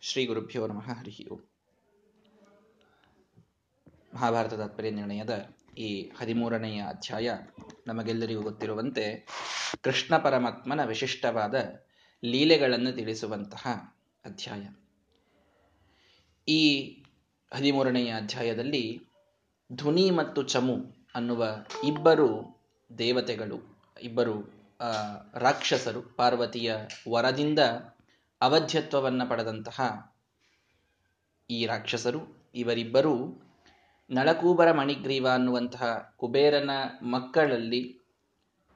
ಶ್ರೀ 0.00 0.26
ಗುರುಭ್ಯೋ 0.26 0.66
ನಮಃ, 0.66 0.90
ಹರಿ 0.92 1.28
ಓಂ. 1.28 1.40
ಮಹಾಭಾರತ 4.14 4.54
ತಾತ್ಪರ್ಯ 4.54 4.90
ನಿರ್ಣಯದ 4.90 5.50
ಈ 5.78 6.10
ಹದಿಮೂರನೆಯ 6.18 6.82
ಅಧ್ಯಾಯ 6.88 7.30
ನಮಗೆಲ್ಲರಿಗೂ 7.86 8.42
ಗೊತ್ತಿರುವಂತೆ 8.42 9.04
ಕೃಷ್ಣ 9.80 10.16
ಪರಮಾತ್ಮನ 10.16 10.84
ವಿಶಿಷ್ಟವಾದ 10.84 11.54
ಲೀಲೆಗಳನ್ನು 12.24 12.92
ತಿಳಿಸುವಂತಹ 12.92 13.66
ಅಧ್ಯಾಯ. 14.24 14.64
ಈ 16.52 16.60
ಹದಿಮೂರನೆಯ 17.54 18.14
ಅಧ್ಯಾಯದಲ್ಲಿ 18.16 18.84
ಧ್ವನಿ 19.72 20.10
ಮತ್ತು 20.10 20.42
ಚಮು 20.42 20.76
ಅನ್ನುವ 21.14 21.46
ಇಬ್ಬರು 21.84 22.28
ದೇವತೆಗಳು, 22.98 23.58
ಇಬ್ಬರು 24.02 24.34
ರಾಕ್ಷಸರು 25.34 26.02
ಪಾರ್ವತಿಯ 26.02 26.74
ವರದಿಂದ 27.10 27.58
ಅವಧ್ಯತ್ವವನ್ನು 28.40 29.30
ಪಡೆದಂತಹ 29.30 29.80
ಈ 31.50 31.66
ರಾಕ್ಷಸರು, 31.66 32.50
ಇವರಿಬ್ಬರೂ 32.54 33.14
ನಳಕೂಬರ 34.10 34.72
ಮಣಿಗ್ರೀವ 34.72 35.28
ಅನ್ನುವಂತಹ 35.28 36.14
ಕುಬೇರನ 36.16 36.70
ಮಕ್ಕಳಲ್ಲಿ, 37.02 37.98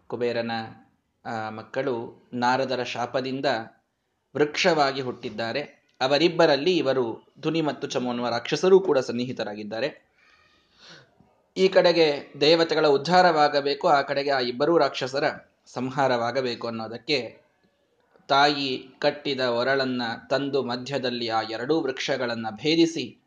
ಕುಬೇರನ 0.06 0.50
ಮಕ್ಕಳು 1.50 2.24
ನಾರದರ 2.34 2.82
ಶಾಪದಿಂದ 2.82 3.46
ವೃಕ್ಷವಾಗಿ 4.36 5.00
ಹುಟ್ಟಿದ್ದಾರೆ. 5.00 5.62
ಅವರಿಬ್ಬರಲ್ಲಿ 6.00 6.76
ಇವರು 6.76 7.32
ಧುನಿ 7.40 7.60
ಮತ್ತು 7.60 7.88
ಚಮು 7.88 8.10
ಅನ್ನುವ 8.10 8.28
ರಾಕ್ಷಸರೂ 8.28 8.80
ಕೂಡ 8.80 8.98
ಸನ್ನಿಹಿತರಾಗಿದ್ದಾರೆ. 8.98 9.88
ಈ 11.56 11.68
ಕಡೆಗೆ 11.68 12.32
ದೇವತೆಗಳ 12.40 12.86
ಉದ್ಧಾರವಾಗಬೇಕು, 12.86 13.88
ಆ 13.88 14.02
ಕಡೆಗೆ 14.02 14.30
ಆ 14.30 14.40
ಇಬ್ಬರೂ 14.40 14.78
ರಾಕ್ಷಸರ 14.78 15.24
ಸಂಹಾರವಾಗಬೇಕು 15.66 16.68
ಅನ್ನೋದಕ್ಕೆ 16.68 17.41
ತಾಯಿ 18.28 18.88
ಕಟ್ಟಿದ 18.98 19.40
ಒರಳನ್ನ 19.40 20.02
ತಂದು 20.30 20.62
ಮಧ್ಯದಲ್ಲಿ 20.62 21.28
ಆ 21.28 21.42
ಎರಡೂ 21.42 21.80
ವೃಕ್ಷಗಳನ್ನ 21.80 22.46
ಭೇದಿಸಿ 22.50 23.18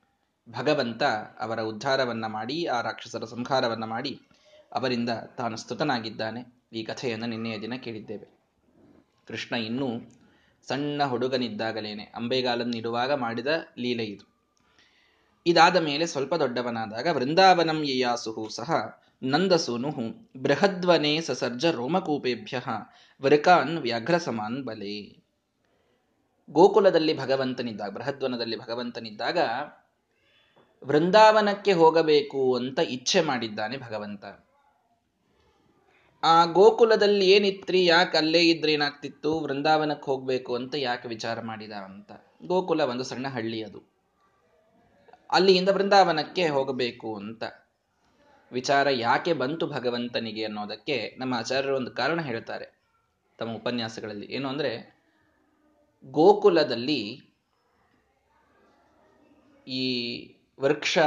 ಭಗವಂತ 0.49 1.03
ಅವರ 1.39 1.61
ಉದ್ಧಾರವನ್ನ 1.61 2.25
ಮಾಡಿ, 2.27 2.65
ಆ 2.65 2.81
ರಾಕ್ಷಸರ 2.81 3.25
ಸಂಹಾರವನ್ನ 3.25 3.83
ಮಾಡಿ 3.83 4.21
ಅವರಿಂದ 4.73 5.09
ತಾನು 5.37 5.57
ಸ್ತುತನಾಗಿದ್ದಾನೆ. 5.57 6.63
ಈ 6.73 6.83
ಕಥೆಯನ್ನು 6.83 7.25
ನಿನ್ನೆಯ 7.25 7.61
ದಿನ 7.61 7.73
ಕೇಳಿದ್ದೇವೆ. 7.75 8.37
ಕೃಷ್ಣ 9.27 9.55
ಇನ್ನೂ 9.55 9.87
ಸಣ್ಣ 10.67 11.03
ಹುಡುಗನಿದ್ದಾಗಲೇನೆ 11.03 12.03
ಅಂಬೆಗಾಲನ್ನಿಡುವಾಗ 12.03 13.13
ಮಾಡಿದ 13.13 13.47
ಲೀಲೆ 13.77 14.03
ಇದು. 14.03 14.35
ಇದಾದ 15.47 15.75
ಮೇಲೆ 15.75 16.05
ಸ್ವಲ್ಪ 16.05 16.35
ದೊಡ್ಡವನಾದಾಗ 16.35 17.07
ವೃಂದಾವನಂ 17.11 17.83
ಯಯಾಸುಹು 17.83 18.49
ಸಹ 18.49 18.99
ನಂದಸೂನು 19.25 19.89
ಬೃಹದ್ವನೆ 20.41 21.21
ಸಸರ್ಜ 21.21 21.65
ರೋಮಕೂಪೇಭ್ಯ 21.65 22.61
ವೃಕಾನ್ 23.21 23.77
ವ್ಯಾಘ್ರ 23.77 24.17
ಸಮಾನ್ 24.17 24.63
ಬಲೆ 24.63 25.25
ಗೋಕುಲದಲ್ಲಿ 26.49 27.17
ಭಗವಂತನಿದ್ದಾಗ 27.17 27.91
ಬೃಹದ್ವನದಲ್ಲಿ 27.91 28.59
ಭಗವಂತನಿದ್ದಾಗ 28.59 29.37
ವೃಂದಾವನಕ್ಕೆ 30.83 31.73
ಹೋಗಬೇಕು 31.73 32.55
ಅಂತ 32.55 32.79
ಇಚ್ಛೆ 32.79 33.21
ಮಾಡಿದ್ದಾನೆ 33.21 33.77
ಭಗವಂತ. 33.77 34.25
ಆ 36.23 36.45
ಗೋಕುಲದಲ್ಲಿ 36.45 37.31
ಏನಿತ್ರಿ, 37.31 37.85
ಯಾಕೆ 37.85 38.17
ಅಲ್ಲೇ 38.17 38.41
ಇದ್ರೆ 38.41 38.73
ಏನಾಗ್ತಿತ್ತು, 38.73 39.39
ವೃಂದಾವನಕ್ಕೆ 39.39 40.05
ಹೋಗ್ಬೇಕು 40.05 40.55
ಅಂತ 40.55 40.75
ಯಾಕೆ 40.77 41.07
ವಿಚಾರ 41.07 41.41
ಮಾಡಿದ 41.41 41.71
ಅಂತ. 41.71 42.11
ಗೋಕುಲ 42.45 42.81
ಒಂದು 42.81 43.03
ಸಣ್ಣ 43.03 43.27
ಹಳ್ಳಿ 43.27 43.63
ಅದು. 43.63 43.81
ಅಲ್ಲಿಯಿಂದ 45.31 45.69
ವೃಂದಾವನಕ್ಕೆ 45.69 46.47
ಹೋಗಬೇಕು 46.47 47.15
ಅಂತ. 47.15 47.43
ವಿಚಾರ 48.51 48.87
ಯಾಕೆ 48.89 49.33
ಬಂತು 49.33 49.67
ಭಗವಂತನಿಗೆ 49.67 50.43
ಅನ್ನೋದಕ್ಕೆ 50.43 51.15
ನಮ್ಮ 51.17 51.33
ಆಚಾರ್ಯರು 51.33 51.75
ಒಂದು 51.75 51.91
ಕಾರಣ 51.91 52.21
ಹೇಳ್ತಾರೆ. 52.21 52.75
ತಮ್ಮ 53.37 53.55
ಉಪನ್ಯಾಸಗಳಲ್ಲಿ 53.55 54.25
ಏನು 54.25 54.49
ಅಂದರೆ, 54.49 54.95
ಗೋಕುಲದಲ್ಲಿ 56.03 57.21
ಈ 59.67 59.85
ವೃಕ್ಷ, 60.59 60.97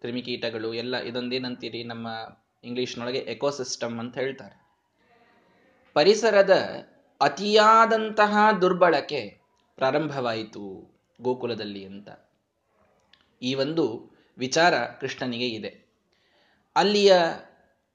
ಕ್ರಿಮಿಕೀಟಗಳು 0.00 0.74
ಎಲ್ಲ 0.74 0.96
ಇದೊಂದೇನಂತೀರಿ 0.96 1.84
ನಮ್ಮ 1.84 2.08
ಇಂಗ್ಲಿಷ್ನೊಳಗೆ 2.64 3.18
ಎಕೋಸಿಸ್ಟಮ್ 3.18 3.98
ಅಂತ 3.98 4.18
ಹೇಳ್ತಾರೆ. 4.18 4.64
ಪರಿಸರದ 5.94 6.50
ಅತಿಯಾದಂತಹ 7.20 8.36
ದುರ್ಬಳಕೆ 8.60 9.40
ಪ್ರಾರಂಭವಾಯಿತು 9.76 10.94
ಗೋಕುಲದಲ್ಲಿ 11.20 11.84
ಅಂತ. 11.84 12.08
ಈ 13.42 13.54
ಒಂದು 13.54 14.14
ವಿಚಾರ 14.38 14.86
ಕೃಷ್ಣನಿಗೆ 15.00 15.46
ಇದೆ. 15.46 15.83
ಅಲ್ಲಿಯ 16.76 17.14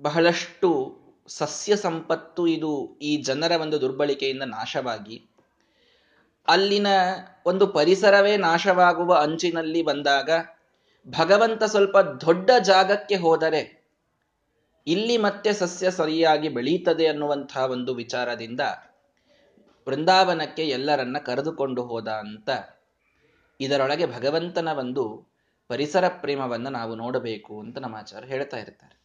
ಬಹಳಷ್ಟು 0.00 0.98
ಸಸ್ಯ 1.28 1.76
ಸಂಪತ್ತು 1.76 2.46
ಇದು 2.46 2.98
ಈ 3.02 3.16
ಜನರ 3.16 3.52
ಒಂದು 3.60 3.80
ದುರ್ಬಳಕೆಯಿಂದ 3.80 4.42
ನಾಶವಾಗಿ, 4.42 5.28
ಅಲ್ಲಿನ 6.48 6.86
ಒಂದು 7.46 7.66
ಪರಿಸರವೇ 7.66 8.36
ನಾಶವಾಗುವ 8.36 9.14
ಅಂಚಿನಲ್ಲಿ 9.14 9.82
ಬಂದಾಗ 9.82 10.30
ಭಗವಂತ 11.08 11.62
ಸ್ವಲ್ಪ 11.64 11.98
ದೊಡ್ಡ 11.98 12.50
ಜಾಗಕ್ಕೆ 12.58 13.14
ಹೋದರೆ 13.16 13.81
ಇಲ್ಲಿ 14.86 15.16
ಮತ್ತೆ 15.16 15.52
ಸಸ್ಯ 15.52 15.90
ಸರಿಯಾಗಿ 15.90 16.48
ಬೆಳೀತದೆ 16.48 17.06
ಅನ್ನುವಂತಹ 17.06 17.64
ಒಂದು 17.64 17.94
ವಿಚಾರದಿಂದ 17.94 18.60
ವೃಂದಾವನಕ್ಕೆ 19.88 20.68
ಎಲ್ಲರನ್ನ 20.68 21.18
ಕರೆದುಕೊಂಡು 21.18 21.84
ಹೋದ 21.84 22.08
ಅಂತ 22.08 22.48
ಇದರೊಳಗೆ 23.60 24.06
ಭಗವಂತನ 24.06 24.68
ಒಂದು 24.68 25.32
ಪರಿಸರ 25.68 26.08
ಪ್ರೇಮವನ್ನು 26.08 26.70
ನಾವು 26.70 26.94
ನೋಡಬೇಕು 26.94 27.60
ಅಂತ 27.60 27.78
ನಮ್ಮ 27.78 27.96
ಆಚಾರ್ಯ 27.96 28.28
ಹೇಳ್ತಾ 28.28 28.56
ಇರ್ತಾರೆ. 28.56 29.02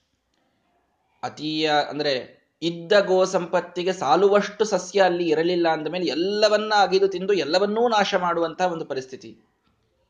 ಅತೀಯ 1.23 1.71
ಅಂದ್ರೆ 1.89 2.37
ಇದ್ದ 2.61 2.99
ಗೋ 2.99 3.25
ಸಂಪತ್ತಿಗೆ 3.25 3.93
ಸಾಲುವಷ್ಟು 3.93 4.65
ಸಸ್ಯ 4.65 5.01
ಅಲ್ಲಿ 5.01 5.29
ಇರಲಿಲ್ಲ 5.29 5.67
ಅಂದ 5.67 5.87
ಮೇಲೆ 5.87 6.05
ಎಲ್ಲವನ್ನ 6.05 6.73
ಅಗಿದು 6.77 7.07
ತಿಂದು 7.07 7.33
ಎಲ್ಲವನ್ನೂ 7.33 7.87
ನಾಶ 7.87 8.15
ಮಾಡುವಂತಹ 8.15 8.65
ಒಂದು 8.65 8.85
ಪರಿಸ್ಥಿತಿ 8.85 9.37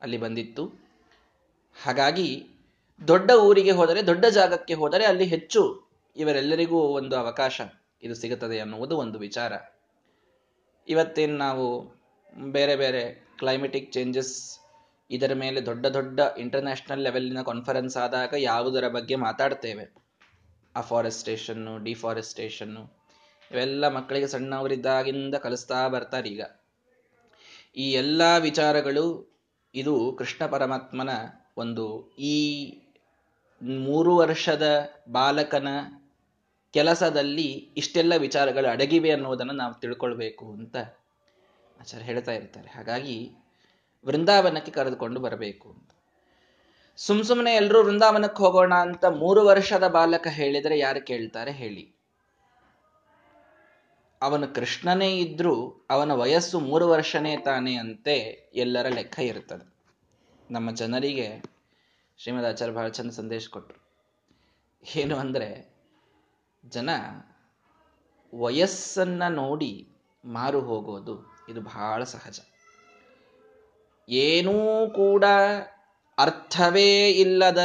ಅಲ್ಲಿ 0.01 0.17
ಬಂದಿತ್ತು. 0.17 0.88
ಹಾಗಾಗಿ 1.84 2.47
ದೊಡ್ಡ 3.08 3.31
ಊರಿಗೆ 3.31 3.72
ಹೋದರೆ, 3.72 4.06
ದೊಡ್ಡ 4.06 4.25
ಜಾಗಕ್ಕೆ 4.25 4.74
ಹೋದರೆ 4.74 5.06
ಅಲ್ಲಿ 5.06 5.24
ಹೆಚ್ಚು 5.24 5.90
ಇವರೆಲ್ಲರಿಗೂ 6.16 6.80
ಒಂದು 6.80 7.16
ಅವಕಾಶ 7.16 7.62
ಇದು 8.03 8.16
ಸಿಗುತ್ತದೆ 8.16 8.59
ಅನ್ನುವುದು 8.59 8.97
ಒಂದು 8.97 9.19
ವಿಚಾರ. 9.19 9.53
ಇವತ್ತೇನು 10.88 11.38
ನಾವು 11.38 11.96
ಬೇರೆ 12.52 12.75
ಬೇರೆ 12.75 13.28
ಕ್ಲೈಮೆಟಿಕ್ 13.38 13.91
ಚೇಂಜಸ್ 13.91 14.59
ಇದರ 15.12 15.31
ಮೇಲೆ 15.34 15.66
ದೊಡ್ಡ 15.66 15.85
ದೊಡ್ಡ 15.85 16.19
ಇಂಟರ್ನ್ಯಾಷನಲ್ 16.38 17.00
ಲೆವೆಲ್ನ 17.00 17.41
ಕಾನ್ಫರೆನ್ಸ್ 17.41 17.97
ಆದಾಗ 17.97 18.34
ಯಾವುದರ 18.38 18.88
ಬಗ್ಗೆ 18.88 19.16
ಮಾತಾಡ್ತೇವೆ? 19.16 19.96
ಅಫಾರೆಸ್ಟೇಷನ್ನು 20.75 21.84
ಡಿಫಾರೆಸ್ಟೇಷನ್ನು 21.84 22.97
ಇವೆಲ್ಲ 23.52 23.88
ಮಕ್ಕಳಿಗೆ 23.88 24.28
ಸಣ್ಣವರಿದ್ದಾಗಿಂದ 24.28 25.35
ಕಲಿಸ್ತಾ 25.35 25.88
ಬರ್ತಾರೆ 25.88 26.29
ಈಗ. 26.29 26.41
ಈ 27.78 27.91
ಎಲ್ಲ 27.91 28.38
ವಿಚಾರಗಳು 28.38 29.38
ಇದು 29.75 30.16
ಕೃಷ್ಣ 30.18 30.46
ಪರಮಾತ್ಮನ 30.46 31.09
ಒಂದು 31.58 32.12
ಈ 32.19 32.35
ಮೂರು 33.62 34.16
ವರ್ಷದ 34.16 34.90
ಬಾಲಕನ 35.09 35.68
ಕೆಲಸದಲ್ಲಿ 36.73 37.44
ಇಷ್ಟೆಲ್ಲ 37.78 38.16
ವಿಚಾರಗಳು 38.16 38.68
ಅಡಗಿವೆ 38.68 39.12
ಅನ್ನೋದನ್ನು 39.12 39.53
ನಾವು 39.53 39.73
ತಿಳ್ಕೊಳ್ಬೇಕು 39.73 40.51
ಅಂತ 40.51 40.78
ಆಚಾರ್ಯ 41.81 42.06
ಹೇಳ್ತಾ 42.06 42.31
ಇರ್ತಾರೆ. 42.31 42.69
ಹಾಗಾಗಿ 42.69 43.31
ವೃಂದಾವನಕ್ಕೆ 44.06 44.72
ಕರೆದುಕೊಂಡು 44.72 45.19
ಬರಬೇಕು 45.19 45.69
ಅಂತ. 45.69 45.90
ಸುಮ್ 46.97 47.23
ಸುಮ್ಮನೆ 47.23 47.53
ಎಲ್ಲರೂ 47.53 47.84
ವೃಂದಾವನಕ್ಕೆ 47.84 48.44
ಹೋಗೋಣ 48.44 48.73
ಅಂತ 48.73 49.06
ಮೂರು 49.06 49.46
ವರ್ಷದ 49.46 49.88
ಬಾಲಕ 49.88 50.28
ಹೇಳಿದರೆ 50.28 50.79
ಯಾರು 50.79 51.06
ಕೇಳ್ತಾರೆ? 51.06 51.51
ಹೇಳಿ. 51.51 51.96
ಅವನು 54.22 54.47
ಕೃಷ್ಣನೇ 54.47 55.17
ಇದ್ರೂ 55.17 55.85
ಅವನ 55.90 56.12
ವಯಸ್ಸು 56.12 56.59
ಮೂರು 56.59 56.88
ವರ್ಷನೇ 56.88 57.38
ತಾನೇ 57.38 57.75
ಅಂತೆ 57.75 58.50
ಎಲ್ಲರ 58.53 58.88
ಲೆಕ್ಕ 58.88 59.19
ಇರ್ತದೆ. 59.19 59.73
ನಮ್ಮ 60.51 60.72
ಜನರಿಗೆ 60.72 61.56
ಶ್ರೀಮದ್ 62.19 62.45
ಆಚಾರ್ಯ 62.45 62.73
ಬಹಳ 62.73 62.88
ಚಂದ 62.88 63.11
ಸಂದೇಶ 63.11 63.47
ಕೊಟ್ಟರು. 63.47 63.89
ಏನು 64.96 65.16
ಅಂದರೆ, 65.17 65.75
ಜನ 66.66 66.90
ವಯಸ್ಸನ್ನ 68.35 69.28
ನೋಡಿ 69.28 69.96
ಮಾರು 70.25 70.61
ಹೋಗೋದು 70.61 71.35
ಇದು 71.49 71.61
ಬಹಳ 71.61 72.03
ಸಹಜ. 72.03 72.40
ಏನೂ 74.09 74.90
ಕೂಡ 74.96 75.23
ಅರ್ಥವೇ 76.17 77.09
ಇಲ್ಲದ, 77.09 77.58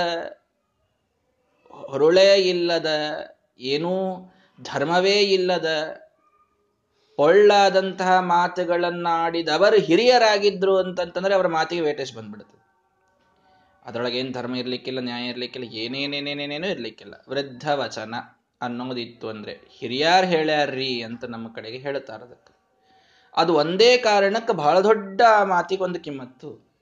ಹೊರಳೇ 1.71 2.35
ಇಲ್ಲದ, 2.35 2.87
ಏನೂ 3.59 4.25
ಧರ್ಮವೇ 4.63 5.21
ಇಲ್ಲದ 5.21 5.67
ಒಳ್ಳಾದಂತಹ 7.19 8.19
ಮಾತುಗಳನ್ನಾಡಿದವರು 8.19 9.77
ಹಿರಿಯರಾಗಿದ್ರು 9.77 10.77
ಅಂತಂತಂದ್ರೆ 10.77 11.35
ಅವರ 11.35 11.47
ಮಾತಿಗೆ 11.47 11.83
ವೇಟೇಶ್ 11.83 12.15
ಬಂದ್ಬಿಡುತ್ತೆ. 12.15 12.62
ಅದರೊಳಗೆ 13.85 14.19
ಏನು 14.19 14.33
ಧರ್ಮ 14.33 14.57
ಇರ್ಲಿಕ್ಕಿಲ್ಲ, 14.57 15.01
ನ್ಯಾಯ 15.01 15.29
ಇರಲಿಕ್ಕಿಲ್ಲ, 15.29 15.73
ಏನೇನೇನೇನೇನೇನೂ 15.73 16.67
ಇರ್ಲಿಕ್ಕಿಲ್ಲ. 16.67 17.15
ವೃದ್ಧ 17.29 17.69
ವಚನ 17.69 18.15
ಅನ್ನೋದಿತ್ತು 18.61 19.29
ಅಂದ್ರೆ 19.29 19.61
ಹಿರಿಯಾರ್ 19.79 20.27
ಹೇಳ್ಯಾರ್ರಿ 20.27 21.03
ಅಂತ 21.03 21.25
ನಮ್ಮ 21.25 21.53
ಕಡೆಗೆ 21.53 21.79
ಹೇಳ್ತಾರ 21.79 22.23
ಅದಕ್ಕೆ. 22.23 22.53
ಅದು 23.37 23.55
ಒಂದೇ 23.55 23.97
ಕಾರಣಕ್ಕೆ 23.97 24.53
ಬಹಳ 24.53 24.81
ದೊಡ್ಡ 24.81 25.21
ಮಾತಿಗೆ 25.45 25.83
ಒಂದು 25.83 26.01
ಕಿಮ್ಮತ್ತು. 26.01 26.73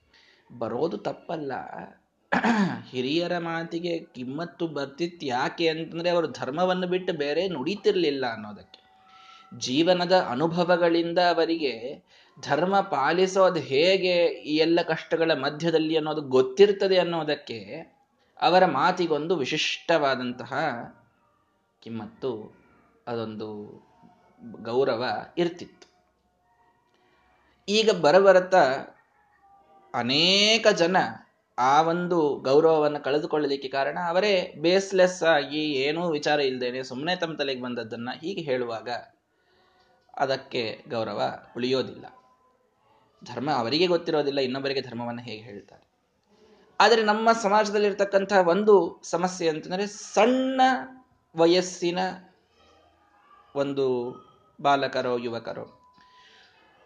ಬರೋದು 0.57 0.97
ತಪ್ಪಲ್ಲ. 0.97 1.51
ಹಿರಿಯರ 2.89 3.37
ಮಾತಿಗೆ 3.37 3.99
ಕಿಮ್ಮತ್ತು 3.99 4.67
ಬರ್ತಿತ್ತು 4.67 5.25
ಯಾಕೆ 5.25 5.67
ಅಂತಂದ್ರೆ 5.67 6.09
ಅವರು 6.09 6.27
ಧರ್ಮವನ್ನು 6.27 6.87
ಬಿಟ್ಟು 6.87 7.13
ಬೇರೆ 7.13 7.47
ನುಡಿತಿರ್ಲಿಲ್ಲ 7.47 8.25
ಅನ್ನೋದಕ್ಕೆ. 8.33 8.81
ಜೀವನದ 9.59 10.17
ಅನುಭವಗಳಿಂದ 10.29 11.19
ಅವರಿಗೆ 11.19 12.03
ಧರ್ಮ 12.37 12.79
ಪಾಲಿಸೋದು 12.79 13.59
ಹೇಗೆ 13.59 14.25
ಈ 14.25 14.57
ಎಲ್ಲ 14.57 14.79
ಕಷ್ಟಗಳ 14.81 15.31
ಮಧ್ಯದಲ್ಲಿ 15.33 15.97
ಅನ್ನೋದು 15.97 16.21
ಗೊತ್ತಿರ್ತದೆ 16.21 16.97
ಅನ್ನೋದಕ್ಕೆ 16.97 17.57
ಅವರ 18.41 18.65
ಮಾತಿಗೊಂದು 18.65 19.35
ವಿಶಿಷ್ಟವಾದಂತಹ 19.35 20.53
ಕಿಮ್ಮತ್ತು, 21.81 22.31
ಅದೊಂದು 23.07 23.49
ಗೌರವ 24.63 25.03
ಇರ್ತಿತ್ತು. 25.37 25.87
ಈಗ 27.67 27.89
ಬರಬರತ 28.01 28.55
ಅನೇಕ 29.93 30.67
ಜನ 30.67 30.97
ಆ 31.57 31.81
ಒಂದು 31.81 32.39
ಗೌರವವನ್ನು 32.39 33.03
ಕಳೆದುಕೊಳ್ಳಲಿಕ್ಕೆ 33.03 33.67
ಕಾರಣ 33.67 33.97
ಅವರೇ 34.07 34.53
ಬೇಸ್ಲೆಸ್ 34.61 35.23
ಆಗಿ 35.23 35.63
ಏನೂ 35.71 36.09
ವಿಚಾರ 36.09 36.39
ಇಲ್ಲದೇನೆ 36.39 36.83
ಸುಮ್ಮನೆ 36.83 37.15
ತಮ್ಮ 37.15 37.35
ತಲೆಗೆ 37.37 37.61
ಬಂದದ್ದನ್ನ 37.61 38.09
ಹೀಗೆ 38.21 38.41
ಹೇಳುವಾಗ 38.41 38.89
ಅದಕ್ಕೆ 40.17 40.83
ಗೌರವ 40.87 41.21
ಉಳಿಯೋದಿಲ್ಲ. 41.57 42.05
ಧರ್ಮ 43.25 43.51
ಅವರಿಗೆ 43.51 43.87
ಗೊತ್ತಿರೋದಿಲ್ಲ, 43.87 44.39
ಇನ್ನೊಬ್ಬರಿಗೆ 44.39 44.81
ಧರ್ಮವನ್ನು 44.81 45.21
ಹೇಗೆ 45.21 45.41
ಹೇಳ್ತಾರೆ. 45.41 45.91
ಆದರೆ 46.79 47.03
ನಮ್ಮ 47.03 47.31
ಸಮಾಜದಲ್ಲಿರ್ತಕ್ಕಂಥ 47.31 48.33
ಒಂದು 48.33 49.01
ಸಮಸ್ಯೆ 49.03 49.49
ಅಂತಂದರೆ 49.49 49.87
ಸಣ್ಣ 49.87 50.61
ವಯಸ್ಸಿನ 51.35 51.99
ಒಂದು 53.55 53.85
ಬಾಲಕರೋ, 54.61 55.17
ಯುವಕರೋ, 55.17 55.81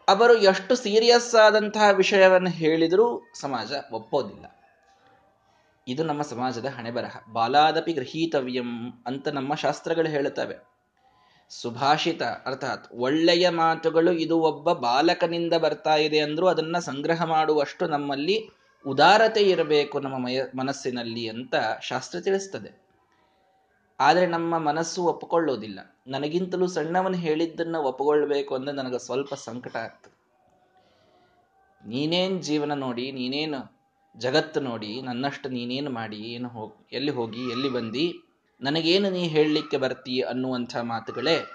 ಅವರು 0.07 0.37
ಎಷ್ಟು 0.37 0.75
ಸೀರಿಯಸ್ 0.75 1.35
ಆದಂತಹ 1.35 1.89
ವಿಷಯವನ್ನು 1.89 2.49
ಹೇಳಿದರೂ 2.49 3.31
ಸಮಾಜ 3.39 3.73
ಒಪ್ಪೋದಿಲ್ಲ. 3.91 4.45
ಇದು 5.87 6.03
ನಮ್ಮ 6.03 6.21
ಸಮಾಜದ 6.21 6.65
ಹಣೆಬರಹ. 6.65 7.17
ಬಾಲಾದಪಿ 7.33 7.93
ಗೃಹೀತವ್ಯಂ 7.93 9.03
ಅಂತ 9.05 9.27
ನಮ್ಮ 9.27 9.55
ಶಾಸ್ತ್ರಗಳು 9.55 10.09
ಹೇಳುತ್ತವೆ. 10.09 10.74
ಸುಭಾಷಿತ, 11.49 12.23
ಅರ್ಥಾತ್ 12.23 12.93
ಒಳ್ಳೆಯ 12.93 13.49
ಮಾತುಗಳು 13.49 14.11
ಇದು 14.11 14.39
ಒಬ್ಬ 14.39 14.73
ಬಾಲಕನಿಂದ 14.73 15.53
ಬರ್ತಾ 15.53 15.95
ಇದೆ 15.95 16.19
ಅಂದ್ರೂ 16.19 16.47
ಅದನ್ನ 16.47 16.77
ಸಂಗ್ರಹ 16.79 17.23
ಮಾಡುವಷ್ಟು 17.23 17.87
ನಮ್ಮಲ್ಲಿ 17.87 18.49
ಉದಾರತೆ 18.85 19.41
ಇರಬೇಕು 19.41 19.99
ನಮ್ಮ 19.99 20.17
ಮಯ, 20.17 20.41
ಮನಸ್ಸಿನಲ್ಲಿ 20.55 21.29
ಅಂತ 21.29 21.55
ಶಾಸ್ತ್ರ 21.81 22.19
ತಿಳಿಸ್ತದೆ. 22.19 22.85
ಆದರೆ 23.99 24.25
ನಮ್ಮ 24.25 24.57
ಮನಸ್ಸು 24.57 25.03
ಒಪ್ಪಿಕೊಳ್ಳೋದಿಲ್ಲ 25.03 25.79
ನನಗಿಂತಲೂ 26.07 26.67
ಸಣ್ಣವನು 26.67 27.17
ಹೇಳಿದ್ದನ್ನ 27.17 27.75
ಒಪ್ಪಿಕೊಳ್ಬೇಕು 27.75 28.55
ಅಂದ್ರೆ 28.55 28.75
ನನಗೆ 28.75 28.99
ಸ್ವಲ್ಪ 28.99 29.33
ಸಂಕಟ 29.33 29.75
ಆಗ್ತದೆ. 29.75 30.15
ನೀನೇನ್ 31.87 32.43
ಜೀವನ 32.43 32.73
ನೋಡಿ, 32.73 33.11
ನೀನೇನು 33.11 33.75
ಜಗತ್ತು 34.17 34.59
ನೋಡಿ, 34.59 35.01
ನನ್ನಷ್ಟು 35.01 35.49
ನೀನೇನು 35.49 35.89
ಮಾಡಿ, 35.89 36.17
ಏನು 36.17 36.49
ಹೋಗಿ, 36.49 36.87
ಎಲ್ಲಿ 36.93 37.11
ಹೋಗಿ, 37.11 37.51
ಎಲ್ಲಿ 37.51 37.69
ಬಂದಿ 37.69 38.24
ನನಗೇನು 38.61 39.09
ನೀ 39.09 39.27
ಹೇಳಲಿಕ್ಕೆ 39.27 39.77
ಬರ್ತೀಯ 39.77 40.21
ಅನ್ನುವಂಥ 40.21 40.77
ಮಾತುಗಳೇ 40.77 41.51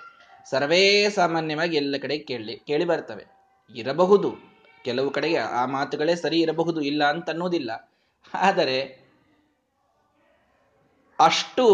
ಸರ್ವೇ 0.50 1.10
ಸಾಮಾನ್ಯವಾಗಿ 1.10 1.76
ಎಲ್ಲ 1.76 1.96
ಕಡೆ 1.96 2.18
ಕೇಳಿ 2.18 2.56
ಕೇಳಿ 2.56 2.84
ಬರ್ತವೆ. 2.84 3.26
ಇರಬಹುದು. 3.74 4.50
ಕೆಲವು 4.84 5.10
ಕಡೆಗೆ 5.10 5.36
ಆ 5.36 5.66
ಮಾತುಗಳೇ 5.66 6.14
ಸರಿ 6.14 6.40
ಇರಬಹುದು, 6.40 6.80
ಇಲ್ಲ 6.80 7.04
ಅಂತ 7.04 7.30
ಅನ್ನೋದಿಲ್ಲ. 7.30 7.90
ಆದರೆ 8.34 9.00
ಅಷ್ಟು 11.18 11.66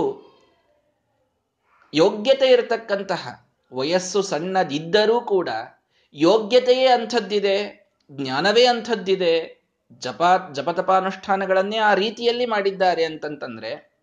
ಯೋಗ್ಯತೆ 1.95 2.47
ಇರತಕ್ಕಂತಹ 2.47 3.49
ವಯಸ್ಸು 3.73 4.23
ಸಣ್ಣದಿದ್ದರೂ 4.23 5.21
ಕೂಡ 5.21 5.49
ಯೋಗ್ಯತೆಯೇ 6.15 6.87
ಅಂಥದ್ದಿದೆ, 6.87 7.89
ಜ್ಞಾನವೇ 8.11 8.67
ಅಂಥದ್ದಿದೆ, 8.67 9.65
ಜಪ, 9.99 10.23
ಜಪತಪಾನುಷ್ಠಾನಗಳನ್ನೇ 10.53 11.77
ಆ 11.77 11.95
ರೀತಿಯಲ್ಲಿ 11.95 12.47
ಮಾಡಿದ್ದಾರೆ 12.47 13.05
ಅಂತಂತಂದ್ರೆ 13.05 13.96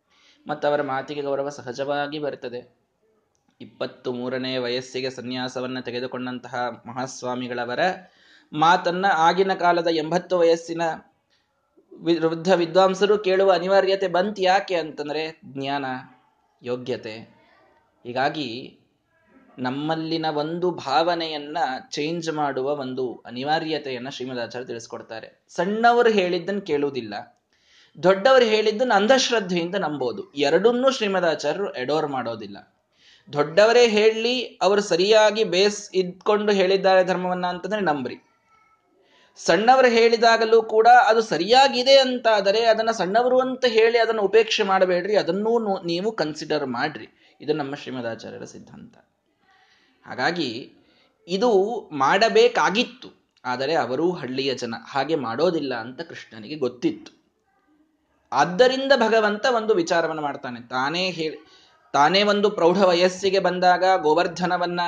ಅವರ 0.49 0.81
ಮಾತಿಗೆ 0.81 1.21
ಗೌರವ 1.21 1.49
ಸಹಜವಾಗಿ 1.49 2.19
ಬರ್ತದೆ 2.19 2.75
ಇಪ್ಪತ್ತು 3.61 4.13
ಮೂರನೇ 4.13 4.57
ವಯಸ್ಸಿಗೆ 4.57 5.09
ಸನ್ಯಾಸವನ್ನು 5.09 5.81
ತೆಗೆದುಕೊಂಡಂತಹ 5.81 6.55
ಮಹಾಸ್ವಾಮಿಗಳವರ 6.85 7.79
ಮಾತನ್ನ 8.53 9.05
ಆಗಿನ 9.05 9.53
ಕಾಲದ 9.53 9.87
ಎಂಬತ್ತು 9.91 10.39
ವಯಸ್ಸಿನ 10.39 10.81
ವೃದ್ಧ 12.01 12.53
ವಿದ್ವಾಂಸರು 12.53 13.17
ಕೇಳುವ 13.17 13.51
ಅನಿವಾರ್ಯತೆ 13.51 14.07
ಬಂತು 14.07 14.41
ಯಾಕೆ 14.41 14.75
ಅಂತಂದ್ರೆ 14.75 15.39
ಜ್ಞಾನ, 15.45 15.85
ಯೋಗ್ಯತೆ. 16.61 17.13
ಹೀಗಾಗಿ 18.03 18.79
ನಮ್ಮಲ್ಲಿನ 19.59 20.25
ಒಂದು 20.25 20.71
ಭಾವನೆಯನ್ನ 20.71 21.57
ಚೇಂಜ್ 21.89 22.33
ಮಾಡುವ 22.33 22.77
ಒಂದು 22.77 23.23
ಅನಿವಾರ್ಯತೆಯನ್ನ 23.25 24.09
ಶ್ರೀಮದಾಚಾರ್ಯ 24.09 24.65
ತಿಳಿಸ್ಕೊಡ್ತಾರೆ. 24.65 25.43
ಸಣ್ಣವರು 25.49 26.09
ಹೇಳಿದ್ದನ್ನು 26.09 26.61
ಕೇಳುವುದಿಲ್ಲ. 26.61 27.42
ದೊಡ್ಡವರು 27.97 28.45
ಹೇಳಿದ್ದನ್ನು 28.45 28.95
ಅಂಧಶ್ರದ್ಧೆಯಿಂದ 28.95 29.75
ನಂಬೋದು. 29.75 30.33
ಎರಡನ್ನೂ 30.33 30.91
ಶ್ರೀಮದಾಚಾರ್ಯರು 30.91 31.73
ಎಡೋರ್ 31.73 32.07
ಮಾಡೋದಿಲ್ಲ. 32.07 32.57
ದೊಡ್ಡವರೇ 33.33 33.87
ಹೇಳಿ 33.87 34.45
ಅವರು 34.61 34.81
ಸರಿಯಾಗಿ 34.81 35.43
ಬೇಸ್ 35.43 35.95
ಇದ್ಕೊಂಡು 35.95 36.51
ಹೇಳಿದ್ದಾರೆ 36.51 37.03
ಧರ್ಮವನ್ನ 37.03 37.45
ಅಂತಂದ್ರೆ 37.45 37.81
ನಂಬ್ರಿ. 37.81 38.29
ಸಣ್ಣವರು 39.35 39.87
ಹೇಳಿದಾಗಲೂ 39.87 40.63
ಕೂಡ 40.63 40.87
ಅದು 40.87 41.21
ಸರಿಯಾಗಿದೆ 41.21 41.97
ಅಂತ 41.97 42.27
ಆದರೆ 42.27 42.65
ಅದನ್ನ 42.65 42.91
ಸಣ್ಣವರು 42.91 43.39
ಅಂತ 43.39 43.65
ಹೇಳಿ 43.65 43.97
ಅದನ್ನು 43.97 44.21
ಉಪೇಕ್ಷೆ 44.21 44.63
ಮಾಡಬೇಡ್ರಿ, 44.63 45.15
ಅದನ್ನೂ 45.15 45.77
ನೀವು 45.77 46.11
ಕನ್ಸಿಡರ್ 46.11 46.65
ಮಾಡ್ರಿ. 46.65 47.37
ಇದು 47.41 47.53
ನಮ್ಮ 47.53 47.75
ಶ್ರೀಮದಾಚಾರ್ಯರ 47.75 48.43
ಸಿದ್ಧಾಂತ. 48.43 48.95
ಹಾಗಾಗಿ 50.05 50.73
ಇದು 51.27 51.49
ಮಾಡಬೇಕಾಗಿತ್ತು. 51.91 53.39
ಆದರೆ 53.45 53.75
ಅವರೂ 53.75 54.11
ಹಳ್ಳಿಯ 54.11 54.53
ಜನ 54.53 54.73
ಹಾಗೆ 54.87 55.15
ಮಾಡೋದಿಲ್ಲ 55.15 55.75
ಅಂತ 55.75 56.01
ಕೃಷ್ಣನಿಗೆ 56.01 56.55
ಗೊತ್ತಿತ್ತು. 56.55 57.22
ಆದ್ದರಿಂದ 58.33 58.91
ಭಗವಂತ 58.97 59.45
ಒಂದು 59.55 59.73
ವಿಚಾರವನ್ನು 59.73 60.21
ಮಾಡ್ತಾನೆ. 60.21 60.59
ತಾನೇ 60.67 61.03
ಹೇಳಿ 61.09 61.37
ತಾನೇ 61.93 62.23
ಒಂದು 62.23 62.47
ಪ್ರೌಢ 62.49 62.77
ವಯಸ್ಸಿಗೆ 62.81 63.39
ಬಂದಾಗ 63.39 63.83
ಗೋವರ್ಧನವನ್ನ 64.01 64.81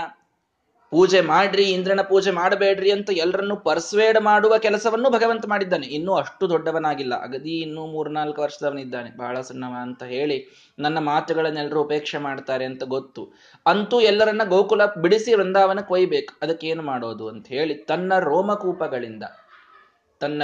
ಪೂಜೆ 0.92 1.22
ಮಾಡ್ರಿ, 1.22 1.64
ಇಂದ್ರನ 1.64 2.02
ಪೂಜೆ 2.02 2.32
ಮಾಡಬೇಡ್ರಿ 2.32 2.92
ಅಂತ 2.92 3.10
ಎಲ್ಲರನ್ನು 3.10 3.56
ಪರ್ಸ್ವೇಡ್ 3.58 4.20
ಮಾಡುವ 4.22 4.54
ಕೆಲಸವನ್ನು 4.58 5.10
ಭಗವಂತ 5.10 5.46
ಮಾಡಿದ್ದಾನೆ. 5.48 5.88
ಇನ್ನೂ 5.88 6.14
ಅಷ್ಟು 6.14 6.50
ದೊಡ್ಡವನಾಗಿಲ್ಲ. 6.50 7.14
ಅಗದಿ 7.24 7.54
ಇನ್ನೂ 7.62 7.84
ಮೂರ್ನಾಲ್ಕು 7.86 8.40
ವರ್ಷದವನಿದ್ದಾನೆ. 8.42 9.10
ಬಹಳ 9.18 9.42
ಸಣ್ಣವ 9.42 9.74
ಅಂತ 9.82 10.04
ಹೇಳಿ 10.04 10.38
ನನ್ನ 10.80 11.00
ಮಾತುಗಳನ್ನೆಲ್ಲರೂ 11.00 11.80
ಉಪೇಕ್ಷೆ 11.82 12.18
ಮಾಡ್ತಾರೆ 12.18 12.66
ಅಂತ 12.66 12.84
ಗೊತ್ತು. 12.96 13.24
ಅಂತೂ 13.66 14.00
ಎಲ್ಲರನ್ನ 14.02 14.44
ಗೋಕುಲ 14.44 14.86
ಬಿಡಿಸಿ 14.86 15.34
ವೃಂದಾವನ 15.34 15.80
ಕೊಯ್ಬೇಕು. 15.82 16.34
ಅದಕ್ಕೇನು 16.42 16.84
ಮಾಡೋದು 16.84 17.28
ಅಂತ 17.30 17.48
ಹೇಳಿ 17.48 17.76
ತನ್ನ 17.76 18.20
ರೋಮಕೂಪಗಳಿಂದ 18.20 19.24
ತನ್ನ 20.22 20.44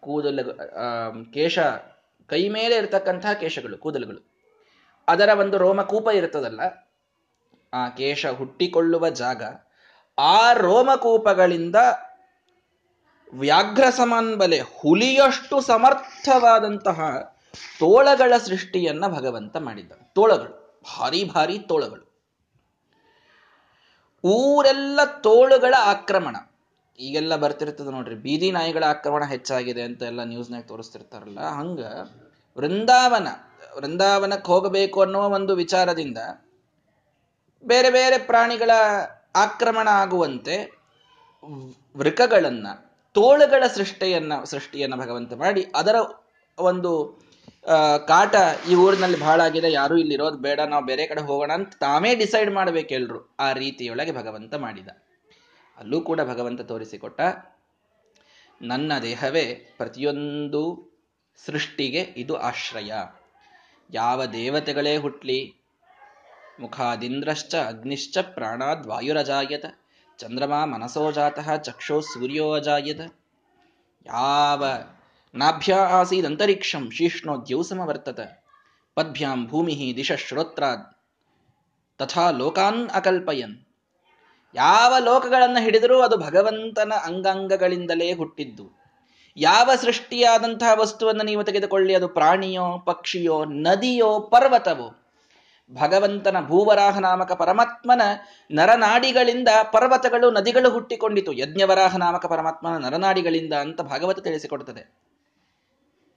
ಕೂದಲು 0.00 0.44
ಕೇಶ 1.32 1.58
ಕೈ 2.28 2.48
ಮೇಲೆ 2.48 2.76
ಇರತಕ್ಕಂತಹ 2.76 3.32
ಕೇಶಗಳು, 3.32 3.78
ಕೂದಲುಗಳು. 3.78 4.32
ಅದರ 5.08 5.28
ಒಂದು 5.38 5.58
ರೋಮಕೂಪ 5.58 6.08
ಇರ್ತದಲ್ಲ 6.08 6.60
ಆ 7.72 7.88
ಕೇಶ 7.88 8.26
ಹುಟ್ಟಿಕೊಳ್ಳುವ 8.26 9.08
ಜಾಗ, 9.08 9.42
ಆ 10.18 10.52
ರೋಮಕೂಪಗಳಿಂದ 10.52 11.76
ವ್ಯಾಘ್ರ 13.34 13.84
ಬಲೆ 14.36 14.60
ಹುಲಿಯಷ್ಟು 14.60 15.60
ಸಮರ್ಥವಾದಂತಹ 15.60 17.00
ತೋಳಗಳ 17.78 18.36
ಸೃಷ್ಟಿಯನ್ನ 18.36 19.06
ಭಗವಂತ 19.06 19.56
ಮಾಡಿದ್ದ 19.56 19.92
ತೋಳಗಳು, 20.14 20.82
ಭಾರಿ 20.82 21.24
ಭಾರಿ 21.24 21.58
ತೋಳಗಳು. 21.58 22.12
ಊರೆಲ್ಲ 24.24 25.04
ತೋಳುಗಳ 25.04 25.74
ಆಕ್ರಮಣ. 25.78 26.36
ಈಗೆಲ್ಲ 26.98 27.34
ಬರ್ತಿರ್ತದೆ 27.36 27.90
ನೋಡ್ರಿ. 27.90 28.16
ಬೀದಿ 28.24 28.48
ನಾಯಿಗಳ 28.56 28.84
ಆಕ್ರಮಣ 28.94 29.24
ಹೆಚ್ಚಾಗಿದೆ 29.34 29.82
ಅಂತ 29.88 30.02
ಎಲ್ಲ 30.10 30.22
ನ್ಯೂಸ್ನಾಗ 30.32 30.64
ತೋರಿಸ್ತಿರ್ತಾರಲ್ಲ. 30.72 31.40
ಹಂಗ 31.60 31.80
ವೃಂದಾವನ 32.56 33.28
ವೃಂದಾವನಕ್ಕೆ 33.76 34.48
ಹೋಗಬೇಕು 34.52 34.98
ಅನ್ನುವ 35.04 35.24
ಒಂದು 35.38 35.52
ವಿಚಾರದಿಂದ 35.62 36.18
ಬೇರೆ 37.64 37.90
ಬೇರೆ 37.90 38.16
ಪ್ರಾಣಿಗಳ 38.30 38.72
ಆಕ್ರಮಣ 39.44 39.88
ಆಗುವಂತೆ 40.02 40.56
ವೃಕಗಳನ್ನ, 41.96 42.66
ತೋಳುಗಳ 43.14 43.62
ಸೃಷ್ಟಿಯನ್ನ 43.76 44.32
ಸೃಷ್ಟಿಯನ್ನ 44.52 44.94
ಭಗವಂತ 45.02 45.32
ಮಾಡಿ 45.44 45.62
ಅದರ 45.80 45.96
ಒಂದು 46.58 46.90
ಕಾಟ 48.10 48.34
ಈ 48.70 48.74
ಊರಿನಲ್ಲಿ 48.84 49.18
ಬಹಳ 49.24 49.38
ಆಗಿದೆ 49.48 49.68
ಯಾರೂ 49.72 49.94
ಇಲ್ಲಿ 50.02 50.14
ಇರೋದು 50.18 50.38
ಬೇಡ. 50.46 50.60
ನಾವು 50.72 50.84
ಬೇರೆ 50.90 51.04
ಕಡೆ 51.10 51.22
ಹೋಗೋಣ 51.28 51.52
ಅಂತ 51.58 51.72
ತಾವೇ 51.84 52.10
ಡಿಸೈಡ್ 52.22 52.50
ಮಾಡ್ಬೇಕೆಲ್ರು 52.58 53.20
ಆ 53.46 53.48
ರೀತಿಯೊಳಗೆ 53.62 54.12
ಭಗವಂತ 54.20 54.54
ಮಾಡಿದ. 54.66 54.90
ಅಲ್ಲೂ 55.76 56.00
ಕೂಡ 56.00 56.20
ಭಗವಂತ 56.20 56.60
ತೋರಿಸಿಕೊಟ್ಟ 56.60 57.20
ನನ್ನ 58.62 58.92
ದೇಹವೇ 59.02 59.74
ಪ್ರತಿಯೊಂದು 59.76 60.62
ಸೃಷ್ಟಿಗೆ 61.44 62.00
ಇದು 62.16 62.36
ಆಶ್ರಯ. 62.36 62.92
ಯಾವ 63.90 64.24
ದೇವತೆಗಳೇ 64.24 64.96
ಹುಟ್ಲಿ, 64.96 65.54
ಮುಖಾದಿಂದ್ರಶ್ಚ 66.60 67.54
ಅಗ್ನಿಶ್ಚ 67.54 68.18
ಪ್ರಾಣಾದ್ 68.18 68.86
ವಾಯುರಜಾಯತ 68.86 69.64
ಚಂದ್ರಮಾ 70.18 70.64
ಮನಸೋಜಾತಃ 70.64 71.56
ಚಕ್ಷೋ 71.56 72.00
ಸೂರ್ಯೋ 72.00 72.52
ಅಜಾಯತ. 72.52 73.00
ಯಾವ 74.06 74.64
ನಾಭ್ಯ 75.34 75.74
ಆಸೀದಂತರಿಕ್ಷಂ 75.74 76.90
ಶೀಷ್ಣೋದ್ಯೌ 76.90 77.62
ವರ್ತತ 77.84 78.20
ಪದ್ಭ್ಯಾಂ 78.94 79.46
ಭೂಮಿ 79.46 79.94
ದಿಶ 79.96 80.12
ಶ್ರೋತ್ರಾದ್ 80.12 80.86
ತಥಾ 81.98 82.30
ಲೋಕಾನ್ 82.30 82.90
ಅಕಲ್ಪಯನ್. 82.90 83.56
ಯಾವ 84.54 84.94
ಲೋಕಗಳನ್ನು 84.98 85.62
ಹಿಡಿದರೂ 85.62 86.00
ಅದು 86.00 86.16
ಭಗವಂತನ 86.16 86.92
ಅಂಗಾಂಗಗಳಿಂದಲೇ 87.04 88.12
ಹುಟ್ಟಿದ್ದು. 88.12 88.82
ಯಾವ 89.36 89.70
ಸೃಷ್ಟಿಯಾದಂತಹ 89.80 90.80
ವಸ್ತುವನ್ನು 90.80 91.24
ನೀವು 91.24 91.44
ತೆಗೆದುಕೊಳ್ಳಿ, 91.44 91.94
ಅದು 91.94 92.08
ಪ್ರಾಣಿಯೋ, 92.08 92.78
ಪಕ್ಷಿಯೋ, 92.78 93.44
ನದಿಯೋ, 93.44 94.20
ಪರ್ವತವೋ. 94.20 94.98
ಭಗವಂತನ 95.80 96.36
ಭೂವರಾಹ 96.46 96.98
ನಾಮಕ 96.98 97.32
ಪರಮಾತ್ಮನ 97.32 98.02
ನರನಾಡಿಗಳಿಂದ 98.50 99.48
ಪರ್ವತಗಳು, 99.72 100.30
ನದಿಗಳು 100.30 100.70
ಹುಟ್ಟಿಕೊಂಡಿತು. 100.70 101.32
ಯಜ್ಞವರಾಹ 101.32 101.96
ನಾಮಕ 101.96 102.26
ಪರಮಾತ್ಮನ 102.26 102.86
ನರನಾಡಿಗಳಿಂದ 102.86 103.52
ಅಂತ 103.52 103.80
ಭಾಗವತ 103.80 104.18
ತಿಳಿಸಿಕೊಡುತ್ತದೆ. 104.18 105.02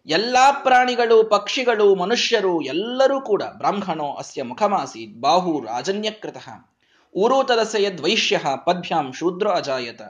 ಎಲ್ಲಾ 0.06 0.52
ಪ್ರಾಣಿಗಳು, 0.52 1.24
ಪಕ್ಷಿಗಳು, 1.24 1.96
ಮನುಷ್ಯರು 1.96 2.62
ಎಲ್ಲರೂ 2.62 3.22
ಕೂಡ 3.22 3.44
ಬ್ರಾಹ್ಮಣೋ 3.44 4.14
ಅಸ್ಯ 4.14 4.44
ಮುಖಮಾಸಿ 4.44 5.22
ಬಾಹು 5.22 5.60
ರಾಜನ್ಯಕೃತಃ 5.60 6.75
ಊರೂತದಸ್ಯ 7.16 7.84
ಯದ್ವೈಶ್ಯ 7.84 8.42
ಪದ್ಭ್ಯಾಂ 8.66 9.14
ಶೂದ್ರ 9.14 9.48
ಅಜಾಯತ. 9.48 10.02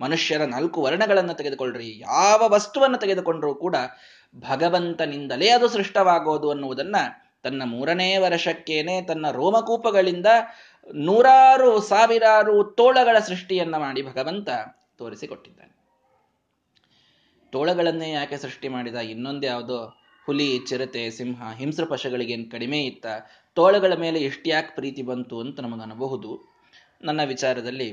ಮನುಷ್ಯರ 0.00 0.42
ನಾಲ್ಕು 0.42 0.82
ವರ್ಣಗಳನ್ನು 0.82 1.34
ತೆಗೆದುಕೊಳ್ಳ್ರಿ. 1.34 1.98
ಯಾವ 1.98 2.42
ವಸ್ತುವನ್ನು 2.48 2.98
ತೆಗೆದುಕೊಂಡರೂ 2.98 3.54
ಕೂಡ 3.54 3.76
ಭಗವಂತನಿಂದಲೇ 4.36 5.48
ಅದು 5.48 5.68
ಸೃಷ್ಟವಾಗೋದು 5.68 6.50
ಅನ್ನುವುದನ್ನ 6.50 6.96
ತನ್ನ 7.42 7.62
ಮೂರನೇ 7.64 8.16
ವರ್ಷಕ್ಕೇನೆ 8.16 9.02
ತನ್ನ 9.02 9.30
ರೋಮಕೂಪಗಳಿಂದ 9.30 10.26
ನೂರಾರು 10.94 11.80
ಸಾವಿರಾರು 11.80 12.64
ತೋಳಗಳ 12.64 13.18
ಸೃಷ್ಟಿಯನ್ನ 13.18 13.76
ಮಾಡಿ 13.76 14.02
ಭಗವಂತ 14.02 14.48
ತೋರಿಸಿಕೊಟ್ಟಿದ್ದಾನೆ. 14.98 15.74
ತೋಳಗಳನ್ನೇ 17.52 18.10
ಯಾಕೆ 18.10 18.36
ಸೃಷ್ಟಿ 18.36 18.68
ಮಾಡಿದ? 18.68 18.94
ಇನ್ನೊಂದು 18.94 19.46
ಯಾವುದೋ 19.46 19.96
ಹುಲಿ, 20.26 20.58
ಚಿರತೆ, 20.58 21.10
ಸಿಂಹ 21.10 21.52
ಹಿಂಸ್ರ 21.52 21.84
ಪಶುಗಳಿಗೇನು 21.84 22.50
ಕಡಿಮೆ 22.50 22.80
ಇತ್ತ. 22.80 23.06
ತೋಳಗಳ 23.54 23.92
ಮೇಲೆ 23.94 24.18
ಎಷ್ಟು 24.20 24.48
ಯಾಕೆ 24.48 24.74
ಪ್ರೀತಿ 24.74 25.02
ಬಂತು 25.02 25.40
ಅಂತ 25.40 25.60
ನಮಗನಬಹುದು 25.60 26.54
ನನ್ನ 27.02 27.24
ವಿಚಾರದಲ್ಲಿ 27.24 27.88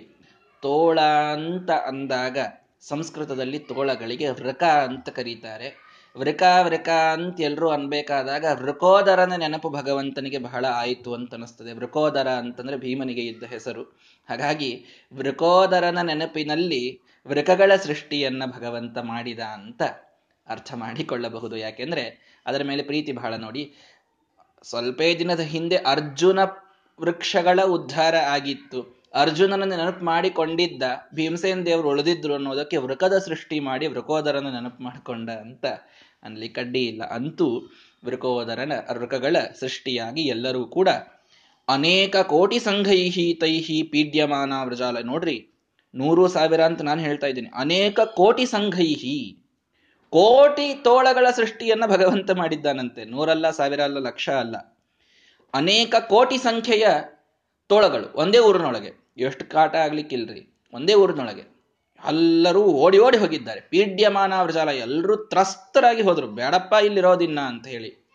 ತೋಳ 0.62 1.00
ಅಂತ 1.34 1.72
ಅಂದಾಗ 1.72 2.38
ಸಂಸ್ಕೃತದಲ್ಲಿ 2.82 3.60
ತೋಳಗಳಿಗೆ 3.60 4.30
ವೃಕ 4.30 4.64
ಅಂತ 4.64 5.10
ಕರೀತಾರೆ. 5.10 5.92
ವೃಕ 6.18 6.44
ವೃಕ 6.62 6.90
ಅಂತ 6.90 7.42
ಎಲ್ಲರೂ 7.42 7.70
ಅನ್ಬೇಕಾದಾಗ 7.70 8.46
ವೃಕೋದರನ 8.54 9.36
ನೆನಪು 9.36 9.70
ಭಗವಂತನಿಗೆ 9.70 10.38
ಬಹಳ 10.38 10.66
ಆಯಿತು 10.66 11.14
ಅಂತ 11.14 11.34
ಅನಿಸ್ತದೆ. 11.34 11.74
ವೃಕೋದರ 11.74 12.30
ಅಂತಂದ್ರೆ 12.30 12.78
ಭೀಮನಿಗೆ 12.78 13.22
ಇದ್ದ 13.22 13.44
ಹೆಸರು. 13.44 13.84
ಹಾಗಾಗಿ 14.30 14.86
ವೃಕೋದರನ 15.14 16.02
ನೆನಪಿನಲ್ಲಿ 16.02 17.02
ವೃಕಗಳ 17.28 17.76
ಸೃಷ್ಟಿಯನ್ನ 17.76 18.44
ಭಗವಂತ 18.46 18.98
ಮಾಡಿದ 18.98 19.40
ಅಂತ 19.40 19.82
ಅರ್ಥ 20.48 20.74
ಮಾಡಿಕೊಳ್ಳಬಹುದು. 20.74 21.58
ಯಾಕೆಂದ್ರೆ 21.58 22.32
ಅದರ 22.46 22.64
ಮೇಲೆ 22.64 22.84
ಪ್ರೀತಿ 22.84 23.12
ಬಹಳ 23.12 23.36
ನೋಡಿ 23.36 23.74
ಸ್ವಲ್ಪೇ 24.70 25.08
ದಿನದ 25.20 25.44
ಹಿಂದೆ 25.54 25.78
ಅರ್ಜುನ 25.92 26.40
ವೃಕ್ಷಗಳ 27.00 27.60
ಉದ್ಧಾರ 27.76 28.16
ಆಗಿತ್ತು. 28.34 28.80
ಅರ್ಜುನನನ್ನು 29.22 29.78
ನೆನಪು 29.80 30.04
ಮಾಡಿಕೊಂಡಿದ್ದ 30.10 30.84
ಭೀಮಸೇನ್ 31.18 31.64
ದೇವರು 31.68 31.88
ಉಳಿದಿದ್ರು 31.94 32.34
ಅನ್ನೋದಕ್ಕೆ 32.38 32.78
ವೃಕದ 32.86 33.16
ಸೃಷ್ಟಿ 33.28 33.58
ಮಾಡಿ 33.68 33.86
ವೃಕೋದರನ 33.94 34.50
ನೆನಪು 34.56 34.80
ಮಾಡಿಕೊಂಡ 34.88 35.30
ಅಂತ 35.46 35.66
ಅನ್ಲಿ 36.28 36.50
ಕಡ್ಡಿ 36.58 36.84
ಇಲ್ಲ. 36.92 37.02
ಅಂತೂ 37.18 37.48
ವೃಕೋದರನ 38.08 38.74
ವೃಕಗಳ 38.98 39.38
ಸೃಷ್ಟಿಯಾಗಿ 39.62 40.24
ಎಲ್ಲರೂ 40.36 40.64
ಕೂಡ 40.78 40.90
ಅನೇಕ 41.68 42.16
ಕೋಟಿ 42.36 42.60
ಸಂಘೈಹಿ 42.68 43.26
ತೈಹಿ 43.42 43.78
ಪೀಡ್ಯಮಾನ 43.92 44.54
ವ್ರಜಾಲ 44.68 44.98
ನೋಡ್ರಿ, 45.12 45.38
ನೂರು 45.94 46.24
ಸಾವಿರ 46.36 46.62
ಅಂತ 46.70 46.82
ನಾನು 46.90 47.02
ಹೇಳ್ತಾ 47.08 47.28
ಇದ್ದೀನಿ. 47.32 47.50
ಅನೇಕ 47.64 48.00
ಕೋಟಿ 48.20 48.46
ಸಂಘೈಹಿ 48.56 49.18
ಕೋಟಿ 50.12 50.74
ತೋಳಗಳ 50.74 51.28
ಸೃಷ್ಟಿಯನ್ನ 51.36 51.86
ಭಗವಂತ 51.86 52.32
ಮಾಡಿದ್ದಾನಂತೆ. 52.32 53.06
ನೂರಲ್ಲ 53.06 53.50
ಸಾವಿರ 53.50 53.82
ಅಲ್ಲ 53.82 53.98
ಲಕ್ಷ 54.08 54.30
ಅಲ್ಲ. 54.30 54.56
ಅನೇಕ 55.54 55.96
ಕೋಟಿ 56.10 56.38
ಸಂಖ್ಯೆಯ 56.38 56.88
ತೋಳಗಳು 57.68 58.14
ಒಂದೇ 58.16 58.40
ಊರಿನೊಳಗೆ. 58.40 59.14
ಎಷ್ಟು 59.18 59.46
ಕಾಟ 59.46 59.76
ಆಗ್ಲಿಕ್ಕಿಲ್ರಿ? 59.76 60.62
ಒಂದೇ 60.74 60.94
ಊರಿನೊಳಗೆ. 60.94 61.42
ಎಲ್ಲರೂ 62.08 62.64
ಓಡಿ 62.64 63.00
ಓಡಿ 63.00 63.18
ಹೋಗಿದ್ದಾರೆ. 63.18 63.62
ಪೀಡ್ಯಮಾನ 63.62 64.42
ವೃಜಾಲ 64.42 64.70
ಎಲ್ಲರೂ 64.70 65.16
ತ್ರಸ್ತರಾಗಿ 65.16 66.02
ಹೋದ್ರು. 66.02 66.28
ಬೇಡಪ್ಪ 66.28 66.74
ಇಲ್ಲಿರೋದಿನ್ನ 66.74 67.40
ಅಂತ 67.40 67.68
ಹೇಳಿ. 67.68 68.08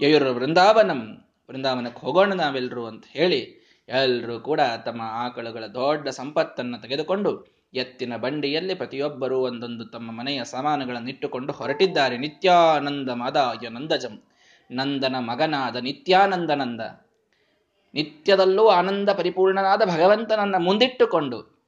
ಯಯುರು 0.00 0.34
ವೃಂದಾವನಂ, 0.34 1.24
ವೃಂದಾವನಕ್ಕೆ 1.50 2.00
ಹೋಗೋಣ 2.00 2.32
ನಾವೆಲ್ಲರೂ 2.32 2.86
ಅಂತ 2.86 3.04
ಹೇಳಿ 3.08 3.58
ಎಲ್ಲರೂ 3.88 4.40
ಕೂಡ 4.40 4.60
ತಮ್ಮ 4.84 5.02
ಆಕಳುಗಳ 5.04 5.64
ದೊಡ್ಡ 5.64 6.08
ಸಂಪತ್ತನ್ನು 6.08 6.82
ತೆಗೆದುಕೊಂಡು 6.82 7.57
ಎತ್ತಿನ 7.74 8.16
ಬಂಡಿಯಲ್ಲಿ 8.16 8.74
ಪ್ರತಿಯೊಬ್ಬರೂ 8.74 9.38
ಒಂದೊಂದು 9.38 9.86
ತಮ್ಮ 9.86 10.10
ಮನೆಯ 10.10 10.44
ಸಾಮಾನುಗಳನ್ನಿಟ್ಟುಕೊಂಡು 10.44 11.52
ಹೊರಟಿದ್ದಾರೆ. 11.52 12.18
ನಿತ್ಯಾನಂದ 12.18 13.10
ಮದಾಯ 13.10 13.68
ನಂದಜಂ. 13.68 14.22
ನಂದನ 14.70 15.16
ಮಗನಾದ 15.18 15.76
ನಿತ್ಯಾನಂದನಂದ. 15.76 16.80
ನಿತ್ಯದಲ್ಲೂ 17.94 18.68
ಆನಂದ 18.68 19.08
ಪರಿಪೂರ್ಣನಾದ 19.08 19.82
ಭಗವಂತನನ್ನ 19.84 20.56
ಮುಂದಿಟ್ಟುಕೊಂಡು 20.58 21.58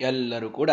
ಎಲ್ಲರೂ 0.00 0.50
ಕೂಡ 0.50 0.70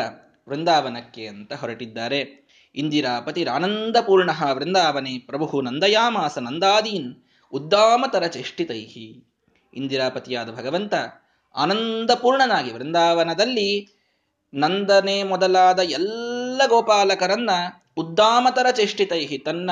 ವೃಂದಾವನಕ್ಕೆ 0.49 1.27
ಅಂತ 1.27 1.53
ಹೊರಟಿದ್ದಾರೆ. 1.53 2.47
ಇಂದಿರಾಪತಿರಾನಂದಪೂರ್ಣ 2.75 4.29
ವೃಂದಾವನೆ 4.53 5.19
ಪ್ರಭು 5.19 5.61
ನಂದಯಾಮಾಸ 5.61 6.37
ನಂದಾದೀನ್ 6.37 7.15
ಉದ್ದಾಮತರ 7.51 8.27
ಚೇಷ್ಟಿತೈಹಿ. 8.27 9.23
ಇಂದಿರಾಪತಿಯಾದ 9.73 10.49
ಭಗವಂತ 10.49 10.93
ಆನಂದಪೂರ್ಣನಾಗಿ 11.55 12.73
ವೃಂದಾವನದಲ್ಲಿ 12.73 13.99
ನಂದನೆ 14.53 15.23
ಮೊದಲಾದ 15.23 15.79
ಎಲ್ಲ 15.79 16.61
ಗೋಪಾಲಕರನ್ನ 16.67 17.49
ಉದ್ದಾಮತರ 17.97 18.65
ಚೇಷ್ಟಿತೈಹಿ 18.71 19.37
ತನ್ನ 19.37 19.71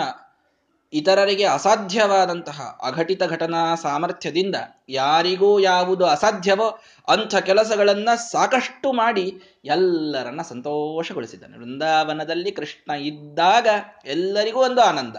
ಇತರರಿಗೆ 0.94 1.44
ಅಸಾಧ್ಯವಾದಂತಹ 1.44 2.80
ಅಘಟಿತ 2.84 3.24
ಘಟನಾ 3.24 3.76
ಸಾಮರ್ಥ್ಯದಿಂದ 3.76 4.56
ಯಾರಿಗೂ 4.90 5.60
ಯಾವುದು 5.60 6.06
ಅಸಾಧ್ಯವೋ 6.06 6.80
ಅಂಥ 7.08 7.36
ಕೆಲಸಗಳನ್ನ 7.36 8.10
ಸಾಕಷ್ಟು 8.32 8.94
ಮಾಡಿ 8.94 9.42
ಎಲ್ಲರನ್ನ 9.66 10.42
ಸಂತೋಷಗೊಳಿಸಿದ್ದಾನೆ 10.42 11.58
ವೃಂದಾವನದಲ್ಲಿ 11.58 12.52
ಕೃಷ್ಣ 12.52 12.92
ಇದ್ದಾಗ 12.92 13.68
ಎಲ್ಲರಿಗೂ 14.06 14.60
ಒಂದು 14.60 14.82
ಆನಂದ. 14.82 15.16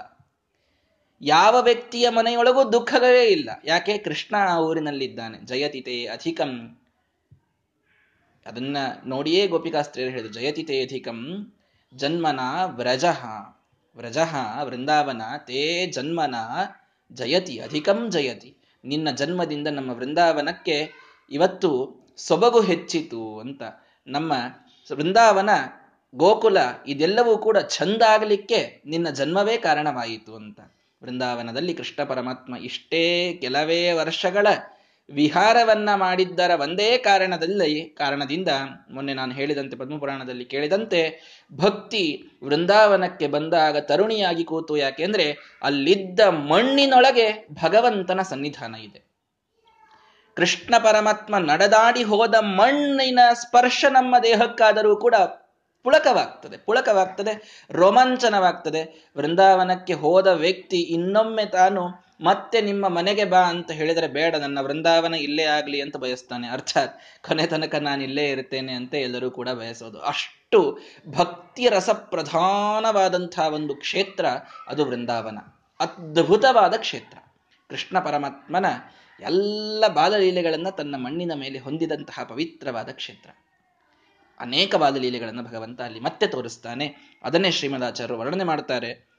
ಯಾವ 1.20 1.60
ವ್ಯಕ್ತಿಯ 1.60 2.08
ಮನೆಯೊಳಗೂ 2.08 2.72
ದುಃಖವೇ 2.72 3.24
ಇಲ್ಲ. 3.24 3.50
ಯಾಕೆ? 3.64 3.98
ಕೃಷ್ಣ 3.98 4.36
ಆ 4.36 4.58
ಊರಿನಲ್ಲಿದ್ದಾನೆ. 4.58 5.38
ಜಯತಿತೆ 5.38 6.06
ಅಧಿಕಂ 6.06 6.81
ಅದನ್ನ 8.46 8.76
ನೋಡಿಯೇ 9.06 9.46
ಗೋಪಿಕಾಸ್ತ್ರೀಯರು 9.46 10.10
ಹೇಳಿದ್ರು, 10.10 10.34
ಜಯತಿ 10.34 10.62
ತೇಧಿಕಂ 10.62 11.52
ಜನ್ಮನ 11.96 12.40
ವ್ರಜಃ 12.64 13.24
ವ್ರಜಃ 13.96 14.62
ವೃಂದಾವನ 14.62 15.22
ತೇ 15.38 15.86
ಜನ್ಮನ 15.86 16.34
ಜಯತಿ, 17.12 17.58
ಅಧಿಕಂ 17.58 18.10
ಜಯತಿ. 18.10 18.56
ನಿನ್ನ 18.84 19.10
ಜನ್ಮದಿಂದ 19.10 19.68
ನಮ್ಮ 19.68 19.90
ವೃಂದಾವನಕ್ಕೆ 19.90 20.92
ಇವತ್ತು 21.30 21.70
ಸೊಬಗು 22.16 22.60
ಹೆಚ್ಚಿತು 22.60 23.40
ಅಂತ. 23.40 23.62
ನಮ್ಮ 24.06 24.32
ವೃಂದಾವನ 24.92 25.50
ಗೋಕುಲ 26.14 26.56
ಇದೆಲ್ಲವೂ 26.86 27.38
ಕೂಡ 27.38 27.58
ಚಂದ 27.58 28.02
ಆಗಲಿಕ್ಕೆ 28.02 28.82
ನಿನ್ನ 28.86 29.10
ಜನ್ಮವೇ 29.10 29.56
ಕಾರಣವಾಯಿತು 29.56 30.34
ಅಂತ. 30.34 30.60
ವೃಂದಾವನದಲ್ಲಿ 31.02 31.74
ಕೃಷ್ಣ 31.74 32.04
ಪರಮಾತ್ಮ 32.04 32.56
ಇಷ್ಟೇ 32.56 33.34
ಕೆಲವೇ 33.40 33.92
ವರ್ಷಗಳ 33.92 34.46
ವಿಹಾರವನ್ನ 35.12 35.88
ಮಾಡಿದ್ದರ 35.94 36.50
ಒಂದೇ 36.60 36.98
ಕಾರಣದಲ್ಲಿ, 36.98 37.84
ಕಾರಣದಿಂದ 37.98 38.48
ಮೊನ್ನೆ 38.90 39.14
ನಾನು 39.14 39.32
ಹೇಳಿದಂತೆ 39.32 39.76
ಪದ್ಮಪುರಾಣದಲ್ಲಿ 39.76 40.44
ಕೇಳಿದಂತೆ, 40.44 41.00
ಭಕ್ತಿ 41.54 42.22
ವೃಂದಾವನಕ್ಕೆ 42.44 43.26
ಬಂದಾಗ 43.26 43.76
ತರುಣಿಯಾಗಿ 43.76 44.44
ಕೂತು 44.44 44.76
ಯಾಕೆಂದ್ರೆ 44.76 45.26
ಅಲ್ಲಿದ್ದ 45.62 46.20
ಮಣ್ಣಿನೊಳಗೆ 46.20 47.48
ಭಗವಂತನ 47.52 48.22
ಸನ್ನಿಧಾನ 48.22 48.74
ಇದೆ. 48.74 49.12
ಕೃಷ್ಣ 50.36 50.74
ಪರಮಾತ್ಮ 50.78 51.38
ನಡೆದಾಡಿ 51.38 52.02
ಹೋದ 52.02 52.34
ಮಣ್ಣಿನ 52.34 53.18
ಸ್ಪರ್ಶ 53.32 53.84
ನಮ್ಮ 53.90 54.14
ದೇಹಕ್ಕಾದರೂ 54.22 54.96
ಕೂಡ 54.96 55.14
ಪುಳಕವಾಗ್ತದೆ 55.84 56.56
ಪುಳಕವಾಗ್ತದೆ, 56.56 57.66
ರೋಮಾಂಚನವಾಗ್ತದೆ. 57.70 59.12
ವೃಂದಾವನಕ್ಕೆ 59.16 59.94
ಹೋದ 59.94 60.26
ವ್ಯಕ್ತಿ 60.26 60.76
ಇನ್ನೊಮ್ಮೆ 60.76 61.44
ತಾನು 61.44 61.82
ಮತ್ತೆ 62.22 62.60
ನಿಮ್ಮ 62.60 62.88
ಮನೆಗೆ 62.88 63.24
ಬಾ 63.24 63.38
ಅಂತ 63.38 63.70
ಹೇಳಿದರೆ 63.70 64.08
ಬೇಡ, 64.08 64.36
ನನ್ನ 64.36 64.58
ವೃಂದಾವನ 64.60 65.14
ಇಲ್ಲೇ 65.14 65.44
ಆಗಲಿ 65.44 65.80
ಅಂತ 65.80 65.96
ಬಯಸ್ತಾನೆ. 65.96 66.48
ಅರ್ಥಾತ್ 66.48 67.00
ಕೊನೆ 67.26 67.46
ತನಕ 67.46 67.74
ನಾನು 67.74 68.02
ಇಲ್ಲೇ 68.02 68.30
ಇರ್ತೇನೆ 68.30 68.72
ಅಂತ 68.72 68.94
ಎಲ್ಲರೂ 68.94 69.30
ಕೂಡ 69.30 69.48
ಬಯಸೋದು. 69.48 70.00
ಅಷ್ಟು 70.00 70.78
ಭಕ್ತಿ 71.08 71.68
ರಸ 71.68 71.90
ಪ್ರಧಾನವಾದಂತಹ 71.90 73.46
ಒಂದು 73.46 73.74
ಕ್ಷೇತ್ರ 73.74 74.26
ಅದು 74.68 74.84
ವೃಂದಾವನ. 74.84 75.38
ಅದ್ಭುತವಾದ 75.80 76.74
ಕ್ಷೇತ್ರ. 76.74 77.18
ಕೃಷ್ಣ 77.70 77.98
ಪರಮಾತ್ಮನ 77.98 78.66
ಎಲ್ಲ 79.20 79.84
ಬಾಲಲೀಲೆಗಳನ್ನು 79.88 80.76
ತನ್ನ 80.76 80.94
ಮಣ್ಣಿನ 80.96 81.32
ಮೇಲೆ 81.34 81.58
ಹೊಂದಿದಂತಹ 81.58 82.22
ಪವಿತ್ರವಾದ 82.22 82.88
ಕ್ಷೇತ್ರ. 82.88 83.30
ಅನೇಕ 84.40 84.74
ಬಾಲಲೀಲೆಗಳನ್ನು 84.74 85.42
ಭಗವಂತ 85.42 85.80
ಅಲ್ಲಿ 85.80 86.00
ಮತ್ತೆ 86.00 86.26
ತೋರಿಸ್ತಾನೆ. 86.26 86.96
ಅದನ್ನೇ 87.24 87.50
ಶ್ರೀಮದಾಚಾರ್ಯರು 87.50 88.20
ವರ್ಣನೆ 88.20 88.44
ಮಾಡ್ತಾರೆ. 88.44 89.11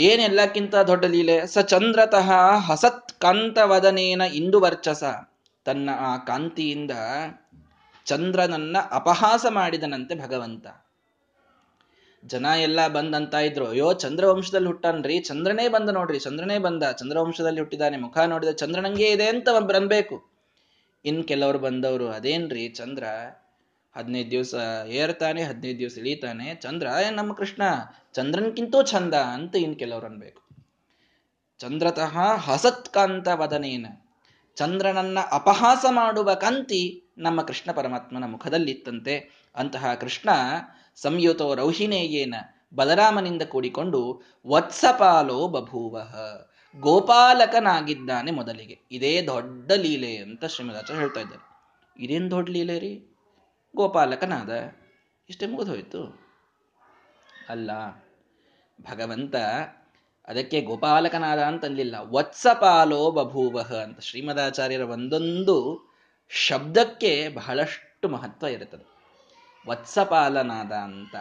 ಏನೆಲ್ಲಕ್ಕಿಂತ 0.00 0.76
ದೊಡ್ಡ 0.76 1.04
ಲೀಲೆ? 1.04 1.46
ಸ 1.46 1.58
ಚಂದ್ರತಃ 1.58 2.30
ಹಸತ್ 2.56 3.12
ಕಾಂತವದನೇನ 3.12 4.22
ಇಂದು 4.34 4.60
ವರ್ಚಸ. 4.60 5.04
ತನ್ನ 5.64 5.90
ಆ 5.98 6.16
ಕಾಂತಿಯಿಂದ 6.16 6.90
ಚಂದ್ರನನ್ನ 8.06 8.76
ಅಪಹಾಸ 8.90 9.46
ಮಾಡಿದನಂತೆ 9.50 10.14
ಭಗವಂತ. 10.14 10.66
ಜನ 12.26 12.46
ಎಲ್ಲ 12.62 12.88
ಬಂದಂತ 12.88 13.34
ಇದ್ರು 13.34 13.66
ಅಯ್ಯೋ, 13.66 13.92
ಚಂದ್ರವಂಶದಲ್ಲಿ 13.92 14.66
ಹುಟ್ಟನ್ರಿ, 14.66 15.18
ಚಂದ್ರನೇ 15.18 15.68
ಬಂದ 15.68 15.90
ನೋಡ್ರಿ, 15.90 16.18
ಚಂದ್ರನೇ 16.18 16.58
ಬಂದ. 16.58 16.82
ಚಂದ್ರವಂಶದಲ್ಲಿ 16.82 17.60
ಹುಟ್ಟಿದಾನೆ, 17.60 17.96
ಮುಖ 17.96 18.18
ನೋಡಿದ 18.18 18.48
ಚಂದ್ರನಂಗೆ 18.48 19.08
ಇದೆ 19.08 19.26
ಅಂತ 19.26 19.48
ಅನ್ಬೇಕು. 19.74 20.16
ಇನ್ 21.04 21.24
ಕೆಲವರು 21.24 21.58
ಬಂದವರು, 21.58 22.08
ಅದೇನ್ರಿ 22.08 22.68
ಚಂದ್ರ? 22.68 23.04
ಹದಿನೈದು 23.96 24.30
ದಿವಸ 24.30 24.54
ಏರ್ತಾನೆ, 24.86 25.42
ಹದಿನೈದು 25.42 25.78
ದಿವಸ 25.78 25.98
ಇಳಿತಾನೆ. 25.98 26.54
ಚಂದ್ರ 26.54 26.86
ನಮ್ಮ 27.10 27.32
ಕೃಷ್ಣ, 27.32 27.62
ಚಂದ್ರನ್ಕಿಂತೂ 28.12 28.82
ಚಂದ 28.82 29.14
ಅಂತ 29.14 29.56
ಇನ್ 29.56 29.78
ಕೆಲವ್ರು 29.78 30.06
ಅನ್ಬೇಕು. 30.06 30.42
ಚಂದ್ರತಃ 31.58 32.18
ಹಸತ್ಕಾಂತ 32.18 33.28
ವದನೇನ. 33.34 33.86
ಚಂದ್ರನನ್ನ 34.56 35.18
ಅಪಹಾಸ 35.32 35.84
ಮಾಡುವ 35.90 36.34
ಕಾಂತಿ 36.34 37.12
ನಮ್ಮ 37.18 37.42
ಕೃಷ್ಣ 37.42 37.72
ಪರಮಾತ್ಮನ 37.72 38.24
ಮುಖದಲ್ಲಿತ್ತಂತೆ. 38.24 39.46
ಅಂತಹ 39.56 39.94
ಕೃಷ್ಣ 39.94 40.30
ಸಂಯುತೋ 40.96 41.54
ರೌಹಿಣೇಯೇನ 41.54 42.34
ಬಲರಾಮನಿಂದ 42.74 43.42
ಕೂಡಿಕೊಂಡು, 43.42 44.22
ವತ್ಸಪಾಲೋ 44.46 45.48
ಬಭೂವಃ, 45.48 46.16
ಗೋಪಾಲಕನಾಗಿದ್ದಾನೆ 46.80 48.30
ಮೊದಲಿಗೆ. 48.30 48.78
ಇದೇ 48.90 49.22
ದೊಡ್ಡ 49.22 49.72
ಲೀಲೆ 49.72 50.16
ಅಂತ 50.16 50.44
ಶ್ರೀಮದಾಚಾರ್ಯ 50.44 51.00
ಹೇಳ್ತಾ 51.00 51.20
ಇದ್ದಾರೆ. 51.20 51.50
ಇದೇನು 52.04 52.30
ದೊಡ್ಡ 52.30 52.48
ಲೀಲೆ 52.50 52.78
ರೀ? 52.78 53.09
ಗೋಪಾಲಕನಾದ 53.76 54.50
ಇಷ್ಟೇ 55.28 55.46
ಮುಗಿದು 55.46 55.70
ಹೋಯ್ತು. 55.70 56.20
ಅಲ್ಲ, 57.48 57.70
ಭಗವಂತ 58.80 59.36
ಅದಕ್ಕೆ 60.28 60.60
ಗೋಪಾಲಕನಾದ 60.60 61.38
ಅಂತಂದಿಲ್ಲ. 61.38 61.96
ವತ್ಸಪಾಲೋ 62.00 63.10
ಬಭೂವಹ 63.10 63.74
ಅಂತ 63.74 64.00
ಶ್ರೀಮದಾಚಾರ್ಯರ 64.00 64.80
ಒಂದೊಂದು 64.80 65.90
ಶಬ್ದಕ್ಕೆ 66.28 67.28
ಬಹಳಷ್ಟು 67.28 68.08
ಮಹತ್ವ 68.08 68.46
ಇರುತ್ತದೆ. 68.46 68.86
ವತ್ಸಪಾಲನಾದ 69.68 70.72
ಅಂತ, 70.72 71.16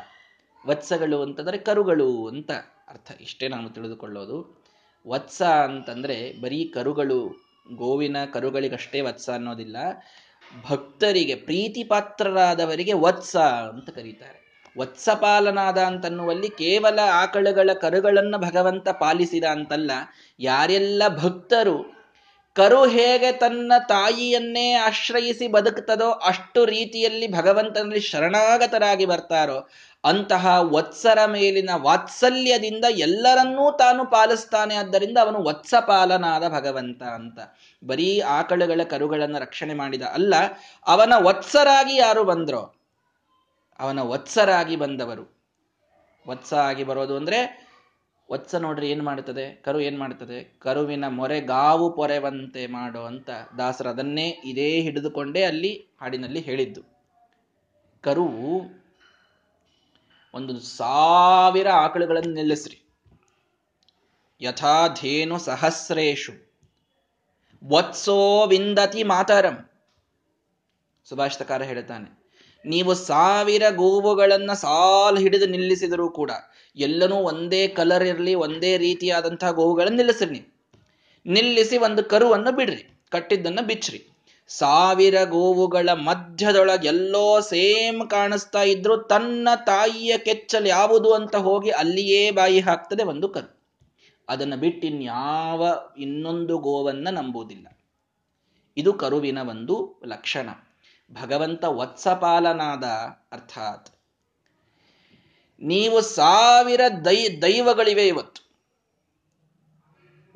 ವತ್ಸಗಳು 0.67 1.21
ಅಂತಂದರೆ 1.21 1.57
ಕರುಗಳು 1.57 2.27
ಅಂತ 2.27 2.51
ಅರ್ಥ. 2.87 3.11
ಇಷ್ಟೇ 3.21 3.47
ನಾನು 3.47 3.69
ತಿಳಿದುಕೊಳ್ಳೋದು. 3.69 4.63
ವತ್ಸ 5.07 5.41
ಅಂತಂದ್ರೆ 5.41 6.41
ಬರೀ 6.41 6.65
ಕರುಗಳು, 6.65 7.49
ಗೋವಿನ 7.75 8.25
ಕರುಗಳಿಗಷ್ಟೇ 8.25 9.01
ವತ್ಸ 9.01 9.29
ಅನ್ನೋದಿಲ್ಲ. 9.29 9.77
ಭಕ್ತರಿಗೆ, 10.69 11.35
ಪ್ರೀತಿಪಾತ್ರರಾದವರಿಗೆ 11.35 12.93
ವತ್ಸ 12.93 13.37
ಅಂತ 13.37 13.89
ಕರೀತಾರೆ. 13.89 14.39
ವತ್ಸಪಾಲನಾದ 14.77 15.77
ಅಂತನ್ನುವಲ್ಲಿ 15.77 16.49
ಕೇವಲ 16.49 16.99
ಆಕಳುಗಳ 16.99 17.69
ಕರುಗಳನ್ನು 17.73 18.37
ಭಗವಂತ 18.37 18.89
ಪಾಲಿಸಿದ 18.89 19.43
ಅಂತಲ್ಲ, 19.43 19.91
ಯಾರೆಲ್ಲ 20.39 21.03
ಭಕ್ತರು 21.07 21.98
ಕರು 22.59 22.87
ಹೇಗೆ 22.87 23.31
ತನ್ನ 23.31 23.71
ತಾಯಿಯನ್ನೇ 23.87 24.73
ಆಶ್ರಯಿಸಿ 24.73 25.47
ಬದುಕ್ತದೋ 25.47 26.09
ಅಷ್ಟು 26.11 26.65
ರೀತಿಯಲ್ಲಿ 26.65 27.31
ಭಗವಂತನಲ್ಲಿ 27.31 27.99
ಶರಣಾಗತರಾಗಿ 27.99 29.05
ಬರ್ತಾರೋ, 29.05 29.69
ಅಂತಹ 30.03 30.47
ವತ್ಸರ 30.61 31.25
ಮೇಲಿನ 31.25 31.69
ವಾತ್ಸಲ್ಯದಿಂದ 31.75 32.85
ಎಲ್ಲರನ್ನೂ 32.89 33.77
ತಾನು 33.77 34.05
ಪಾಲಿಸ್ತಾನೆ. 34.05 34.75
ಆದ್ದರಿಂದ 34.75 35.17
ಅವನು 35.21 35.43
ವತ್ಸಪಾಲನಾದ 35.43 36.47
ಭಗವಂತ 36.47 37.03
ಅಂತ. 37.03 37.39
ಬರೀ 37.87 38.19
ಆಕಳುಗಳ 38.19 38.81
ಕರುಗಳನ್ನು 38.83 39.39
ರಕ್ಷಣೆ 39.39 39.73
ಮಾಡಿದ 39.73 40.01
ಅಲ್ಲ, 40.01 40.33
ಅವನ 40.87 41.13
ವತ್ಸರಾಗಿ 41.17 41.95
ಯಾರು 41.95 42.23
ಬಂದ್ರೋ, 42.23 42.75
ಅವನ 43.79 43.99
ವತ್ಸರಾಗಿ 44.01 44.75
ಬಂದವರು. 44.75 45.39
ವತ್ಸ 46.27 46.53
ಆಗಿ 46.53 46.83
ಬರೋದು 46.83 47.17
ಅಂದ್ರೆ 47.17 47.68
ವತ್ಸ 48.31 48.55
ನೋಡ್ರಿ 48.55 48.89
ಏನ್ 48.89 49.01
ಮಾಡುತ್ತದೆ? 49.01 49.51
ಕರು 49.51 49.79
ಏನ್ 49.79 49.99
ಮಾಡ್ತದೆ 49.99 50.59
ಕರುವಿನ 50.59 51.07
ಮೊರೆ 51.07 51.41
ಗಾವು 51.41 51.95
ಪೊರೆವಂತೆ 51.95 52.67
ಮಾಡೋ 52.67 53.01
ಅಂತ 53.03 53.29
ದಾಸರು 53.57 53.89
ಅದನ್ನೇ 53.89 54.29
ಇದೇ 54.29 54.81
ಹಿಡಿದುಕೊಂಡೇ 54.81 55.43
ಅಲ್ಲಿ 55.43 55.87
ಹಾಡಿನಲ್ಲಿ 56.01 56.39
ಹೇಳಿದ್ದು. 56.39 56.81
ಕರು, 58.01 58.27
ಒಂದು 60.33 60.59
ಸಾವಿರ 60.59 61.69
ಆಕಳುಗಳನ್ನು 61.69 62.33
ನಿಲ್ಲಿಸ್ರಿ. 62.33 62.81
ಯಥಾಧೇನು 64.41 65.39
ಸಹಸ್ರೇಶು. 65.39 66.33
ವತ್ಸೋ 67.67 68.47
ವಿಂದತಿ 68.47 69.03
ಮಾತರಂ. 69.03 69.69
ಸುಭಾಷಿತಕಾರ 71.03 71.61
ಹೇಳ್ತಾನೆ 71.61 72.18
ನೀವು 72.65 72.93
ಸಾವಿರ 72.93 73.63
ಗೋವುಗಳನ್ನ 73.75 74.53
ಸಾಲು 74.53 75.19
ಹಿಡಿದು 75.19 75.45
ನಿಲ್ಲಿಸಿದರೂ 75.45 76.09
ಕೂಡ 76.09 76.31
ಎಲ್ಲನೂ 76.75 77.15
ಒಂದೇ 77.15 77.67
ಕಲರ್ 77.67 78.03
ಇರಲಿ, 78.03 78.33
ಒಂದೇ 78.35 78.77
ರೀತಿಯಾದಂತಹ 78.77 79.51
ಗೋವುಗಳನ್ನು 79.51 79.97
ನಿಲ್ಲಿಸ್ರಿ 79.97 80.29
ನೀವು. 80.29 80.53
ನಿಲ್ಲಿಸಿ 81.25 81.77
ಒಂದು 81.77 82.03
ಕರುವನ್ನು 82.03 82.51
ಬಿಡ್ರಿ, 82.51 82.99
ಕಟ್ಟಿದ್ದನ್ನ 83.09 83.59
ಬಿಚ್ಚ್ರಿ. 83.61 84.07
ಸಾವಿರ 84.47 85.23
ಗೋವುಗಳ 85.23 85.89
ಮಧ್ಯದೊಳಗೆ 85.93 86.87
ಎಲ್ಲೋ 86.87 87.39
ಸೇಮ್ 87.39 88.09
ಕಾಣಿಸ್ತಾ 88.09 88.63
ಇದ್ರು 88.63 88.97
ತನ್ನ 88.97 89.49
ತಾಯಿಯ 89.65 90.17
ಕೆಚ್ಚಲ್ 90.17 90.67
ಯಾವುದು 90.67 91.13
ಅಂತ 91.13 91.35
ಹೋಗಿ 91.35 91.69
ಅಲ್ಲಿಯೇ 91.69 92.31
ಬಾಯಿ 92.31 92.59
ಹಾಕ್ತದೆ 92.59 93.03
ಒಂದು 93.03 93.29
ಕರು. 93.29 93.59
ಅದನ್ನು 94.29 94.57
ಬಿಟ್ಟು 94.57 94.87
ಇನ್ಯಾವ 94.87 95.67
ಇನ್ನೊಂದು 95.97 96.57
ಗೋವನ್ನ 96.57 97.09
ನಂಬುವುದಿಲ್ಲ. 97.11 97.67
ಇದು 98.77 98.93
ಕರುವಿನ 98.93 99.37
ಒಂದು 99.49 100.01
ಲಕ್ಷಣ. 100.05 100.49
ಭಗವಂತ 101.11 101.63
ವತ್ಸಪಾಲನಾದ 101.63 102.83
ಅರ್ಥಾತ್. 103.31 103.89
ನೀವು 105.61 106.01
ಸಾವಿರ 106.01 106.81
ದೈ, 107.05 107.17
ದೈವಗಳಿವೆ 107.41 108.07
ಇವತ್ತು. 108.07 108.41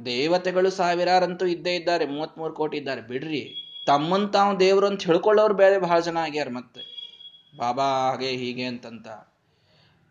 ದೇವತೆಗಳು 0.05 0.69
ಸಾವಿರಾರಂತೂ 0.69 1.45
ಇದ್ದೇ 1.45 1.75
ಇದ್ದಾರೆ, 1.75 2.05
ಮೂವತ್ಮೂರು 2.05 2.53
ಕೋಟಿ 2.53 2.77
ಇದ್ದಾರೆ. 2.77 3.01
ಬಿಡ್ರಿ, 3.01 3.43
ತಮ್ಮನ್ 3.85 4.33
ತಾವು 4.33 4.59
ದೇವರು 4.59 4.87
ಅಂತ 4.87 5.03
ಹೇಳ್ಕೊಳ್ಳೋರು 5.03 5.53
ಬೇರೆ 5.53 5.77
ಬಹಳ 5.77 5.99
ಜನ 5.99 6.17
ಆಗ್ಯಾರ 6.17 6.49
ಮತ್ತೆ. 6.49 6.81
ಬಾಬಾ 7.57 7.87
ಹಾಗೆ 8.09 8.27
ಹೀಗೆ 8.27 8.65
ಅಂತಂತ. 8.65 9.07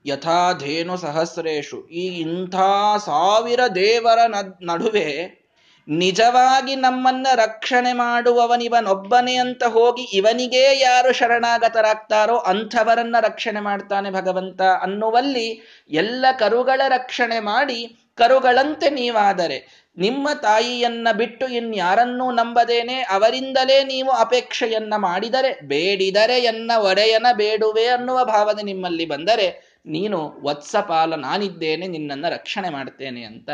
ಯಥಾಧೇನು 0.04 0.96
ಸಹಸ್ರೇಶು, 0.96 1.78
ಈ 1.88 2.04
ಇಂಥ 2.20 2.56
ಸಾವಿರ 3.04 3.60
ದೇವರ 3.74 4.18
ನಡುವೆ 4.62 5.41
ನಿಜವಾಗಿ 5.88 6.76
ನಮ್ಮನ್ನ 6.76 7.26
ರಕ್ಷಣೆ 7.34 7.92
ಮಾಡುವವನಿವನೊಬ್ಬನೇ 7.92 9.34
ಅಂತ 9.34 9.64
ಹೋಗಿ 9.64 10.02
ಇವನಿಗೇ 10.02 10.78
ಯಾರು 10.80 11.12
ಶರಣಾಗತರಾಗ್ತಾರೋ 11.12 12.36
ಅಂಥವರನ್ನ 12.36 13.16
ರಕ್ಷಣೆ 13.20 13.60
ಮಾಡ್ತಾನೆ 13.60 14.10
ಭಗವಂತ 14.10 14.62
ಅನ್ನುವಲ್ಲಿ 14.82 15.60
ಎಲ್ಲ 15.90 16.26
ಕರುಗಳ 16.38 16.80
ರಕ್ಷಣೆ 16.88 17.40
ಮಾಡಿ 17.40 17.96
ಕರುಗಳಂತೆ 18.14 18.90
ನೀವಾದರೆ 18.90 19.88
ನಿಮ್ಮ 19.98 20.28
ತಾಯಿಯನ್ನ 20.42 21.08
ಬಿಟ್ಟು 21.12 21.48
ಇನ್ಯಾರನ್ನೂ 21.48 22.30
ನಂಬದೇನೆ 22.30 23.00
ಅವರಿಂದಲೇ 23.00 23.84
ನೀವು 23.84 24.10
ಅಪೇಕ್ಷೆಯನ್ನ 24.10 24.94
ಮಾಡಿದರೆ 24.96 25.60
ಬೇಡಿದರೆ 25.60 26.40
ಎನ್ನ 26.40 26.70
ಒಡೆಯನ 26.78 27.26
ಬೇಡುವೆ 27.32 27.86
ಅನ್ನುವ 27.86 28.24
ಭಾವನೆ 28.24 28.62
ನಿಮ್ಮಲ್ಲಿ 28.62 29.06
ಬಂದರೆ 29.06 29.78
ನೀನು 29.86 30.40
ವತ್ಸಪಾಲ 30.42 31.14
ನಾನಿದ್ದೇನೆ 31.14 31.86
ನಿನ್ನನ್ನು 31.86 32.32
ರಕ್ಷಣೆ 32.32 32.68
ಮಾಡ್ತೇನೆ 32.68 33.22
ಅಂತ. 33.22 33.50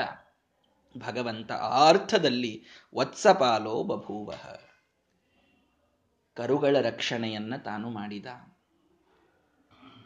ಭಗವಂತ 0.98 1.52
ಆ 1.52 1.88
ಅರ್ಥದಲ್ಲಿ 1.88 2.64
ವತ್ಸಪಾಲೋ 2.94 3.84
ಬಭೂವ. 3.84 4.32
ಕರುಗಳ 6.36 6.76
ರಕ್ಷಣೆಯನ್ನ 6.80 7.56
ತಾನು 7.56 7.90
ಮಾಡಿದ. 7.90 8.26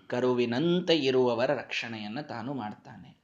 ಕರುವಿನಂತೆ 0.08 0.96
ಇರುವವರ 0.96 1.50
ರಕ್ಷಣೆಯನ್ನ 1.54 2.20
ತಾನು 2.20 2.54
ಮಾಡ್ತಾನೆ. 2.54 3.22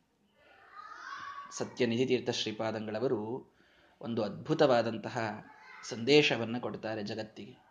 ಸತ್ಯನಿಧಿ 1.51 2.07
ತೀರ್ಥ 2.07 2.31
ಶ್ರೀಪಾದಂಗಳವರು 2.31 3.53
ಒಂದು 4.01 4.23
ಅದ್ಭುತವಾದಂತಹ 4.23 5.47
ಸಂದೇಶವನ್ನು 5.89 6.61
ಕೊಡ್ತಾರೆ 6.61 7.03
ಜಗತ್ತಿಗೆ. 7.03 7.69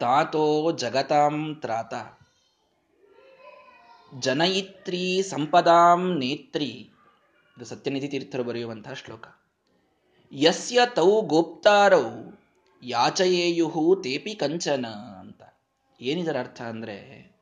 ತಾತೋ 0.00 0.72
ಜಗತಾಂ 0.72 1.56
ತ್ರಾತ. 1.60 1.94
ಜನಯಿತ್ರಿ 4.18 5.22
ಸಂಪದಾಂ 5.22 6.18
ನೇತ್ರಿ. 6.18 6.92
ಇದು 7.56 7.64
ಸತ್ಯನಿಧಿ 7.64 8.08
ತೀರ್ಥರು 8.08 8.44
ಬರೆಯುವಂತಹ 8.44 8.92
ಶ್ಲೋಕ. 8.92 9.24
ಯಸ್ಯ 10.32 10.80
ತೌ 10.86 11.22
ಗೋಪ್ತಾರೌ 11.22 12.32
ಯಾಚಯೇಯುಹು 12.82 13.96
ತೇಪಿ 13.96 14.34
ಕಂಚನ 14.34 14.86
ಅಂತ. 15.20 15.42
ಏನಿದರ 16.00 16.36
ಅರ್ಥ 16.38 16.62
ಅಂದ್ರೆ, 16.62 17.32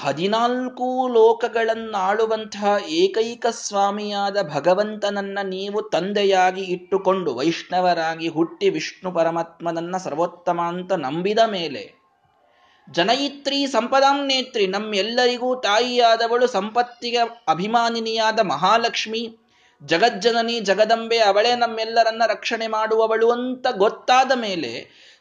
ಹದಿನಾಲ್ಕು 0.00 1.08
ಲೋಕಗಳನ್ನಾಳುವಂತಹ 1.08 2.76
ಏಕೈಕ 2.88 3.46
ಸ್ವಾಮಿಯಾದ 3.50 4.36
ಭಗವಂತನನ್ನ 4.42 5.38
ನೀವು 5.44 5.82
ತಂದೆಯಾಗಿ 5.82 6.62
ಇಟ್ಟುಕೊಂಡು 6.62 7.34
ವೈಷ್ಣವರಾಗಿ 7.34 8.28
ಹುಟ್ಟಿ 8.28 8.68
ವಿಷ್ಣು 8.68 9.12
ಪರಮಾತ್ಮನನ್ನ 9.12 9.96
ಸರ್ವೋತ್ತಮ 9.96 10.60
ಅಂತ 10.60 10.92
ನಂಬಿದ 10.92 11.38
ಮೇಲೆ 11.46 12.03
ಜನಯಿತ್ರಿ 12.88 13.66
ಸಂಪದಾಂ 13.66 14.26
ನೇತ್ರಿ, 14.26 14.66
ನಮ್ಮೆಲ್ಲರಿಗೂ 14.66 15.56
ತಾಯಿಯಾದವಳು 15.60 16.46
ಸಂಪತ್ತಿಗೆ 16.46 17.18
ಅಭಿಮಾನಿನಿಯಾದ 17.48 18.38
ಮಹಾಲಕ್ಷ್ಮಿ. 18.40 19.36
ಜಗಜ್ಜನನಿ 19.82 20.60
ಜಗದಂಬೆ, 20.60 21.18
ಅವಳೇ 21.18 21.54
ನಮ್ಮೆಲ್ಲರನ್ನ 21.54 22.22
ರಕ್ಷಣೆ 22.26 22.66
ಮಾಡುವವಳು 22.66 23.30
ಅಂತ 23.30 23.66
ಗೊತ್ತಾದ 23.70 24.32
ಮೇಲೆ 24.34 24.72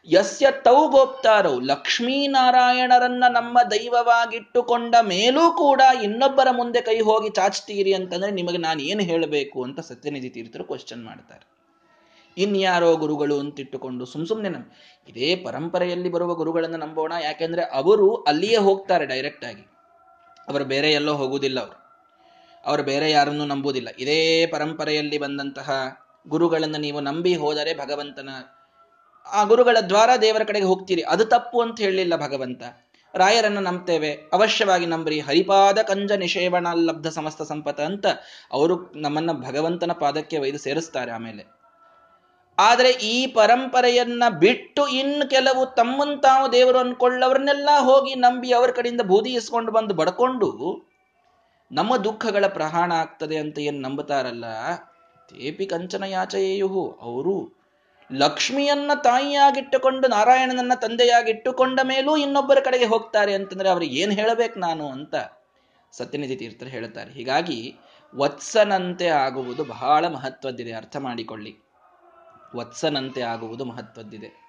ಯಸ್ಯ 0.08 0.48
ತೌ 0.52 0.88
ಗೋಪ್ತಾರೌ, 0.88 1.60
ಲಕ್ಷ್ಮೀನಾರಾಯಣರನ್ನ 1.60 3.24
ನಮ್ಮ 3.30 3.60
ದೈವವಾಗಿಟ್ಟುಕೊಂಡ 3.72 4.96
ಮೇಲೂ 5.02 5.52
ಕೂಡ 5.52 5.82
ಇನ್ನೊಬ್ಬರ 6.04 6.48
ಮುಂದೆ 6.52 6.82
ಕೈ 6.82 7.00
ಹೋಗಿ 7.00 7.30
ಚಾಚ್ತೀರಿ 7.30 7.94
ಅಂತಂದ್ರೆ 7.94 8.32
ನಿಮಗೆ 8.32 8.58
ನಾನು 8.58 8.82
ಏನು 8.82 9.04
ಹೇಳಬೇಕು 9.04 9.64
ಅಂತ 9.64 9.80
ಸತ್ಯನಿಧಿ 9.80 10.30
ತೀರ್ಥರು 10.30 10.64
ಕ್ವಶನ್ 10.64 11.06
ಮಾಡ್ತಾರೆ. 11.06 11.63
ಇನ್ಯಾರೋ 12.38 12.96
ಗುರುಗಳು 12.96 13.40
ಅಂತಿಟ್ಟುಕೊಂಡು 13.40 14.06
ಸುಮ್ 14.06 14.28
ಸುಮ್ಮನೆ 14.28 14.50
ನಮ್ 14.50 14.64
ಇದೇ 15.10 15.36
ಪರಂಪರೆಯಲ್ಲಿ 15.36 16.10
ಬರುವ 16.10 16.34
ಗುರುಗಳನ್ನು 16.34 16.78
ನಂಬೋಣ. 16.78 17.14
ಯಾಕೆಂದ್ರೆ 17.24 17.64
ಅವರು 17.64 18.16
ಅಲ್ಲಿಯೇ 18.16 18.58
ಹೋಗ್ತಾರೆ 18.58 19.06
ಡೈರೆಕ್ಟ್ 19.06 19.46
ಆಗಿ. 19.46 19.62
ಅವರು 20.48 20.66
ಬೇರೆ 20.66 20.92
ಎಲ್ಲೋ 20.92 21.14
ಹೋಗುವುದಿಲ್ಲ 21.14 21.60
ಅವರು. 21.60 21.84
ಅವರು 22.66 22.84
ಬೇರೆ 22.84 23.12
ಯಾರನ್ನೂ 23.12 23.46
ನಂಬುವುದಿಲ್ಲ 23.46 23.90
ಇದೇ 24.00 24.48
ಪರಂಪರೆಯಲ್ಲಿ 24.48 25.18
ಬಂದಂತಹ 25.18 25.98
ಗುರುಗಳನ್ನು 26.28 26.78
ನೀವು 26.78 27.00
ನಂಬಿ 27.00 27.36
ಹೋದರೆ 27.36 27.74
ಭಗವಂತನ 27.74 28.30
ಆ 29.32 29.44
ಗುರುಗಳ 29.44 29.78
ದ್ವಾರ 29.90 30.10
ದೇವರ 30.22 30.44
ಕಡೆಗೆ 30.44 30.66
ಹೋಗ್ತೀರಿ. 30.66 31.02
ಅದು 31.02 31.26
ತಪ್ಪು 31.26 31.62
ಅಂತ 31.62 31.82
ಹೇಳಲಿಲ್ಲ 31.82 32.16
ಭಗವಂತ. 32.16 32.64
ರಾಯರನ್ನು 33.16 33.62
ನಂಬ್ತೇವೆ. 33.62 34.12
ಅವಶ್ಯವಾಗಿ 34.12 34.86
ನಂಬ್ರಿ. 34.86 35.20
ಹರಿಪಾದ 35.20 35.78
ಕಂಜ 35.78 36.12
ನಿಷೇವಣ 36.12 36.68
ಲಬ್ಧ 36.74 37.08
ಸಮಸ್ತ 37.08 37.42
ಸಂಪತ 37.42 37.80
ಅಂತ 37.80 38.06
ಅವರು 38.52 38.94
ನಮ್ಮನ್ನ 38.96 39.32
ಭಗವಂತನ 39.32 39.92
ಪಾದಕ್ಕೆ 39.92 40.38
ವೈದು 40.38 40.58
ಸೇರಿಸ್ತಾರೆ 40.58 41.12
ಆಮೇಲೆ. 41.12 41.63
ಆದರೆ 42.58 42.92
ಈ 42.92 43.28
ಪರಂಪರೆಯನ್ನ 43.28 44.24
ಬಿಟ್ಟು 44.40 44.88
ಇನ್ನು 44.88 45.30
ಕೆಲವು 45.30 45.76
ತಮ್ಮನ್ನು 45.76 46.18
ತಾವು 46.18 46.52
ದೇವರು 46.52 46.80
ಅನ್ಕೊಳ್ಳವ್ರನ್ನೆಲ್ಲ 46.80 47.70
ಹೋಗಿ 47.80 48.16
ನಂಬಿ 48.16 48.52
ಅವರ 48.52 48.72
ಕಡೆಯಿಂದ 48.72 49.02
ಬೂದಿ 49.02 49.30
ಇಸ್ಕೊಂಡು 49.30 49.72
ಬಂದು 49.72 49.94
ಬಡ್ಕೊಂಡು 49.94 50.50
ನಮ್ಮ 51.72 51.98
ದುಃಖಗಳ 51.98 52.48
ಪ್ರಹಾಣ 52.48 52.92
ಆಗ್ತದೆ 52.92 53.38
ಅಂತ 53.38 53.60
ಏನು 53.60 53.80
ನಂಬುತ್ತಾರಲ್ಲ? 53.80 54.46
ತೇಪಿ 55.30 55.66
ಕಂಚನ 55.66 56.04
ಯಾಚೆಯು 56.04 56.98
ಅವರು 57.02 57.64
ಲಕ್ಷ್ಮಿಯನ್ನ 58.12 58.92
ತಾಯಿಯಾಗಿಟ್ಟುಕೊಂಡು 59.04 60.08
ನಾರಾಯಣನನ್ನ 60.08 60.72
ತಂದೆಯಾಗಿಟ್ಟುಕೊಂಡ 60.76 61.80
ಮೇಲೂ 61.84 62.18
ಇನ್ನೊಬ್ಬರ 62.18 62.60
ಕಡೆಗೆ 62.60 62.86
ಹೋಗ್ತಾರೆ 62.86 63.34
ಅಂತಂದ್ರೆ 63.34 63.70
ಅವ್ರಿಗೆ 63.70 63.96
ಏನ್ 63.96 64.12
ಹೇಳಬೇಕು 64.12 64.60
ನಾನು 64.60 64.88
ಅಂತ 64.88 65.16
ಸತ್ಯನಿಧಿ 65.94 66.36
ತೀರ್ಥರು 66.36 66.70
ಹೇಳುತ್ತಾರೆ. 66.70 67.12
ಹೀಗಾಗಿ 67.12 67.76
ವತ್ಸನಂತೆ 68.16 69.08
ಆಗುವುದು 69.08 69.64
ಬಹಳ 69.64 70.08
ಮಹತ್ವದ್ದಿದೆ. 70.08 70.74
ಅರ್ಥ 70.74 70.98
ಮಾಡಿಕೊಳ್ಳಿ. 70.98 71.73
ವತ್ಸನಂತೆ 72.56 73.22
ಆಗುವುದು 73.22 73.66
ಮಹತ್ವದ್ದಿದೆ. 73.66 74.44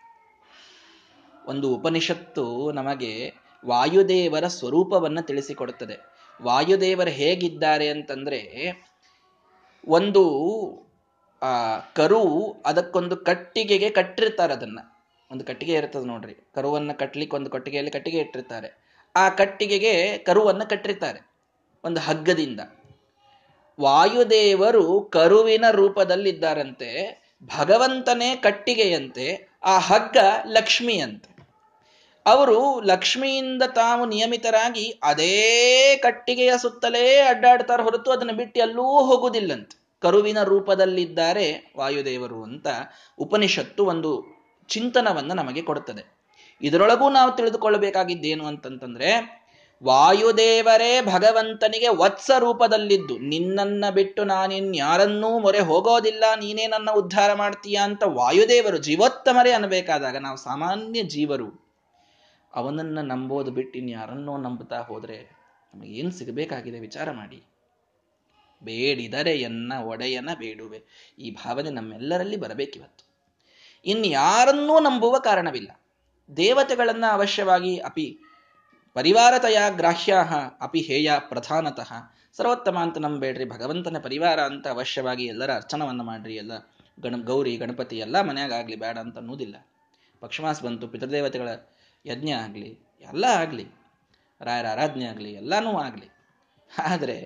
ಒಂದು 1.46 1.74
ಉಪನಿಷತ್ತು 1.74 2.72
ನಮಗೆ 2.72 3.34
ವಾಯುದೇವರ 3.66 4.46
ಸ್ವರೂಪವನ್ನು 4.46 5.22
ತಿಳಿಸಿಕೊಡುತ್ತದೆ. 5.22 6.14
ವಾಯುದೇವರು 6.42 7.10
ಹೇಗಿದ್ದಾರೆ 7.10 7.88
ಅಂತಂದ್ರೆ, 7.88 8.72
ಒಂದು, 9.88 10.24
ಆ, 11.42 11.78
ಕರು 11.78 12.52
ಅದಕ್ಕೊಂದು 12.66 13.16
ಕಟ್ಟಿಗೆಗೆ 13.16 13.90
ಕಟ್ಟಿರ್ತಾರೆ 13.90 14.52
ಅದನ್ನ. 14.52 14.78
ಒಂದು 15.32 15.44
ಕಟ್ಟಿಗೆ 15.44 15.72
ಇರ್ತದೆ 15.72 16.06
ನೋಡ್ರಿ. 16.06 16.34
ಕರುವನ್ನ 16.54 16.92
ಕಟ್ಟಲಿಕ್ಕೆ 16.92 17.36
ಒಂದು 17.36 17.50
ಕಟ್ಟಿಗೆಯಲ್ಲಿ 17.50 17.90
ಕಟ್ಟಿಗೆ 17.90 18.18
ಇಟ್ಟಿರ್ತಾರೆ. 18.18 18.84
ಆ 19.16 19.28
ಕಟ್ಟಿಗೆಗೆ 19.28 20.18
ಕರುವನ್ನ 20.18 20.64
ಕಟ್ಟಿರ್ತಾರೆ. 20.64 21.30
ಒಂದು 21.84 22.00
ಹಗ್ಗದಿಂದ. 22.00 22.60
ವಾಯುದೇವರು 23.80 25.00
ಕರುವಿನ 25.00 25.64
ರೂಪದಲ್ಲಿದ್ದಾರಂತೆ. 25.70 27.23
ಭಗವಂತನೇ 27.44 28.36
ಕಟ್ಟಿಗೆಯಂತೆ, 28.36 29.56
ಆ 29.64 29.78
ಹಗ್ಗ 29.78 30.16
ಲಕ್ಷ್ಮಿಯಂತೆ. 30.46 31.34
ಅವರು 32.26 32.80
ಲಕ್ಷ್ಮಿಯಿಂದ 32.80 33.62
ತಾವು 33.62 34.06
ನಿಯಮಿತರಾಗಿ 34.06 35.00
ಅದೇ 35.02 35.96
ಕಟ್ಟಿಗೆಯ 35.96 36.52
ಸುತ್ತಲೇ 36.56 37.16
ಅಡ್ಡಾಡ್ತಾರೆ 37.16 37.82
ಹೊರತು 37.82 38.10
ಅದನ್ನು 38.10 38.32
ಬಿಟ್ಟು 38.32 38.60
ಎಲ್ಲೂ 38.60 38.82
ಹೋಗುವುದಿಲ್ಲಂತೆ. 38.82 39.84
ಕರುವಿನ 40.02 40.42
ರೂಪದಲ್ಲಿದ್ದಾರೆ 40.42 41.72
ವಾಯುದೇವರು 41.76 42.42
ಅಂತ 42.42 42.66
ಉಪನಿಷತ್ತು 43.18 43.84
ಒಂದು 43.84 44.10
ಚಿಂತನವನ್ನು 44.68 45.34
ನಮಗೆ 45.34 45.62
ಕೊಡುತ್ತದೆ 45.62 46.02
ಇದರೊಳಗೂ 46.62 47.10
ನಾವು 47.10 47.36
ತಿಳಿದುಕೊಳ್ಳಬೇಕಾಗಿದ್ದೇನು 47.36 48.46
ಅಂತಂತಂದ್ರೆ 48.46 49.10
ವಾಯುದೇವರೇ 49.84 51.00
ಭಗವಂತನಿಗೆ 51.00 51.88
ವತ್ಸ 51.88 52.30
ರೂಪದಲ್ಲಿದ್ದು, 52.38 53.18
ನಿನ್ನನ್ನ 53.18 53.84
ಬಿಟ್ಟು 53.90 54.24
ನಾನಿನ್ಯಾರನ್ನೂ 54.24 55.38
ಮೊರೆ 55.38 55.58
ಹೋಗೋದಿಲ್ಲ, 55.58 56.24
ನೀನೇ 56.40 56.66
ನನ್ನ 56.66 56.90
ಉದ್ಧಾರ 56.94 57.32
ಮಾಡ್ತೀಯ 57.32 57.76
ಅಂತ 57.76 58.02
ವಾಯುದೇವರು 58.06 58.76
ಜೀವೋತ್ತಮರೇ 58.76 59.52
ಅನ್ಬೇಕಾದಾಗ 59.52 60.16
ನಾವು 60.16 60.36
ಸಾಮಾನ್ಯ 60.36 61.02
ಜೀವರು. 61.02 61.64
ಅವನನ್ನ 62.54 62.98
ನಂಬೋದು 63.00 63.50
ಬಿಟ್ಟು 63.50 63.78
ಇನ್ಯಾರನ್ನೋ 63.78 64.36
ನಂಬುತ್ತಾ 64.36 64.78
ಹೋದ್ರೆ 64.78 65.30
ನಮಗೇನು 65.74 66.10
ಸಿಗಬೇಕಾಗಿದೆ 66.10 66.78
ವಿಚಾರ 66.78 67.10
ಮಾಡಿ. 67.10 67.42
ಬೇಡಿದರೆ 68.62 69.36
ಎನ್ನ 69.36 69.72
ಒಡೆಯನ 69.82 70.28
ಬೇಡುವೆ. 70.38 70.82
ಈ 71.18 71.30
ಭಾವನೆ 71.30 71.70
ನಮ್ಮೆಲ್ಲರಲ್ಲಿ 71.70 72.36
ಬರಬೇಕಿವತ್ತು. 72.36 73.14
ಇನ್ಯಾರನ್ನೂ 73.84 74.80
ನಂಬುವ 74.80 75.18
ಕಾರಣವಿಲ್ಲ. 75.18 75.80
ದೇವತೆಗಳನ್ನ 76.36 77.04
ಅವಶ್ಯವಾಗಿ 77.10 77.78
ಅಪಿ 77.78 78.18
ಪರಿವಾರತಯ 78.96 79.58
ಗ್ರಾಹ್ಯ 79.70 80.14
ಅಪಿ 80.60 80.80
ಹೇಯ 80.80 81.12
ಪ್ರಧಾನತಃ. 81.18 81.90
ಸರ್ವೋತ್ತಮ 82.32 82.78
ಅಂತ 82.78 82.98
ನಂಬೇಡ್ರಿ 82.98 83.44
ಭಗವಂತನ 83.44 83.98
ಪರಿವಾರ 83.98 84.40
ಅಂತ 84.40 84.66
ಅವಶ್ಯವಾಗಿ 84.68 85.24
ಎಲ್ಲರ 85.24 85.54
ಅರ್ಚನವನ್ನು 85.54 86.04
ಮಾಡ್ರಿ 86.04 86.34
ಎಲ್ಲ. 86.34 86.52
ಗಣ 87.00 87.14
ಗೌರಿ, 87.22 87.56
ಗಣಪತಿ 87.56 87.96
ಎಲ್ಲ 87.98 88.20
ಮನೆಯಾಗಲಿ 88.20 88.76
ಬೇಡ 88.76 88.98
ಅಂತ 88.98 89.16
ಅನ್ನೋದಿಲ್ಲ 89.18 89.56
ಪಕ್ಷಮಾಸ 90.22 90.62
ಬಂತು, 90.62 90.88
ಪಿತೃದೇವತೆಗಳ 90.88 91.48
ಯಜ್ಞ 92.06 92.30
ಆಗಲಿ, 92.30 92.70
ಎಲ್ಲ 93.00 93.24
ಆಗಲಿ 93.24 93.66
ರಾಯರ 94.40 94.66
ಆರಾಧನೆ 94.66 95.04
ಆಗಲಿ, 95.04 95.32
ಎಲ್ಲನೂ 95.32 95.72
ಆಗಲಿ. 95.78 96.08
ಆದರೆ 96.70 97.16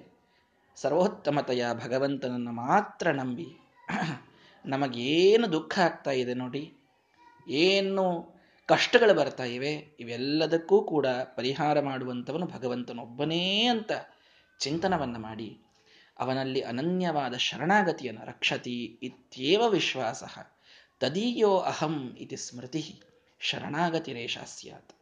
ಸರ್ವೋತ್ತಮತೆಯ 0.76 1.66
ಭಗವಂತನನ್ನು 1.74 2.52
ಮಾತ್ರ 2.52 3.10
ನಂಬಿ 3.10 3.48
ನಮಗೇನು 4.66 5.52
ದುಃಖ 5.52 5.78
ಆಗ್ತಾ 5.78 6.10
ಇದೆ 6.10 6.34
ನೋಡಿ. 6.34 6.64
ಏನು 7.48 8.04
ಕಷ್ಟಗಳು 8.68 9.14
ಬರ್ತಾ 9.14 9.44
ಇವೆ, 9.44 9.96
ಇವೆಲ್ಲದಕ್ಕೂ 10.00 10.82
ಕೂಡ 10.82 11.06
ಪರಿಹಾರ 11.36 11.80
ಮಾಡುವಂಥವನು 11.80 12.46
ಭಗವಂತನೊಬ್ಬನೇ 12.46 13.64
ಅಂತ 13.64 13.92
ಚಿಂತನವನ್ನು 14.60 15.18
ಮಾಡಿ, 15.18 15.58
ಅವನಲ್ಲಿ 16.18 16.60
ಅನನ್ಯವಾದ 16.60 17.34
ಶರಣಾಗತಿಯನ್ನು 17.34 18.26
ರಕ್ಷತಿ 18.26 18.98
ಇತ್ಯೇವ 19.02 19.62
ವಿಶ್ವಾಸ, 19.68 20.24
ತದೀಯೋ 21.00 21.58
ಅಹಂ 21.58 22.16
ಇತಿ 22.18 22.36
ಸ್ಮೃತಿ, 22.36 23.00
ಶರಣಾಗತಿ 23.40 24.12
ರೇಷಾ 24.12 24.44
ಸ್ಯಾತ್. 24.44 24.92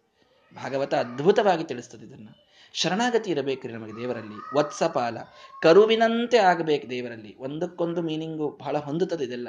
ಭಾಗವತ 0.57 0.95
ಅದ್ಭುತವಾಗಿ 0.95 1.65
ತಿಳಿಸ್ತದೆ 1.65 2.07
ಇದನ್ನು. 2.07 2.47
ಶರಣಾಗತಿ 2.75 3.31
ಇರಬೇಕ್ರಿ 3.31 3.73
ನಮಗೆ 3.73 4.01
ದೇವರಲ್ಲಿ, 4.01 4.57
ವತ್ಸಪಾಲ, 4.57 5.19
ಕರುವಿನಂತೆ 5.63 6.39
ಆಗಬೇಕು 6.39 6.91
ದೇವರಲ್ಲಿ, 6.91 7.37
ಒಂದಕ್ಕೊಂದು 7.39 8.03
ಮೀನಿಂಗು 8.03 8.51
ಬಹಳ 8.51 8.79
ಹೊಂದುತ್ತದೆ 8.79 9.25
ಇದೆಲ್ಲ. 9.25 9.49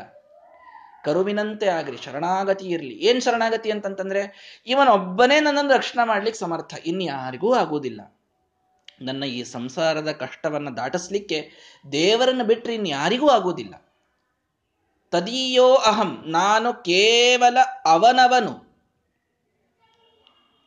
ಕರುವಿನಂತೆ 1.08 1.67
ಆಗಲಿ 1.67 1.98
ಶರಣಾಗತಿ 1.98 2.65
ಇರಲಿ. 2.65 2.93
ಏನ್ 2.93 3.22
ಶರಣಾಗತಿ 3.22 3.72
ಅಂತಂತಂದ್ರೆ, 3.72 4.54
ಇವನೊಬ್ಬನೇ 4.67 5.39
ನನ್ನನ್ನು 5.39 5.74
ರಕ್ಷಣೆ 5.74 6.08
ಮಾಡ್ಲಿಕ್ಕೆ 6.08 6.39
ಸಮರ್ಥ. 6.39 6.74
ಇನ್ಯಾರಿಗೂ 6.86 7.54
ಆಗುವುದಿಲ್ಲ. 7.54 8.02
ನನ್ನ 9.02 9.24
ಈ 9.24 9.43
ಸಂಸಾರದ 9.43 10.12
ಕಷ್ಟವನ್ನ 10.12 10.70
ದಾಟಿಸ್ಲಿಕ್ಕೆ 10.70 11.52
ದೇವರನ್ನು 11.91 12.43
ಬಿಟ್ಟರೆ 12.43 12.76
ಇನ್ಯಾರಿಗೂ 12.76 13.30
ಆಗುವುದಿಲ್ಲ. 13.30 13.74
ತದೀಯೋ 15.12 15.76
ಅಹಂ, 15.76 16.24
ನಾನು 16.28 16.74
ಕೇವಲ 16.74 17.58
ಅವನವನು. 17.86 18.67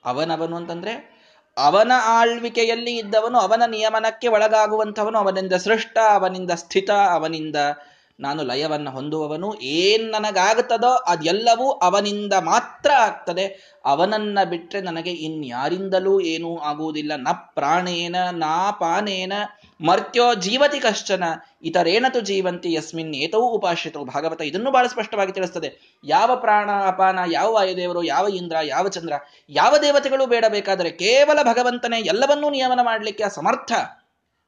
ಅವನವನು 0.04 0.56
ಅಂತಂದ್ರೆ, 0.56 1.20
ಅವನ 1.56 1.92
ಆಳ್ವಿಕೆಯಲ್ಲಿ 2.04 2.96
ಇದ್ದವನು, 2.96 3.38
ಅವನ 3.38 3.62
ನಿಯಮನಕ್ಕೆ 3.66 4.28
ಒಳಗಾಗುವಂಥವನು, 4.28 5.18
ಅವನಿಂದ 5.18 5.52
ಸೃಷ್ಟ, 5.52 5.98
ಅವನಿಂದ 5.98 6.50
ಸ್ಥಿತ, 6.50 6.90
ಅವನಿಂದ 6.90 7.56
ನಾನು 8.20 8.42
ಲಯವನ್ನು 8.42 8.90
ಹೊಂದುವವನು 8.90 9.60
ಏನ್ 9.60 10.10
ನನಗಾಗುತ್ತದೋ 10.10 10.90
ಅದೆಲ್ಲವೂ 10.90 11.70
ಅವನಿಂದ 11.70 12.32
ಮಾತ್ರ 12.32 12.90
ಆಗ್ತದೆ. 12.90 13.74
ಅವನನ್ನ 13.84 14.38
ಬಿಟ್ಟರೆ 14.44 14.80
ನನಗೆ 14.80 15.10
ಇನ್ಯಾರಿಂದಲೂ 15.10 16.20
ಏನೂ 16.20 16.56
ಆಗುವುದಿಲ್ಲ. 16.58 17.12
ನ 17.16 17.28
ಪ್ರಾಣೇನ, 17.32 18.16
ನಾ 18.32 18.70
ಪಾನೇನ, 18.70 19.32
ಮರ್ತ್ಯೋ 19.86 20.34
ಜೀವತಿ 20.34 20.80
ಕಶ್ಚನ 20.80 21.24
ಇತರೇನತು 21.62 22.20
ಜೀವಂತಿ 22.20 22.72
ಯಸ್ಮಿನ್ 22.72 23.14
ಏತವು 23.14 23.48
ಉಪಾಶ್ರಿತವು 23.48 24.04
ಭಾಗವತ 24.04 24.40
ಇದನ್ನು 24.40 24.70
ಬಹಳ 24.70 24.86
ಸ್ಪಷ್ಟವಾಗಿ 24.86 25.32
ತಿಳಿಸ್ತದೆ. 25.32 25.98
ಯಾವ 26.04 26.36
ಪ್ರಾಣ, 26.36 26.70
ಅಪಾನ, 26.86 27.18
ಯಾವ 27.32 27.52
ವಾಯುದೇವರು, 27.52 28.02
ಯಾವ 28.02 28.28
ಇಂದ್ರ, 28.28 28.56
ಯಾವ 28.62 28.88
ಚಂದ್ರ, 28.88 29.12
ಯಾವ 29.48 29.76
ದೇವತೆಗಳು 29.82 30.26
ಬೇಡಬೇಕಾದರೆ 30.26 30.90
ಕೇವಲ 30.90 31.42
ಭಗವಂತನೇ 31.42 32.00
ಎಲ್ಲವನ್ನೂ 32.00 32.50
ನಿಯಮನ 32.50 32.80
ಮಾಡಲಿಕ್ಕೆ 32.82 33.34
ಸಮರ್ಥ 33.34 33.72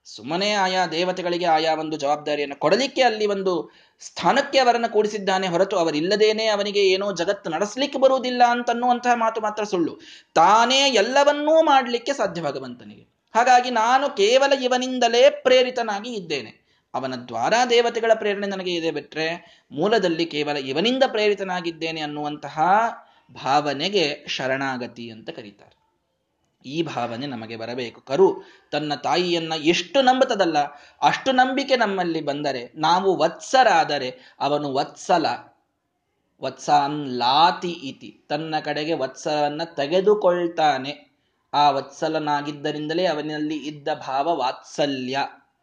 ಸುಮ್ಮನೆ 0.04 0.52
ಆಯಾ 0.52 0.86
ದೇವತೆಗಳಿಗೆ 0.86 1.44
ಆಯಾ 1.44 1.74
ಒಂದು 1.74 1.96
ಜವಾಬ್ದಾರಿಯನ್ನು 1.96 2.56
ಕೊಡಲಿಕ್ಕೆ 2.56 3.02
ಅಲ್ಲಿ 3.02 3.26
ಒಂದು 3.26 3.70
ಸ್ಥಾನಕ್ಕೆ 4.00 4.58
ಅವರನ್ನು 4.58 4.92
ಕೂಡಿಸಿದ್ದಾನೆ 4.92 5.48
ಹೊರತು 5.48 5.76
ಅವರಿಲ್ಲದೇನೆ 5.76 6.46
ಅವನಿಗೆ 6.46 6.88
ಏನೋ 6.88 7.12
ಜಗತ್ತು 7.12 7.50
ನಡೆಸಲಿಕ್ಕೆ 7.50 7.98
ಬರುವುದಿಲ್ಲ 7.98 8.42
ಅಂತನ್ನುವಂತಹ 8.48 9.14
ಮಾತು 9.14 9.40
ಮಾತ್ರ 9.40 9.64
ಸುಳ್ಳು. 9.64 10.00
ತಾನೇ 10.34 10.90
ಎಲ್ಲವನ್ನೂ 10.90 11.62
ಮಾಡಲಿಕ್ಕೆ 11.62 12.12
ಸಾಧ್ಯ 12.12 12.42
ಭಗವಂತನಿಗೆ 12.42 13.02
ಹಾಗಾಗಿ 13.34 13.70
ನಾನು 13.70 14.16
ಕೇವಲ 14.16 14.52
ಇವನಿಂದಲೇ 14.52 15.30
ಪ್ರೇರಿತನಾಗಿ 15.30 16.14
ಇದ್ದೇನೆ. 16.14 16.82
ಅವನ 16.94 17.14
ದ್ವಾರ 17.14 17.54
ದೇವತೆಗಳ 17.70 18.10
ಪ್ರೇರಣೆ 18.14 18.46
ನನಗೆ 18.46 18.74
ಇದೆ 18.74 18.90
ಬಿಟ್ರೆ 18.90 19.60
ಮೂಲದಲ್ಲಿ 19.72 20.26
ಕೇವಲ 20.26 20.56
ಇವನಿಂದ 20.56 21.02
ಪ್ರೇರಿತನಾಗಿದ್ದೇನೆ 21.06 22.00
ಅನ್ನುವಂತಹ 22.00 22.60
ಭಾವನೆಗೆ 23.32 24.24
ಶರಣಾಗತಿ 24.28 25.10
ಅಂತ 25.10 25.30
ಕರೀತಾರೆ. 25.30 25.81
ಈ 26.66 26.82
ಭಾವನೆ 26.82 27.26
ನಮಗೆ 27.26 27.56
ಬರಬೇಕು. 27.56 28.00
ಕರು, 28.00 28.42
ತನ್ನ 28.70 28.94
ತಾಯಿಯನ್ನ 28.94 29.52
ಎಷ್ಟು 29.56 30.02
ನಂಬುತ್ತದಲ್ಲ, 30.02 30.58
ಅಷ್ಟು 31.02 31.32
ನಂಬಿಕೆ 31.32 31.76
ನಮ್ಮಲ್ಲಿ 31.76 32.20
ಬಂದರೆ 32.20 32.72
ನಾವು 32.74 33.16
ವತ್ಸರಾದರೆ 33.16 34.36
ಅವನು 34.40 34.74
ವತ್ಸಲ. 34.74 35.26
ವತ್ಸಾನ್ 36.42 37.08
ಲಾತಿ 37.08 37.70
ಇತಿ, 37.70 38.24
ತನ್ನ 38.28 38.54
ಕಡೆಗೆ 38.64 38.94
ವತ್ಸಲನ್ನ 38.94 39.62
ತೆಗೆದುಕೊಳ್ತಾನೆ. 39.76 41.12
ಆ 41.54 41.70
ವತ್ಸಲನಾಗಿದ್ದರಿಂದಲೇ 41.70 43.06
ಅವನಲ್ಲಿ 43.06 43.56
ಇದ್ದ 43.56 43.88
ಭಾವ 43.88 44.36
ವಾತ್ಸಲ್ಯ. 44.36 45.18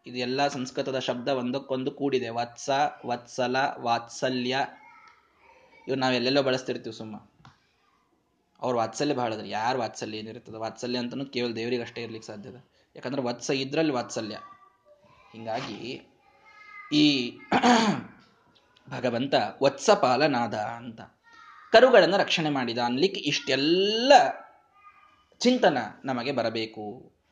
ಇದೆಲ್ಲ 0.06 0.48
ಸಂಸ್ಕೃತದ 0.48 0.98
ಶಬ್ದ 0.98 1.28
ಒಂದಕ್ಕೊಂದು 1.28 1.90
ಕೂಡಿದೆ. 1.90 2.28
ವತ್ಸ, 2.28 2.70
ವತ್ಸಲ, 3.06 3.56
ವಾತ್ಸಲ್ಯ. 3.78 4.66
ಇವು 5.88 5.96
ನಾವೆಲ್ಲೆಲ್ಲೋ 5.96 6.42
ಬಳಸ್ತಿರ್ತೀವಿ 6.42 6.96
ಸುಮ್ಮ. 6.96 7.29
ಅವ್ರ 8.62 8.76
ವಾತ್ಸಲ್ಯ 8.76 9.14
ಬಹಳ 9.14 9.34
ಅದ್ರಿ. 9.34 9.50
ಯಾರು 9.50 9.78
ವಾತ್ಸಲ್ಯ 9.78 10.18
ಏನಿರ್ತದೆ 10.18 10.58
ವಾತ್ಸಲ್ಯ 10.58 10.98
ಅಂತನೂ 10.98 11.24
ಕೇವಲ 11.26 11.52
ದೇವರಿಗೆ 11.52 11.82
ಅಷ್ಟೇ 11.82 12.02
ಇರ್ಲಿಕ್ಕೆ 12.02 12.26
ಸಾಧ್ಯದ 12.26 12.58
ಯಾಕಂದ್ರೆ 12.96 13.22
ವತ್ಸ 13.22 13.50
ಇದ್ರಲ್ಲಿ 13.50 13.92
ವಾತ್ಸಲ್ಯ. 13.92 14.36
ಹಿಂಗಾಗಿ 15.32 15.78
ಈ 16.92 17.04
ಭಗವಂತ 18.88 19.34
ವತ್ಸಪಾಲನಾದ 19.62 20.54
ಅಂತ 20.54 21.00
ಕರುಗಳನ್ನು 21.72 22.16
ರಕ್ಷಣೆ 22.16 22.50
ಮಾಡಿದ 22.50 22.78
ಅನ್ಲಿಕ್ಕೆ 22.78 23.20
ಇಷ್ಟೆಲ್ಲ 23.20 24.12
ಚಿಂತನ 25.40 25.78
ನಮಗೆ 26.04 26.32
ಬರಬೇಕು. 26.32 26.84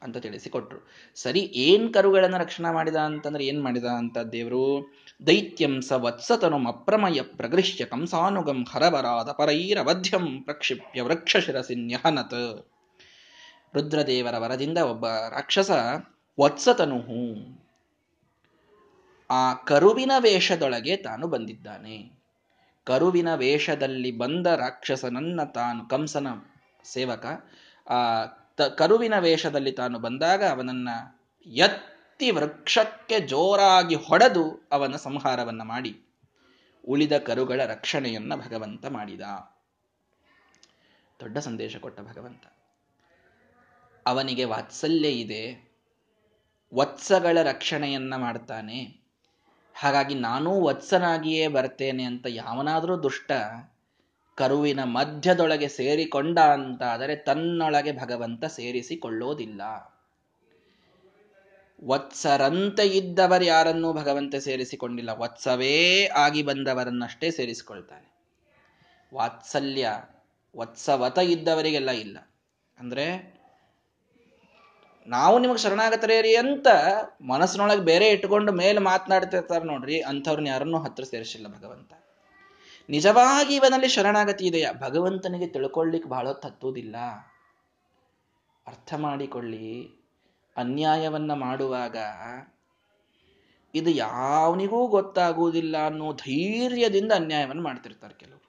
ಅಂತ 0.02 0.16
ತಿಳಿಸಿಕೊಟ್ರು. 0.16 0.88
ಸರಿ, 1.14 1.40
ಏನ್ 1.40 1.94
ಕರುಗಳನ್ನು 1.94 2.38
ರಕ್ಷಣೆ 2.38 2.74
ಮಾಡಿದ 2.74 2.96
ಅಂತಂದ್ರೆ 2.96 3.46
ಏನ್ 3.46 3.62
ಮಾಡಿದ 3.62 3.84
ಅಂತ 3.84 4.18
ದೇವರು? 4.18 4.94
ದೈತ್ಯಂ 5.26 5.82
ಸ 5.82 5.92
ವತ್ಸತನು 5.92 6.68
ಅಪ್ರಮಯ 6.68 7.20
ಪ್ರಗೃಶ್ಯ 7.22 7.84
ಕಂಸಾನುಗಂ 7.84 8.66
ಹರವರಾದ 8.72 9.30
ಪರೈರವಧ್ಯಂ 9.32 10.42
ಪ್ರಕ್ಷಿಪ್ಯ 10.42 11.02
ವೃಕ್ಷ 11.02 11.36
ಶಿರಸಿನ್ಯಹನತ್ 11.36 12.68
ರುದ್ರದೇವರ 13.74 14.38
ವರದಿಂದ 14.38 14.78
ಒಬ್ಬ 14.78 15.06
ರಾಕ್ಷಸ 15.06 15.70
ವತ್ಸತನು 16.40 16.98
ಆ 19.30 19.54
ಕರುವಿನ 19.54 20.12
ವೇಷದೊಳಗೆ 20.18 20.96
ತಾನು 20.96 21.26
ಬಂದಿದ್ದಾನೆ. 21.26 21.96
ಕರುವಿನ 22.86 23.34
ವೇಷದಲ್ಲಿ 23.34 24.10
ಬಂದ 24.10 24.46
ರಾಕ್ಷಸನನ್ನ 24.46 25.40
ತಾನು 25.44 25.88
ಕಂಸನ 25.88 26.28
ಸೇವಕ, 26.84 27.26
ಆ 27.90 27.98
ಕರುವಿನ 28.60 29.18
ವೇಷದಲ್ಲಿ 29.18 29.72
ತಾನು 29.72 29.98
ಬಂದಾಗ 29.98 30.44
ಅವನನ್ನ 30.44 30.88
ಎತ್ತಿ 31.46 32.30
ವೃಕ್ಷಕ್ಕೆ 32.30 33.20
ಜೋರಾಗಿ 33.20 33.94
ಹೊಡೆದು 33.94 34.68
ಅವನ 34.72 34.96
ಸಂಹಾರವನ್ನ 34.96 35.62
ಮಾಡಿ. 35.62 36.04
ಉಳಿದ 36.88 37.18
ಕರುಗಳ 37.18 37.60
ರಕ್ಷಣೆಯನ್ನ 37.66 38.34
ಭಗವಂತ 38.34 38.86
ಮಾಡಿದ. 38.86 39.20
ದೊಡ್ಡ 41.20 41.38
ಸಂದೇಶ 41.38 41.76
ಕೊಟ್ಟ 41.76 42.00
ಭಗವಂತ. 42.00 42.42
ಅವನಿಗೆ 44.06 44.44
ವಾತ್ಸಲ್ಯ 44.44 45.08
ಇದೆ. 45.08 45.72
ವತ್ಸಗಳ 46.74 47.38
ರಕ್ಷಣೆಯನ್ನ 47.42 48.16
ಮಾಡ್ತಾನೆ. 48.16 49.08
ಹಾಗಾಗಿ 49.74 50.14
ನಾನೂ 50.14 50.60
ವತ್ಸನಾಗಿಯೇ 50.60 51.48
ಬರ್ತೇನೆ 51.48 52.04
ಅಂತ 52.04 52.26
ಯಾವನಾದರೂ 52.28 53.02
ದುಷ್ಟ 53.02 53.32
ಕರುವಿನ 54.38 54.80
ಮಧ್ಯದೊಳಗೆ 54.84 55.68
ಸೇರಿಕೊಂಡ 55.68 56.38
ಅಂತಾದರೆ 56.38 57.16
ತನ್ನೊಳಗೆ 57.16 57.92
ಭಗವಂತ 57.92 58.44
ಸೇರಿಸಿಕೊಳ್ಳೋದಿಲ್ಲ. 58.44 59.62
ವತ್ಸರಂತೆ 61.84 62.86
ಇದ್ದವರು 62.86 63.44
ಯಾರನ್ನೂ 63.44 63.92
ಭಗವಂತ 63.92 64.34
ಸೇರಿಸಿಕೊಂಡಿಲ್ಲ. 64.36 65.10
ವತ್ಸವೇ 65.10 66.06
ಆಗಿ 66.06 66.42
ಬಂದವರನ್ನಷ್ಟೇ 66.42 67.30
ಸೇರಿಸಿಕೊಳ್ತಾನೆ. 67.30 68.08
ವಾತ್ಸಲ್ಯ 69.14 69.90
ವತ್ಸವತ 70.56 71.18
ಇದ್ದವರಿಗೆಲ್ಲ 71.18 71.90
ಇಲ್ಲ. 71.90 72.18
ಅಂದ್ರೆ 72.78 73.38
ನಾವು 75.06 75.38
ನಿಮಗೆ 75.38 75.58
ಶರಣಾಗತರೇರಿ 75.58 76.36
ಅಂತ 76.36 76.66
ಮನಸ್ಸಿನೊಳಗೆ 77.20 77.80
ಬೇರೆ 77.80 78.08
ಇಟ್ಕೊಂಡು 78.08 78.52
ಮೇಲೆ 78.52 78.78
ಮಾತನಾಡ್ತಿರ್ತಾರೆ 78.78 79.64
ನೋಡ್ರಿ, 79.64 80.00
ಅಂಥವ್ರನ್ನ 80.00 80.46
ಯಾರನ್ನೂ 80.46 80.78
ಹತ್ರ 80.78 81.04
ಸೇರಿಸಿಲ್ಲ 81.04 81.46
ಭಗವಂತ. 81.46 81.92
ನಿಜವಾಗಿ 82.90 83.54
ಇವನಲ್ಲಿ 83.54 83.88
ಶರಣಾಗತಿ 83.88 84.46
ಇದೆಯಾ 84.46 84.72
ಭಗವಂತನಿಗೆ 84.72 85.46
ತಿಳ್ಕೊಳ್ಳಿಕ್ಕೆ 85.46 86.08
ಬಹಳ 86.08 86.32
ತತ್ತುವುದಿಲ್ಲ. 86.32 86.96
ಅರ್ಥ 88.66 88.94
ಮಾಡಿಕೊಳ್ಳಿ. 88.94 89.90
ಅನ್ಯಾಯವನ್ನ 90.56 91.32
ಮಾಡುವಾಗ 91.32 91.96
ಇದು 93.74 93.90
ಯಾವನಿಗೂ 93.90 94.86
ಗೊತ್ತಾಗುವುದಿಲ್ಲ 94.86 95.86
ಅನ್ನೋ 95.86 96.12
ಧೈರ್ಯದಿಂದ 96.12 97.12
ಅನ್ಯಾಯವನ್ನು 97.12 97.62
ಮಾಡ್ತಿರ್ತಾರೆ 97.62 98.14
ಕೆಲವರು. 98.14 98.48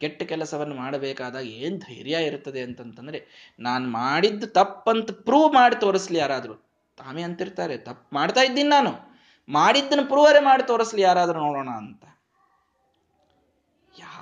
ಕೆಟ್ಟ 0.00 0.22
ಕೆಲಸವನ್ನು 0.22 0.74
ಮಾಡಬೇಕಾದಾಗ 0.74 1.46
ಏನು 1.46 1.78
ಧೈರ್ಯ 1.78 2.16
ಇರ್ತದೆ 2.16 2.62
ಅಂತಂತಂದ್ರೆ, 2.62 3.50
ನಾನು 3.60 3.88
ಮಾಡಿದ್ದು 3.88 4.46
ತಪ್ಪಂತ 4.46 5.10
ಪ್ರೂವ್ 5.10 5.54
ಮಾಡಿ 5.54 5.80
ತೋರಿಸ್ಲಿ 5.80 6.18
ಯಾರಾದರೂ. 6.18 6.54
ತಾವೇ 6.96 7.22
ಅಂತಿರ್ತಾರೆ, 7.22 7.76
ತಪ್ಪು 7.76 8.14
ಮಾಡ್ತಾ 8.14 8.40
ಇದ್ದೀನಿ 8.40 8.68
ನಾನು. 8.68 9.20
ಮಾಡಿದ್ದನ್ನು 9.48 10.04
ಪ್ರೂವರೇ 10.04 10.40
ಮಾಡಿ 10.40 10.66
ತೋರಿಸ್ಲಿ 10.66 11.02
ಯಾರಾದರೂ 11.02 11.40
ನೋಡೋಣ 11.40 11.68
ಅಂತ. 11.68 12.04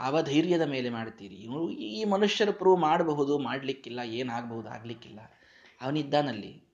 ಯಾವ 0.00 0.22
ಧೈರ್ಯದ 0.22 0.62
ಮೇಲೆ 0.62 0.90
ಮಾಡ್ತೀರಿ 0.90 1.34
ಈ 1.84 2.04
ಮನುಷ್ಯರು 2.04 2.52
ಪ್ರೂವ್ 2.52 2.80
ಮಾಡಬಹುದು, 2.80 3.38
ಮಾಡಲಿಕ್ಕಿಲ್ಲ, 3.38 4.00
ಏನಾಗಬಹುದು, 4.04 4.68
ಆಗ್ಲಿಕ್ಕಿಲ್ಲ. 4.68 5.20
ಅವನಿದ್ದಾನಲ್ಲಿ. 5.82 6.70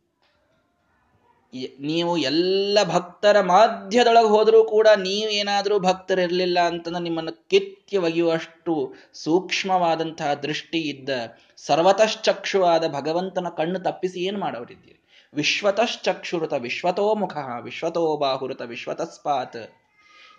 ನೀವು 1.81 2.17
ಎಲ್ಲ 2.17 2.79
ಭಕ್ತರ 2.85 3.41
ಮಾಧ್ಯದೊಳಗೆ 3.41 4.29
ಹೋದರೂ 4.29 4.65
ಕೂಡ 4.65 4.89
ನೀವೇನಾದರೂ 4.97 5.79
ಭಕ್ತರಿರಲಿಲ್ಲ 5.79 6.59
ಅಂತಂದ್ರೆ 6.61 7.03
ನಿಮ್ಮನ್ನು 7.03 7.49
ಕಿತ್ಯ 7.49 7.99
ಒಗೆಯುವಷ್ಟು 7.99 8.95
ಸೂಕ್ಷ್ಮವಾದಂತಹ 9.13 10.35
ದೃಷ್ಟಿ 10.35 10.79
ಇದ್ದ 10.79 11.09
ಸರ್ವತಶ್ಚಕ್ಷುವಾದ 11.57 12.89
ಭಗವಂತನ 12.89 13.49
ಕಣ್ಣು 13.57 13.79
ತಪ್ಪಿಸಿ 13.79 14.21
ಏನು 14.21 14.41
ಮಾಡೋರಿದ್ದೀರಿ? 14.41 15.01
ವಿಶ್ವತಶ್ಚಕ್ಷುರುತ 15.35 16.53
ವಿಶ್ವತೋ 16.53 17.15
ಮುಖ 17.15 17.37
ವಿಶ್ವತೋ 17.63 18.17
ಬಾಹುರುತ 18.17 18.63
ವಿಶ್ವತಸ್ಪಾತ್. 18.63 19.86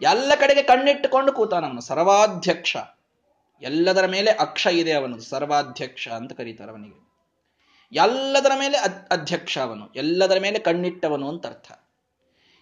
ಎಲ್ಲ 0.01 0.31
ಕಡೆಗೆ 0.39 0.63
ಕಣ್ಣಿಟ್ಟುಕೊಂಡು 0.63 1.31
ಕೂತಾನವನು 1.31 1.81
ಸರ್ವಾಧ್ಯಕ್ಷ. 1.81 2.77
ಎಲ್ಲದರ 3.61 4.05
ಮೇಲೆ 4.05 4.31
ಅಕ್ಷ 4.31 4.67
ಇದೆ 4.67 4.93
ಅವನು, 4.93 5.19
ಸರ್ವಾಧ್ಯಕ್ಷ 5.19 6.09
ಅಂತ 6.09 6.33
ಕರೀತಾರೆ 6.33 6.71
ಅವನಿಗೆ. 6.71 7.07
ಎಲ್ಲದರ 7.91 8.51
ಮೇಲೆ 8.59 8.77
ಅಧ್ಯಕ್ಷ 9.11 9.57
ಅವನು, 9.57 9.89
ಎಲ್ಲದರ 9.95 10.37
ಮೇಲೆ 10.41 10.59
ಕಣ್ಣಿಟ್ಟವನು 10.59 11.29
ಅಂತ 11.29 11.47
ಅರ್ಥ. 11.47 11.71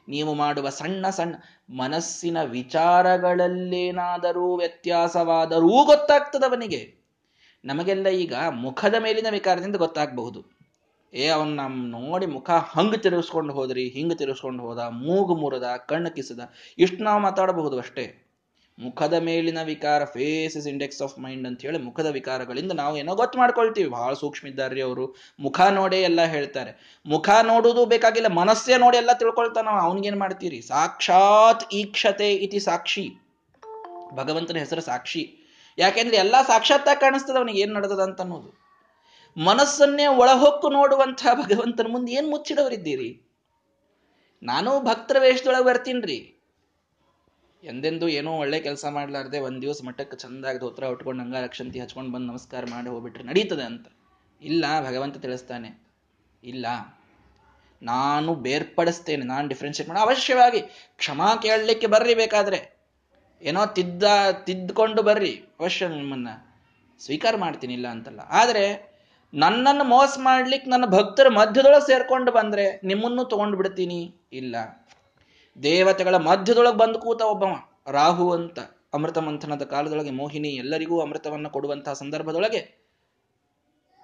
ನೀವು 0.07 0.33
ಮಾಡುವ 0.33 0.69
ಸಣ್ಣ 0.69 1.09
ಸಣ್ಣ 1.09 1.35
ಮನಸ್ಸಿನ 1.69 2.43
ವಿಚಾರಗಳಲ್ಲೇನಾದರೂ 2.43 4.57
ವ್ಯತ್ಯಾಸವಾದರೂ 4.57 5.85
ಗೊತ್ತಾಗ್ತದವನಿಗೆ. 5.85 6.95
ನಮಗೆಲ್ಲ 7.65 8.07
ಈಗ 8.07 8.33
ಮುಖದ 8.49 8.95
ಮೇಲಿನ 8.99 9.27
ವಿಕಾರದಿಂದ 9.31 9.75
ಗೊತ್ತಾಗಬಹುದು. 9.75 10.54
ಏ, 11.15 11.27
ಅವನ್ 11.27 11.47
ನಮ್ 11.47 11.89
ನೋಡಿ 11.89 12.25
ಮುಖ 12.25 12.49
ಹಂಗ್ 12.49 13.03
ತಿರುಗಿಸ್ಕೊಂಡು 13.03 13.53
ಹೋದ್ರಿ, 13.53 13.89
ಹಿಂಗ್ 13.89 14.17
ತಿರುಗಿಸ್ಕೊಂಡು 14.17 14.63
ಹೋದ, 14.63 14.77
ಮೂಗು 14.77 15.35
ಮುರದ, 15.35 15.63
ಕಣ್ಣು 15.87 16.11
ಕಿಸದ, 16.11 16.39
ಇಷ್ಟು 16.77 17.03
ನಾವು 17.03 17.21
ಮಾತಾಡಬಹುದು 17.21 17.79
ಅಷ್ಟೇ. 17.79 18.21
ಮುಖದ 18.79 19.13
ಮೇಲಿನ 19.13 19.57
ವಿಕಾರ 19.63 20.05
face 20.05 20.57
is 20.57 20.67
index 20.67 21.01
of 21.01 21.19
mind 21.19 21.47
ಅಂತ 21.47 21.61
ಹೇಳಿ 21.61 21.77
ಮುಖದ 21.77 22.05
ವಿಕಾರಗಳಿಂದ 22.05 22.71
ನಾವು 22.71 22.97
ಏನೋ 22.97 23.15
ಗೊತ್ತು 23.15 23.39
ಮಾಡ್ಕೊಳ್ತೀವಿ. 23.39 23.89
ಬಹಳ 23.89 24.13
ಸೂಕ್ಷ್ಮ 24.13 24.47
ಇದ್ದಾರೆ 24.47 24.81
ಅವರು. 24.81 25.15
ಮುಖ 25.39 25.61
ನೋಡೇ 25.61 26.01
ಎಲ್ಲ 26.01 26.21
ಹೇಳ್ತಾರೆ. 26.21 27.01
ಮುಖ 27.05 27.29
ನೋಡುವುದು 27.43 27.85
ಬೇಕಾಗಿಲ್ಲ, 27.85 28.27
ಮನಸ್ಸೇ 28.27 28.77
ನೋಡಿ 28.77 28.97
ಎಲ್ಲ 28.97 29.13
ತಿಳ್ಕೊಳ್ತಾ 29.13 29.61
ನಾವು. 29.61 29.79
ಅವನಿಗೇನು 29.79 30.19
ಮಾಡ್ತೀರಿ? 30.19 30.61
ಸಾಕ್ಷಾತ್ 30.61 31.73
ಈಕ್ಷತೆ 31.73 32.33
ಇತಿ 32.33 32.59
ಸಾಕ್ಷಿ. 32.59 33.09
ಭಗವಂತನ 34.13 34.57
ಹೆಸರು 34.57 34.81
ಸಾಕ್ಷಿ. 34.81 35.41
ಯಾಕೆಂದ್ರೆ 35.77 36.17
ಎಲ್ಲ 36.17 36.35
ಸಾಕ್ಷಾತ್ತಾಗಿ 36.41 36.99
ಕಾಣಿಸ್ತದ 36.99 37.35
ಅವನಿಗೆ 37.35 37.59
ಏನು 37.59 37.73
ನಡೆದದ 37.73 37.99
ಅಂತ 37.99 38.21
ಅನ್ನೋದು. 38.21 38.64
ಮನಸ್ಸನ್ನೇ 39.37 40.05
ಒಳಹೊಕ್ಕು 40.05 40.69
ನೋಡುವಂತಹ 40.69 41.33
ಭಗವಂತನ 41.33 41.87
ಮುಂದೆ 41.89 42.11
ಏನ್ 42.11 42.29
ಮುಚ್ಚಿಡವರಿದ್ದೀರಿ 42.29 43.21
ನಾನು 44.43 44.81
ಭಕ್ತರ 44.81 45.15
ವೇಷದೊಳಗೆ 45.19 45.65
ಬರ್ತೀನ್ರಿ. 45.65 46.31
ಎಂದೆಂದು 47.63 48.07
ಏನೋ 48.07 48.31
ಒಳ್ಳೆ 48.31 48.59
ಕೆಲಸ 48.59 48.85
ಮಾಡ್ಲಾರ್ದೆ 48.89 49.39
ಒಂದ್ 49.39 49.61
ದಿವಸ 49.61 49.81
ಮಠಕ್ಕೆ 49.87 50.17
ಚಂದಾಗಿ 50.17 50.59
ಧೋತ್ರ 50.59 50.85
ಉಟ್ಕೊಂಡು 50.85 51.23
ಹಂಗ 51.23 51.35
ರಕ್ಷಂತಿ 51.35 51.79
ಹಚ್ಕೊಂಡು 51.79 52.11
ಬಂದು 52.11 52.27
ನಮಸ್ಕಾರ 52.27 52.65
ಮಾಡಿ 52.71 52.89
ಹೋಗ್ಬಿಟ್ರೆ 52.89 53.23
ನಡೀತದೆ 53.23 53.63
ಅಂತ. 53.63 53.87
ಇಲ್ಲ, 54.41 54.65
ಭಗವಂತ 54.87 55.17
ತಿಳಿಸ್ತಾನೆ. 55.17 55.87
ಇಲ್ಲ, 56.43 56.65
ನಾನು 57.83 58.35
ಬೇರ್ಪಡಿಸ್ತೇನೆ, 58.35 59.25
ನಾನು 59.25 59.47
ಡಿಫ್ರೆನ್ಶಿಯೇಟ್ 59.47 59.89
ಮಾಡಿ. 59.89 60.01
ಅವಶ್ಯವಾಗಿ 60.01 60.61
ಕ್ಷಮಾ 60.97 61.35
ಕೇಳಲಿಕ್ಕೆ 61.35 61.87
ಬರ್ರಿ 61.87 62.15
ಬೇಕಾದ್ರೆ. 62.15 62.75
ಏನೋ 63.41 63.65
ತಿದ್ದ 63.65 64.03
ತಿದ್ದುಕೊಂಡು 64.43 65.03
ಬರ್ರಿ. 65.03 65.43
ಅವಶ್ಯ 65.59 65.87
ನಿಮ್ಮನ್ನ. 65.87 66.27
ಸ್ವೀಕಾರ 66.99 67.35
ಮಾಡ್ತೀನಿ 67.35 67.73
ಇಲ್ಲ 67.73 67.87
ಅಂತಲ್ಲ. 67.87 68.19
ಆದ್ರೆ 68.19 68.94
ನನ್ನನ್ನು 69.35 69.83
ಮೋಸ 69.83 70.17
ಮಾಡ್ಲಿಕ್ಕೆ 70.21 70.69
ನನ್ನ 70.69 70.85
ಭಕ್ತರ 70.85 71.27
ಮಧ್ಯದೊಳಗೆ 71.27 71.87
ಸೇರ್ಕೊಂಡು 71.87 72.31
ಬಂದ್ರೆ 72.31 72.81
ನಿಮ್ಮನ್ನು 72.83 73.25
ತಗೊಂಡು 73.25 73.57
ಬಿಡ್ತೀನಿ. 73.57 74.15
ಇಲ್ಲ. 74.33 74.55
ದೇವತೆಗಳ 75.63 76.15
ಮಧ್ಯದೊಳಗೆ 76.15 76.77
ಬಂದು 76.77 76.99
ಕೂತ 76.99 77.21
ಒಬ್ಬವ, 77.21 77.51
ರಾಹು 77.91 78.31
ಅಂತ 78.31 78.59
ಅಮೃತ 78.93 79.17
ಮಂಥನದ 79.17 79.61
ಕಾಲದೊಳಗೆ 79.61 80.11
ಮೋಹಿನಿ 80.11 80.47
ಎಲ್ಲರಿಗೂ 80.47 81.01
ಅಮೃತವನ್ನು 81.01 81.49
ಕೊಡುವಂತಹ 81.49 81.93
ಸಂದರ್ಭದೊಳಗೆ 81.93 82.85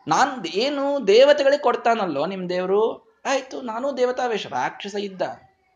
ನಾನು 0.08 0.48
ಏನು 0.48 1.08
ದೇವತೆಗಳಿಗೆ 1.08 1.62
ಕೊಡ್ತಾನಲ್ಲೋ 1.62 2.26
ನಿಮ್ಮ 2.26 2.50
ದೇವರು? 2.50 3.14
ಆಯ್ತು, 3.26 3.62
ನಾನು 3.62 3.98
ದೇವತಾವೇಶ, 3.98 4.48
ರಾಕ್ಷಸ 4.48 4.96
ಇದ್ದ. 4.96 5.22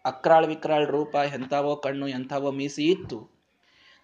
ಅಕ್ರಾಳ್ 0.06 0.48
ವಿಕ್ರಾಳ್ 0.48 0.88
ರೂಪ, 0.88 1.16
ಎಂಥವೋ 1.16 1.76
ಕಣ್ಣು, 1.76 2.08
ಎಂಥವೋ 2.08 2.52
ಮೀಸಿ 2.52 2.84
ಇತ್ತು. 2.84 3.32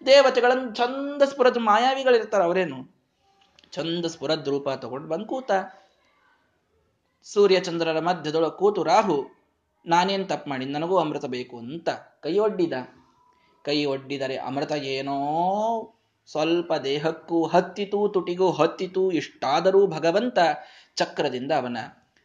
ದೇವತೆಗಳನ್ನು 0.06 0.74
ಚಂದ 0.74 1.22
ಮಾಯಾವಿಗಳಿರ್ತಾರೆ, 1.58 2.44
ಅವರೇನು? 2.44 3.01
ಚಂದ 3.72 4.06
ಸ್ಫುರದ್ 4.06 4.48
ರೂಪ 4.48 4.68
ತಗೊಂಡು 4.68 5.08
ಬಂದು 5.08 5.26
ಕೂತ. 5.26 5.50
ಸೂರ್ಯ 7.22 7.60
ಚಂದ್ರರ 7.60 8.00
ಮಧ್ಯದೊಳಗೆ 8.00 8.58
ಕೂತು, 8.58 8.82
ರಾಹು, 8.82 9.26
ನಾನೇನು 9.86 10.24
ತಪ್ಪು 10.24 10.50
ಮಾಡಿ 10.50 10.64
ನನಗೂ 10.64 10.96
ಅಮೃತ 10.96 11.24
ಬೇಕು 11.24 11.58
ಅಂತ 11.58 11.88
ಕೈ 12.22 12.38
ಒಡ್ಡಿದ. 12.38 12.72
ಕೈ 13.64 13.84
ಒಡ್ಡಿದರೆ 13.84 14.36
ಅಮೃತ 14.36 14.72
ಏನೋ 14.72 15.16
ಸ್ವಲ್ಪ 16.26 16.74
ದೇಹಕ್ಕೂ 16.74 17.46
ಹತ್ತಿತು, 17.46 18.08
ತುಟಿಗೂ 18.08 18.50
ಹತ್ತಿತು, 18.50 19.10
ಇಷ್ಟಾದರೂ 19.10 19.86
ಭಗವಂತ 19.86 20.38
ಚಕ್ರದಿಂದ 20.96 21.52
ಅವನ 21.52 21.76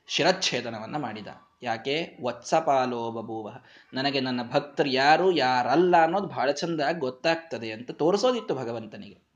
ಶಿರಚ್ಛೇದನವನ್ನ 0.08 0.98
ಮಾಡಿದ. 0.98 1.28
ಯಾಕೆ? 1.62 2.18
ವತ್ಸಪಾಲೋ 2.24 3.12
ಬಬೂವ 3.12 3.50
ನನಗೆ 3.94 4.20
ನನ್ನ 4.20 4.52
ಭಕ್ತರು 4.52 4.90
ಯಾರು, 4.90 5.32
ಯಾರಲ್ಲ 5.32 6.04
ಅನ್ನೋದು 6.04 6.28
ಬಹಳ 6.28 6.52
ಚಂದ 6.52 6.82
ಗೊತ್ತಾಗ್ತದೆ 7.00 7.72
ಅಂತ 7.72 7.92
ತೋರಿಸೋದಿತ್ತು 7.92 8.56
ಭಗವಂತನಿಗೆ. 8.56 9.27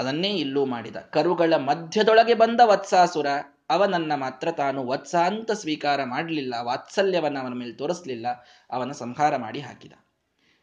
ಅದನ್ನೇ 0.00 0.30
ಇಲ್ಲೂ 0.34 0.62
ಮಾಡಿದ. 0.66 0.98
ಕರುಗಳ 1.14 1.54
ಮಧ್ಯದೊಳಗೆ 1.68 2.34
ಬಂದ 2.34 2.60
ವತ್ಸಾಸುರ, 2.64 3.28
ಅವನನ್ನ 3.70 4.12
ಮಾತ್ರ 4.14 4.48
ತಾನು 4.52 4.80
ವತ್ಸ 4.86 5.14
ಅಂತ 5.14 5.50
ಸ್ವೀಕಾರ 5.52 6.00
ಮಾಡಲಿಲ್ಲ, 6.04 6.54
ವಾತ್ಸಲ್ಯವನ್ನು 6.60 7.40
ಅವನ 7.40 7.54
ಮೇಲೆ 7.54 7.72
ತೋರಿಸಲಿಲ್ಲ, 7.72 8.26
ಅವನ 8.70 8.92
ಸಂಹಾರ 8.92 9.36
ಮಾಡಿ 9.36 9.60
ಹಾಕಿದ. 9.60 9.94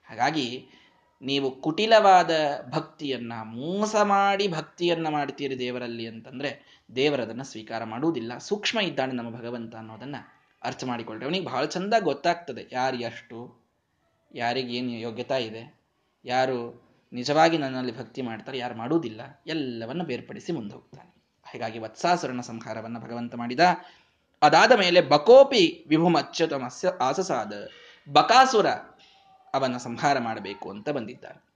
ಹಾಗಾಗಿ 0.08 0.48
ನೀವು 1.22 1.48
ಕುಟಿಲವಾದ 1.62 2.32
ಭಕ್ತಿಯನ್ನ, 2.70 3.34
ಮೋಸ 3.44 3.96
ಮಾಡಿ 4.04 4.48
ಭಕ್ತಿಯನ್ನ 4.48 5.08
ಮಾಡ್ತೀರಿ 5.10 5.56
ದೇವರಲ್ಲಿ 5.60 6.08
ಅಂತಂದ್ರೆ 6.08 6.52
ದೇವರದನ್ನ 6.96 7.42
ಸ್ವೀಕಾರ 7.42 7.84
ಮಾಡುವುದಿಲ್ಲ. 7.84 8.34
ಸೂಕ್ಷ್ಮ 8.38 8.80
ಇದ್ದಾನೆ 8.80 9.14
ನಮ್ಮ 9.14 9.32
ಭಗವಂತ 9.38 9.76
ಅನ್ನೋದನ್ನ 9.76 10.18
ಅರ್ಥ 10.62 10.84
ಮಾಡಿಕೊಳ್ಳ್ರಿ 10.84 11.26
ಅವನಿಗೆ 11.26 11.46
ಬಹಳ 11.46 11.64
ಚಂದ 11.66 11.94
ಗೊತ್ತಾಗ್ತದೆ 12.00 12.64
ಯಾರು 12.72 12.98
ಎಷ್ಟು 13.00 13.38
ಯಾರಿಗೇನು 14.32 14.94
ಯೋಗ್ಯತಾ 15.00 15.38
ಇದೆ, 15.38 15.64
ಯಾರು 16.26 16.58
ನಿಜವಾಗಿ 17.14 17.58
ನನ್ನಲ್ಲಿ 17.58 17.98
ಭಕ್ತಿ 17.98 18.22
ಮಾಡ್ತಾರೆ, 18.22 18.58
ಯಾರು 18.58 18.76
ಮಾಡುವುದಿಲ್ಲ, 18.76 19.44
ಎಲ್ಲವನ್ನು 19.48 20.04
ಬೇರ್ಪಡಿಸಿ 20.04 20.52
ಮುಂದೆ 20.52 20.76
ಹೋಗ್ತಾನೆ 20.76 21.16
ಹೀಗಾಗಿ 21.52 21.80
ವತ್ಸಾಸುರನ 21.80 22.42
ಸಂಹಾರವನ್ನು 22.42 23.00
ಭಗವಂತ 23.00 23.36
ಮಾಡಿದ. 23.36 23.60
ಅದಾದ 24.42 24.72
ಮೇಲೆ 24.72 25.02
ಬಕೋಪಿ 25.02 25.86
ವಿಭುಮಚ್ಯುತಮಸ್ಯ 25.90 26.88
ಆಸಸಾದ 27.02 27.54
ಬಕಾಸುರ 28.12 28.68
ಅವನ 29.54 29.78
ಸಂಹಾರ 29.78 30.20
ಮಾಡಬೇಕು 30.20 30.70
ಅಂತ 30.70 30.90
ಬಂದಿದ್ದಾನೆ. 30.90 31.48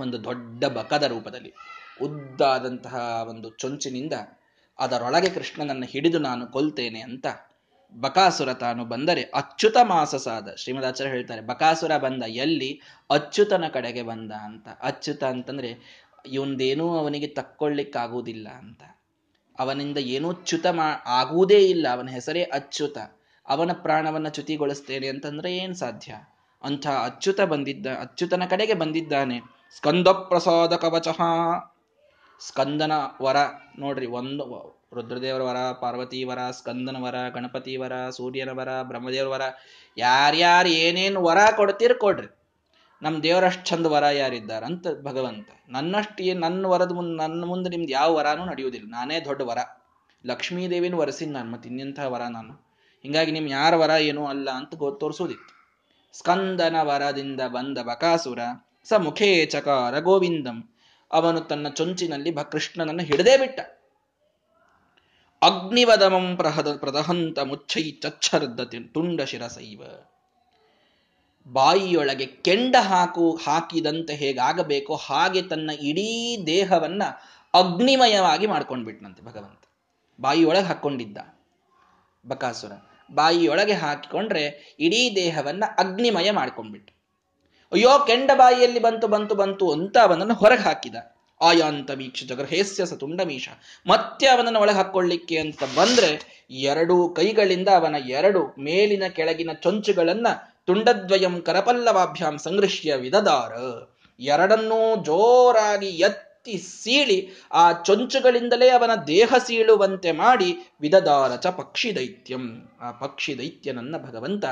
ಒಂದು 0.00 0.24
ದೊಡ್ಡ 0.24 0.64
ಬಕದ 0.64 1.02
ರೂಪದಲ್ಲಿ, 1.02 1.54
ಉದ್ದಾದಂತಹ 2.02 3.26
ಒಂದು 3.28 3.50
ಚೊಂಚಿನಿಂದ 3.50 4.12
ಅದರೊಳಗೆ 4.78 5.28
ಕೃಷ್ಣನನ್ನು 5.28 5.86
ಹಿಡಿದು 5.86 6.18
ನಾನು 6.18 6.46
ಕೊಲ್ತೇನೆ 6.46 7.00
ಅಂತ 7.00 7.26
ಬಕಾಸುರ 7.94 8.54
ತಾನು 8.54 8.84
ಬಂದರೆ 8.84 9.22
ಅಚ್ಯುತ 9.22 9.76
ಮಾಸಸಾದ 9.82 10.54
ಶ್ರೀಮದಾಚಾರ್ಯ 10.54 11.10
ಹೇಳ್ತಾರೆ, 11.10 11.40
ಬಕಾಸುರ 11.40 11.96
ಬಂದ 11.96 12.22
ಎಲ್ಲಿ? 12.22 12.80
ಅಚ್ಯುತನ 13.10 13.64
ಕಡೆಗೆ 13.72 14.02
ಬಂದ 14.02 14.32
ಅಂತ. 14.32 14.68
ಅಚ್ಯುತ 14.82 15.24
ಅಂತಂದ್ರೆ, 15.24 16.00
ಇವಂದೇನೂ 16.26 16.98
ಅವನಿಗೆ 16.98 17.26
ತಕ್ಕೊಳ್ಳಿಕ್ಕಾಗುವುದಿಲ್ಲ 17.26 18.48
ಅಂತ. 18.48 18.82
ಅವನಿಂದ 19.58 19.98
ಏನೂ 19.98 20.32
ಚ್ಯುತ 20.32 20.66
ಮಾ, 20.66 21.02
ಆಗುವುದೇ 21.06 21.58
ಇಲ್ಲ. 21.58 21.86
ಅವನ 21.92 22.08
ಹೆಸರೇ 22.08 22.42
ಅಚ್ಯುತ. 22.42 22.98
ಅವನ 23.48 23.70
ಪ್ರಾಣವನ್ನ 23.72 24.28
ಚ್ಯುತಿಗೊಳಿಸ್ತೇನೆ 24.28 25.06
ಅಂತಂದ್ರೆ 25.08 25.56
ಏನ್ 25.56 25.74
ಸಾಧ್ಯ? 25.74 26.14
ಅಂಥ 26.62 26.86
ಅಚ್ಯುತ 26.86 27.40
ಬಂದಿದ್ದ, 27.40 27.86
ಅಚ್ಯುತನ 27.86 28.42
ಕಡೆಗೆ 28.50 28.74
ಬಂದಿದ್ದಾನೆ. 28.74 29.40
ಸ್ಕಂದ 29.76 30.08
ಪ್ರಸಾದ 30.08 30.76
ಕವಚ 30.76 31.08
ಸ್ಕಂದನ 32.40 32.92
ವರ 33.22 33.36
ನೋಡ್ರಿ, 33.78 34.06
ಒಂದು 34.06 34.79
ರುದ್ರದೇವರ 34.94 35.42
ವರ 35.42 35.56
ಪಾರ್ವತಿ 35.80 36.24
ವರ 36.24 36.50
ಸ್ಕಂದನ 36.50 36.96
ವರ 36.96 37.14
ಗಣಪತಿ 37.34 37.76
ವರ 37.76 38.10
ಸೂರ್ಯನ 38.10 38.50
ವರ 38.50 38.82
ಬ್ರಹ್ಮದೇವರ 38.82 39.28
ವರ 39.28 39.42
ಯಾರ್ಯಾರು 39.96 40.68
ಏನೇನು 40.68 41.22
ವರ 41.22 41.38
ಕೊಡ್ತೀರಿ 41.56 41.98
ಕೊಡ್ರಿ. 41.98 42.26
ನಮ್ಮ 43.02 43.22
ದೇವರಷ್ಟು 43.22 43.64
ಚಂದ 43.64 43.86
ವರ 43.86 44.02
ಯಾರಿದ್ದಾರೆ 44.02 44.66
ಅಂತ 44.66 44.86
ಭಗವಂತ. 45.02 45.48
ನನ್ನಷ್ಟು 45.68 46.22
ಏನು 46.22 46.40
ನನ್ನ 46.40 46.66
ವರದ 46.66 46.92
ಮುಂದೆ 46.92 47.16
ನನ್ನ 47.16 47.44
ಮುಂದೆ 47.44 47.70
ನಿಮ್ದು 47.70 47.92
ಯಾವ 47.92 48.14
ವರನೂ 48.14 48.44
ನಡೆಯುವುದಿಲ್ಲ 48.44 48.86
ನಾನೇ 48.90 49.20
ದೊಡ್ಡ 49.20 49.42
ವರ. 49.42 49.58
ಲಕ್ಷ್ಮೀ 50.26 50.70
ದೇವಿನ 50.70 50.94
ವರಸಿನ 50.94 51.32
ನಾನು 51.32 51.50
ಮತ್ತೆ 51.50 51.68
ಇನ್ನೆಂಥ 51.68 52.00
ವರ 52.04 52.22
ನಾನು. 52.22 52.52
ಹಿಂಗಾಗಿ 53.02 53.32
ನಿಮ್ಮ 53.32 53.48
ಯಾರ 53.48 53.76
ವರ 53.76 53.90
ಏನೂ 53.90 54.26
ಅಲ್ಲ 54.26 54.50
ಅಂತ 54.50 54.74
ಗೊ, 54.74 54.90
ತೋರಿಸೋದಿತ್ತು. 54.90 55.78
ಸ್ಕಂದನ 56.18 56.76
ವರದಿಂದ 56.82 57.40
ಬಂದ 57.40 57.78
ಬಕಾಸುರ, 57.78 58.38
ಸ 58.84 58.92
ಮುಖೇ 58.92 59.46
ಚಕಾರ 59.46 59.98
ಗೋವಿಂದಂ. 59.98 60.74
ಅವನು 61.12 61.40
ತನ್ನ 61.40 61.68
ಚೊಂಚಿನಲ್ಲಿ 61.68 62.32
ಕೃಷ್ಣನನ್ನು 62.32 63.02
ಹಿಡದೇ 63.02 63.36
ಬಿಟ್ಟ. 63.36 63.60
ಅಗ್ನಿವದಮಂ 65.42 66.36
ಪ್ರಹದ 66.36 66.76
ಪ್ರದಹಂತ 66.76 67.38
ಮುಚ್ಚೈ 67.38 67.90
ಚಚ್ಚರ್ದ 67.90 68.60
ತುಂಡ 68.92 69.20
ಶಿರಸೈವ. 69.20 69.82
ಬಾಯಿಯೊಳಗೆ 71.46 72.26
ಕೆಂಡ 72.26 72.76
ಹಾಕು 72.80 73.34
ಹಾಕಿದಂತೆ 73.34 74.14
ಹೇಗಾಗಬೇಕೋ 74.14 74.96
ಹಾಗೆ 74.96 75.42
ತನ್ನ 75.42 75.70
ಇಡೀ 75.70 76.44
ದೇಹವನ್ನ 76.46 77.02
ಅಗ್ನಿಮಯವಾಗಿ 77.54 78.46
ಮಾಡ್ಕೊಂಡ್ಬಿಟ್ನಂತೆ 78.46 79.22
ಭಗವಂತ. 79.22 79.62
ಬಾಯಿಯೊಳಗೆ 80.20 80.64
ಹಾಕ್ಕೊಂಡಿದ್ದ 80.64 81.18
ಬಕಾಸುರ. 82.26 82.72
ಬಾಯಿಯೊಳಗೆ 83.14 83.72
ಹಾಕಿಕೊಂಡ್ರೆ 83.72 84.76
ಇಡೀ 84.80 85.16
ದೇಹವನ್ನ 85.16 85.64
ಅಗ್ನಿಮಯ 85.78 86.30
ಮಾಡ್ಕೊಂಡ್ಬಿಟ್ಟು. 86.30 86.92
ಅಯ್ಯೋ 87.72 88.06
ಕೆಂಡ 88.06 88.30
ಬಾಯಿಯಲ್ಲಿ 88.34 88.78
ಬಂತು 88.78 89.08
ಬಂತು 89.08 89.34
ಬಂತು 89.34 89.72
ಅಂತ 89.72 89.98
ಅವನನ್ನು 89.98 90.34
ಹೊರಗೆ 90.34 90.62
ಹಾಕಿದ. 90.62 91.09
ಆಯಾಂತ 91.40 91.90
ವೀಕ್ಷ 91.90 92.24
ಜಗರ್ಹೇಸ್ಯ 92.24 92.84
ಮೀಶ 93.26 93.48
ಮತ್ತೆ 93.86 94.26
ಅವನನ್ನು 94.26 94.60
ಒಳಗೆ 94.60 94.76
ಹಾಕೊಳ್ಳಿಕ್ಕೆ 94.76 95.38
ಅಂತ 95.38 95.62
ಬಂದ್ರೆ 95.76 96.44
ಎರಡು 96.50 97.08
ಕೈಗಳಿಂದ 97.08 97.68
ಅವನ 97.68 97.94
ಎರಡು 98.08 98.54
ಮೇಲಿನ 98.58 99.02
ಕೆಳಗಿನ 99.08 99.50
ಚೊಂಚುಗಳನ್ನ 99.52 100.26
ತುಂಡದ್ವಯಂ 100.66 101.42
ಕರಪಲ್ಲವಾಭ್ಯಾಂ 101.42 102.38
ಸಂಗೃಶ್ಯ 102.38 102.94
ವಿದದಾರ. 102.94 103.52
ಎರಡನ್ನೂ 104.20 104.96
ಜೋರಾಗಿ 104.96 105.86
ಎತ್ತಿ 105.86 106.58
ಸೀಳಿ 106.58 107.28
ಆ 107.52 107.72
ಚೊಂಚುಗಳಿಂದಲೇ 107.72 108.68
ಅವನ 108.68 108.90
ದೇಹ 109.06 109.34
ಸೀಳುವಂತೆ 109.46 110.12
ಮಾಡಿ 110.12 110.74
ವಿದದಾರ 110.80 111.36
ಚ 111.36 111.46
ಪಕ್ಷಿ 111.46 111.96
ದೈತ್ಯಂ 111.96 112.76
ಆ 112.80 112.90
ಪಕ್ಷಿ 112.90 113.38
ದೈತ್ಯನನ್ನ 113.38 113.96
ಭಗವಂತ 113.98 114.44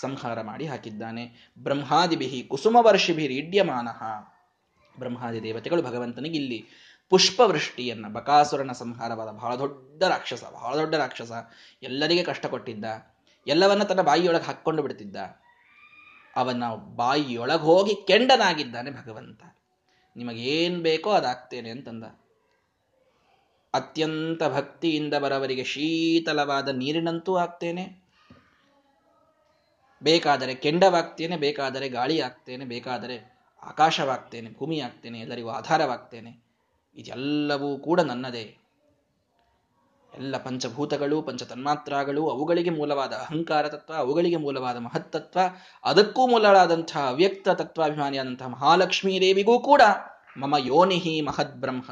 ಸಂಹಾರ 0.00 0.40
ಮಾಡಿ 0.40 0.66
ಹಾಕಿದ್ದಾನೆ. 0.66 1.52
ಬ್ರಹ್ಮಾದಿಭಿ 1.58 2.24
ಇಡ್ಯಮಾನ. 3.24 3.88
ಬ್ರಹ್ಮಾದಿ 4.98 5.42
ದೇವತೆಗಳು 5.42 5.82
ಭಗವಂತನಿಗೆ 5.82 6.36
ಇಲ್ಲಿ 6.36 6.68
ಪುಷ್ಪವೃಷ್ಟಿಯನ್ನ, 7.08 8.08
ಬಕಾಸುರನ 8.08 8.72
ಸಂಹಾರವಾದ 8.72 9.28
ಬಹಳ 9.28 9.56
ದೊಡ್ಡ 9.56 10.02
ರಾಕ್ಷಸ, 10.02 10.44
ಬಹಳ 10.44 10.76
ದೊಡ್ಡ 10.76 10.94
ರಾಕ್ಷಸ 10.94 11.32
ಎಲ್ಲರಿಗೆ 11.82 12.22
ಕಷ್ಟ 12.22 12.46
ಕೊಟ್ಟಿದ್ದ, 12.46 12.84
ಎಲ್ಲವನ್ನ 13.46 13.82
ತನ್ನ 13.82 14.00
ಬಾಯಿಯೊಳಗೆ 14.00 14.44
ಹಾಕ್ಕೊಂಡು 14.44 14.82
ಬಿಡ್ತಿದ್ದ. 14.82 15.16
ಅವನ 16.36 16.62
ಬಾಯಿಯೊಳಗೆ 16.74 17.62
ಹೋಗಿ 17.62 18.06
ಕೆಂಡನಾಗಿದ್ದಾನೆ 18.06 18.90
ಭಗವಂತ. 18.90 19.42
ನಿಮಗೇನ್ 20.16 20.82
ಬೇಕೋ 20.82 21.10
ಅದಾಗ್ತೇನೆ 21.10 21.70
ಅಂತಂದ. 21.70 22.04
ಅತ್ಯಂತ 23.74 24.42
ಭಕ್ತಿಯಿಂದ 24.42 25.14
ಬರವರಿಗೆ 25.14 25.64
ಶೀತಲವಾದ 25.64 26.68
ನೀರಿನಂತೂ 26.68 27.36
ಆಗ್ತೇನೆ. 27.36 28.04
ಬೇಕಾದರೆ 30.02 30.54
ಕೆಂಡವಾಗ್ತೇನೆ, 30.54 31.36
ಬೇಕಾದರೆ 31.36 31.88
ಗಾಳಿ 31.88 32.20
ಆಗ್ತೇನೆ 32.20 32.64
ಬೇಕಾದರೆ 32.64 33.33
ಆಕಾಶವಾಗ್ತೇನೆ 33.64 34.50
ಭೂಮಿ 34.50 34.80
ಆಗ್ತೇನೆ 34.80 35.20
ಎಲ್ಲರಿಗೂ 35.20 35.48
ಆಧಾರವಾಗ್ತೇನೆ. 35.48 36.44
ಇದೆಲ್ಲವೂ 36.96 37.78
ಕೂಡ 37.78 38.00
ನನ್ನದೇ. 38.00 38.56
ಎಲ್ಲ 40.18 40.36
ಪಂಚಭೂತಗಳು 40.36 41.22
ಪಂಚ 41.22 41.42
ತನ್ಮಾತ್ರಗಳು 41.42 42.28
ಅವುಗಳಿಗೆ 42.28 42.70
ಮೂಲವಾದ 42.70 43.12
ಅಹಂಕಾರ 43.12 43.68
ತತ್ವ, 43.68 43.94
ಅವುಗಳಿಗೆ 43.94 44.36
ಮೂಲವಾದ 44.36 44.76
ಮಹತ್ತತ್ವ, 44.76 45.40
ಅದಕ್ಕೂ 45.84 46.26
ಮೂಲವಾದಂತಹ 46.26 47.08
ಅವ್ಯಕ್ತ 47.08 47.48
ತತ್ವಾಭಿಮಾನಿಯಾದಂತಹ 47.48 48.46
ಮಹಾಲಕ್ಷ್ಮೀ 48.46 49.20
ದೇವಿಗೂ 49.20 49.60
ಕೂಡ 49.60 49.82
ಮಮ 50.38 50.54
ಯೋನಿಹಿ 50.58 51.20
ಮಹದ್ಬ್ರಹ್ಮ 51.20 51.90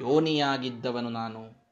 ಯೋನಿಯಾಗಿದ್ದವನು 0.00 1.08
ನಾನು. 1.08 1.66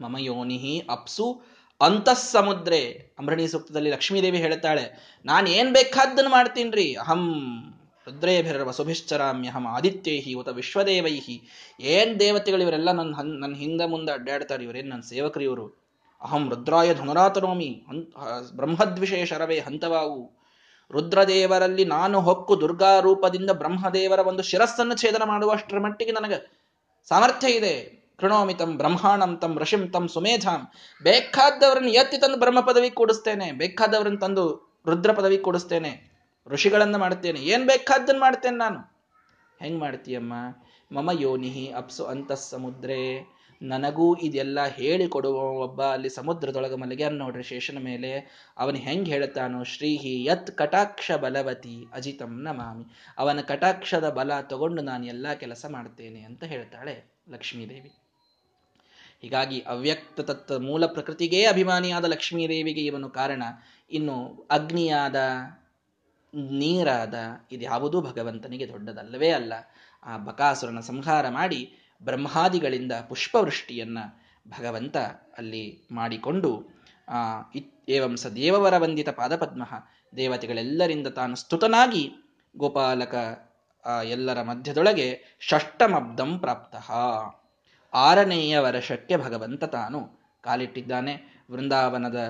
ಮಮ 0.00 0.16
ಯೋನಿಹಿ 0.18 0.86
ಅಪ್ಸು 0.90 1.42
ಅಂತಃಸಮುದ್ರೆ 1.80 3.14
ಅಂಬರಣಿ 3.18 3.48
ಸೂಕ್ತದಲ್ಲಿ 3.48 3.90
ಲಕ್ಷ್ಮೀದೇವಿ 3.90 4.38
ಹೇಳ್ತಾಳೆ 4.38 5.14
ನಾನು 5.24 5.50
ಏನ್ 5.50 5.72
ಬೇಕಾದ್ದನ್ನು 5.72 6.30
ಮಾಡ್ತೀನ್ರಿ? 6.30 6.94
ಅಹಂ. 6.94 7.73
ರುದ್ರೇಭಿರ 8.06 8.62
ವಸುಭಿಶ್ಚರಾಮ್ಯಹಂ 8.68 9.64
ಆದಿತ್ಯೈಹಿ 9.76 10.32
ಉತ 10.40 10.50
ವಿಶ್ವದೇವೈಹಿ. 10.58 11.36
ಏನ್ 11.94 12.12
ದೇವತೆಗಳು 12.20 12.62
ಇವರೆಲ್ಲ 12.62 12.90
ನನ್ನ 12.92 13.14
ನನ್ನ 13.42 13.54
ಹಿಂದೆ 13.62 13.86
ಮುಂದೆ 13.92 14.12
ಅಡ್ಡಾಡ್ತಾರೆ, 14.12 14.62
ಇವರೇನು 14.66 14.88
ನನ್ನ 14.88 15.04
ಸೇವಕರು 15.12 15.44
ಇವರು 15.48 15.66
ಅಹಂ 16.20 16.44
ರುದ್ರಾಯ 16.50 16.90
ಧನುರಾತನೋಮಿ 16.94 17.70
ಬ್ರಹ್ಮದ್ವಿಷೇ 18.56 19.20
ಶರವೇ 19.30 19.58
ಹಂತವಾವು. 19.58 20.20
ರುದ್ರದೇವರಲ್ಲಿ 20.90 21.84
ನಾನು 21.96 22.16
ಹೊಕ್ಕು 22.20 22.54
ದುರ್ಗಾ 22.60 22.92
ರೂಪದಿಂದ 23.00 23.50
ಬ್ರಹ್ಮದೇವರ 23.62 24.20
ಒಂದು 24.30 24.42
ಶಿರಸ್ಸನ್ನು 24.42 24.94
ಛೇದನ 25.02 25.24
ಮಾಡುವಷ್ಟರ 25.24 25.78
ಮಟ್ಟಿಗೆ 25.86 26.12
ನನಗೆ 26.12 26.38
ಸಾಮರ್ಥ್ಯ 27.08 27.58
ಇದೆ. 27.58 27.74
ಕೃಣೋಮಿ 28.20 28.54
ತಂ 28.54 28.70
ಬ್ರಹ್ಮಾಣಂ 28.80 29.32
ತಂ 29.42 29.52
ಋಷಿಂ 29.62 29.82
ತಂ 29.94 30.04
ಸುಮೇಧಾಂ. 30.14 30.60
ಬೇಕಾದವರನ್ನು 31.00 31.92
ಎತ್ತಿ 32.00 32.18
ತಂದು 32.18 32.38
ಬ್ರಹ್ಮ 32.42 32.60
ಪದವಿ 32.60 32.90
ಕೊಡಿಸ್ತೇನೆ. 33.00 33.48
ಬೇಕಾದವರನ್ನು 33.62 34.20
ತಂದು 34.24 34.44
ರುದ್ರ 34.86 35.12
ಪದವಿ 35.12 35.38
ಕೊಡಿಸ್ತೇನೆ. 35.46 35.92
ಋಷಿಗಳನ್ನ 36.46 36.96
ಮಾಡ್ತೇನೆ 36.96 37.40
ಏನ್ 37.40 37.66
ಬೇಕಾದ್ದನ್ನು 37.66 38.20
ಮಾಡ್ತೇನೆ 38.20 38.56
ನಾನು. 38.56 38.94
ಹೆಂಗ್ 39.60 39.80
ಮಾಡ್ತೀಯಮ್ಮ? 39.80 40.32
ಮಮ 40.92 41.10
ಯೋನಿಹಿ 41.20 41.72
ಅಪ್ಸು 41.72 42.04
ಅಂತಃ 42.04 42.34
ಸಮುದ್ರೆ. 42.34 43.34
ನನಗೂ 43.62 44.16
ಇದೆಲ್ಲ 44.16 44.66
ಹೇಳಿಕೊಡುವ 44.66 45.38
ಒಬ್ಬ 45.40 45.82
ಅಲ್ಲಿ 45.82 46.08
ಸಮುದ್ರದೊಳಗೆ 46.08 46.76
ಮಲಗ್ಯಾನ 46.76 47.12
ನೋಡ್ರಿ 47.12 47.42
ಶೇಷನ 47.42 47.78
ಮೇಲೆ. 47.78 48.12
ಅವನು 48.58 48.76
ಹೆಂಗ್ 48.76 49.08
ಹೇಳ್ತಾನೋ 49.08 49.64
ಶ್ರೀಹಿ 49.64 50.24
ಯತ್ 50.24 50.50
ಕಟಾಕ್ಷ 50.50 51.12
ಬಲವತಿ 51.12 51.86
ಅಜಿತಂ 51.92 52.42
ನಮಾಮಿ. 52.42 52.84
ಅವನ 53.18 53.40
ಕಟಾಕ್ಷದ 53.40 54.10
ಬಲ 54.10 54.40
ತಗೊಂಡು 54.40 54.82
ನಾನು 54.82 55.06
ಎಲ್ಲ 55.06 55.32
ಕೆಲಸ 55.32 55.66
ಮಾಡ್ತೇನೆ 55.68 56.20
ಅಂತ 56.20 56.44
ಹೇಳ್ತಾಳೆ 56.44 57.04
ಲಕ್ಷ್ಮೀದೇವಿ. 57.28 57.92
ಹೀಗಾಗಿ 59.22 59.60
ಅವ್ಯಕ್ತ 59.60 60.20
ತತ್ವ 60.20 60.58
ಮೂಲ 60.58 60.86
ಪ್ರಕೃತಿಗೇ 60.86 61.44
ಅಭಿಮಾನಿಯಾದ 61.44 62.04
ಲಕ್ಷ್ಮೀದೇವಿಗೆ 62.04 62.80
ಇವನು 62.80 63.10
ಕಾರಣ. 63.10 63.42
ಇನ್ನು 63.90 64.48
ಅಗ್ನಿಯಾದ 64.50 65.16
ನೀರಾದ 66.34 67.14
ಇದ್ಯಾವುದೂ 67.52 68.00
ಭಗವಂತನಿಗೆ 68.00 68.68
ದೊಡ್ಡದಲ್ಲವೇ 68.68 69.30
ಅಲ್ಲ. 69.30 69.52
ಆ 70.02 70.16
ಬಕಾಸುರನ 70.16 70.80
ಸಂಹಾರ 70.80 71.28
ಮಾಡಿ 71.28 71.60
ಬ್ರಹ್ಮಾದಿಗಳಿಂದ 72.02 72.92
ಪುಷ್ಪವೃಷ್ಟಿಯನ್ನು 73.08 74.04
ಭಗವಂತ 74.48 74.96
ಅಲ್ಲಿ 75.38 75.64
ಮಾಡಿಕೊಂಡು, 75.92 76.50
ಆ 77.08 77.20
ಏವಂ 77.88 78.14
ಸ 78.16 78.26
ದೇವವರ 78.26 78.74
ವಂದಿತ 78.78 79.08
ಪಾದಪದ್ಮ 79.08 79.62
ದೇವತೆಗಳೆಲ್ಲರಿಂದ 80.16 81.06
ತಾನು 81.06 81.34
ಸ್ತುತನಾಗಿ 81.36 82.04
ಗೋಪಾಲಕ 82.56 83.14
ಎಲ್ಲರ 84.04 84.42
ಮಧ್ಯದೊಳಗೆ 84.42 85.36
ಷಷ್ಟಮಬ್ಧಂ 85.40 86.38
ಪ್ರಾಪ್ತ. 86.38 86.74
ಆರನೆಯ 87.92 88.58
ವರ್ಷಕ್ಕೆ 88.58 89.16
ಭಗವಂತ 89.16 89.64
ತಾನು 89.64 90.00
ಕಾಲಿಟ್ಟಿದ್ದಾನೆ. 90.44 91.14
ವೃಂದಾವನದ 91.50 92.20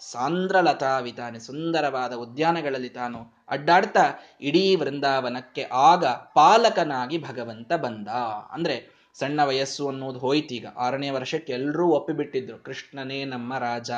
ಸಾಂದ್ರಲತಾವಿತಾನೆ, 0.00 1.38
ಸುಂದರವಾದ 1.38 2.12
ಉದ್ಯಾನಗಳಲ್ಲಿ 2.12 2.88
ತಾನು 2.88 3.44
ಅಡ್ಡಾಡ್ತಾ 3.48 4.04
ಇಡೀ 4.40 4.76
ವೃಂದಾವನಕ್ಕೆ 4.76 5.62
ಆಗ 5.62 6.04
ಪಾಲಕನಾಗಿ 6.06 7.18
ಭಗವಂತ 7.18 7.72
ಬಂದ. 7.72 8.08
ಅಂದ್ರೆ 8.50 8.94
ಸಣ್ಣ 9.18 9.44
ವಯಸ್ಸು 9.44 9.88
ಅನ್ನೋದು 9.88 10.18
ಹೋಯ್ತೀಗ. 10.18 10.66
ಆರನೇ 10.76 11.10
ವರ್ಷಕ್ಕೆ 11.10 11.52
ಎಲ್ಲರೂ 11.52 11.86
ಒಪ್ಪಿಬಿಟ್ಟಿದ್ರು, 11.86 12.58
ಕೃಷ್ಣನೇ 12.58 13.24
ನಮ್ಮ 13.24 13.58
ರಾಜ, 13.58 13.90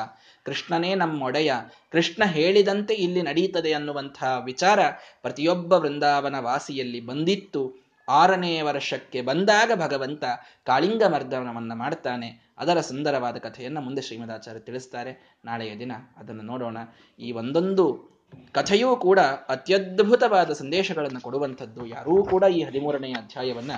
ಕೃಷ್ಣನೇ 0.45 0.95
ನಮ್ಮೊಡೆಯ 0.95 1.53
ಕೃಷ್ಣ 1.93 2.25
ಹೇಳಿದಂತೆ 2.25 2.95
ಇಲ್ಲಿ 2.95 3.23
ನಡೀತದೆ 3.23 3.73
ಅನ್ನುವಂತಹ 3.73 4.43
ವಿಚಾರ 4.45 4.81
ಪ್ರತಿಯೊಬ್ಬ 5.23 5.73
ವೃಂದಾವನ 5.73 6.39
ವಾಸಿಯಲ್ಲಿ 6.39 7.01
ಬಂದಿತ್ತು. 7.01 7.86
ಆರನೇ 8.09 8.61
ವರ್ಷಕ್ಕೆ 8.61 9.23
ಬಂದಾಗ 9.23 9.71
ಭಗವಂತ 9.75 10.25
ಕಾಳಿಂಗ 10.65 11.03
ಮರ್ದನವನ್ನ 11.03 11.73
ಮಾಡ್ತಾನೆ. 11.75 12.55
ಅದರ 12.59 12.81
ಸುಂದರವಾದ 12.81 13.37
ಕಥೆಯನ್ನು 13.37 13.81
ಮುಂದೆ 13.81 14.03
ಶ್ರೀಮದಾಚಾರ್ಯ 14.03 14.61
ತಿಳಿಸ್ತಾರೆ. 14.61 15.39
ನಾಳೆಯ 15.45 15.79
ದಿನ 15.79 15.93
ಅದನ್ನು 16.17 16.43
ನೋಡೋಣ. 16.43 16.79
ಈ 17.19 17.33
ಒಂದೊಂದು 17.33 18.17
ಕಥೆಯೂ 18.53 18.97
ಕೂಡ 18.97 19.19
ಅತ್ಯದ್ಭುತವಾದ 19.49 20.53
ಸಂದೇಶಗಳನ್ನು 20.53 21.21
ಕೊಡುವಂಥದ್ದು. 21.21 21.87
ಯಾರೂ 21.87 22.25
ಕೂಡ 22.25 22.43
ಈ 22.43 22.63
ಹದಿಮೂರನೆಯ 22.63 23.13
ಅಧ್ಯಾಯವನ್ನ 23.13 23.71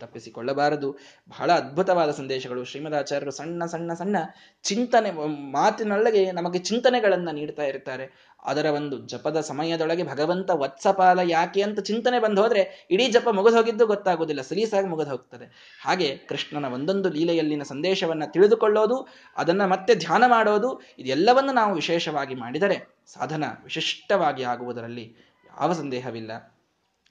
ತಪ್ಪಿಸಿಕೊಳ್ಳಬಾರದು. 0.00 0.92
ಬಹಳ 1.28 1.52
ಅದ್ಭುತವಾದ 1.52 2.10
ಸಂದೇಶಗಳು. 2.10 2.64
ಶ್ರೀಮದಾಚಾರ್ಯರು 2.64 3.30
ಸಣ್ಣ 3.30 3.64
ಸಣ್ಣ 3.64 3.92
ಸಣ್ಣ 3.94 4.16
ಚಿಂತನೆ, 4.62 5.10
ಮಾತಿನೊಳಗೆ 5.52 6.32
ನಮಗೆ 6.32 6.58
ಚಿಂತನೆಗಳನ್ನು 6.58 7.32
ನೀಡ್ತಾ 7.32 7.62
ಇರ್ತಾರೆ. 7.62 8.34
ಅದರ 8.46 8.66
ಒಂದು 8.66 8.98
ಜಪದ 8.98 9.40
ಸಮಯದೊಳಗೆ 9.40 10.02
ಭಗವಂತ 10.02 10.50
ವತ್ಸಪಾಲ 10.50 11.18
ಯಾಕೆ 11.18 11.62
ಅಂತ 11.62 11.80
ಚಿಂತನೆ 11.80 12.18
ಬಂದು 12.18 12.42
ಹೋದ್ರೆ 12.42 12.86
ಇಡೀ 12.90 13.08
ಜಪ 13.08 13.28
ಮುಗಿದು 13.28 13.56
ಹೋಗಿದ್ದು 13.56 13.86
ಗೊತ್ತಾಗುವುದಿಲ್ಲ, 13.86 14.42
ಸಲೀಸಾಗಿ 14.42 14.88
ಮುಗಿದು 14.88 15.10
ಹೋಗ್ತದೆ. 15.10 15.78
ಹಾಗೆ 15.84 16.16
ಕೃಷ್ಣನ 16.16 16.64
ಒಂದೊಂದು 16.64 17.10
ಲೀಲೆಯಲ್ಲಿನ 17.10 17.62
ಸಂದೇಶವನ್ನ 17.62 18.22
ತಿಳಿದುಕೊಳ್ಳೋದು, 18.26 19.08
ಅದನ್ನ 19.36 19.64
ಮತ್ತೆ 19.64 19.94
ಧ್ಯಾನ 19.94 20.24
ಮಾಡೋದು, 20.26 20.82
ಇದೆಲ್ಲವನ್ನು 20.98 21.52
ನಾವು 21.52 21.74
ವಿಶೇಷವಾಗಿ 21.74 22.34
ಮಾಡಿದರೆ 22.34 22.96
ಸಾಧನ 23.06 23.44
ವಿಶಿಷ್ಟವಾಗಿ 23.64 24.42
ಆಗುವುದರಲ್ಲಿ 24.42 25.16
ಯಾವ 25.46 25.72
ಸಂದೇಹವಿಲ್ಲ. 25.72 26.32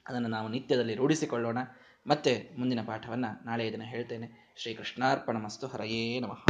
ಅದನ್ನು 0.08 0.28
ನಾವು 0.28 0.48
ನಿತ್ಯದಲ್ಲಿ 0.48 0.94
ರೂಢಿಸಿಕೊಳ್ಳೋಣ. 0.94 1.58
ಮತ್ತೆ 2.06 2.50
ಮುಂದಿನ 2.58 2.80
ಪಾಠವನ್ನು 2.80 3.46
ನಾಳೆಯ 3.46 3.72
ದಿನ 3.72 3.82
ಹೇಳ್ತೇನೆ. 3.82 4.54
ಶ್ರೀ 4.56 4.74
ಕೃಷ್ಣಾರ್ಪಣ 4.74 5.36
ಮಸ್ತು 5.36 5.66
ಹರಯೇ 5.66 6.20
ನಮಃ. 6.20 6.38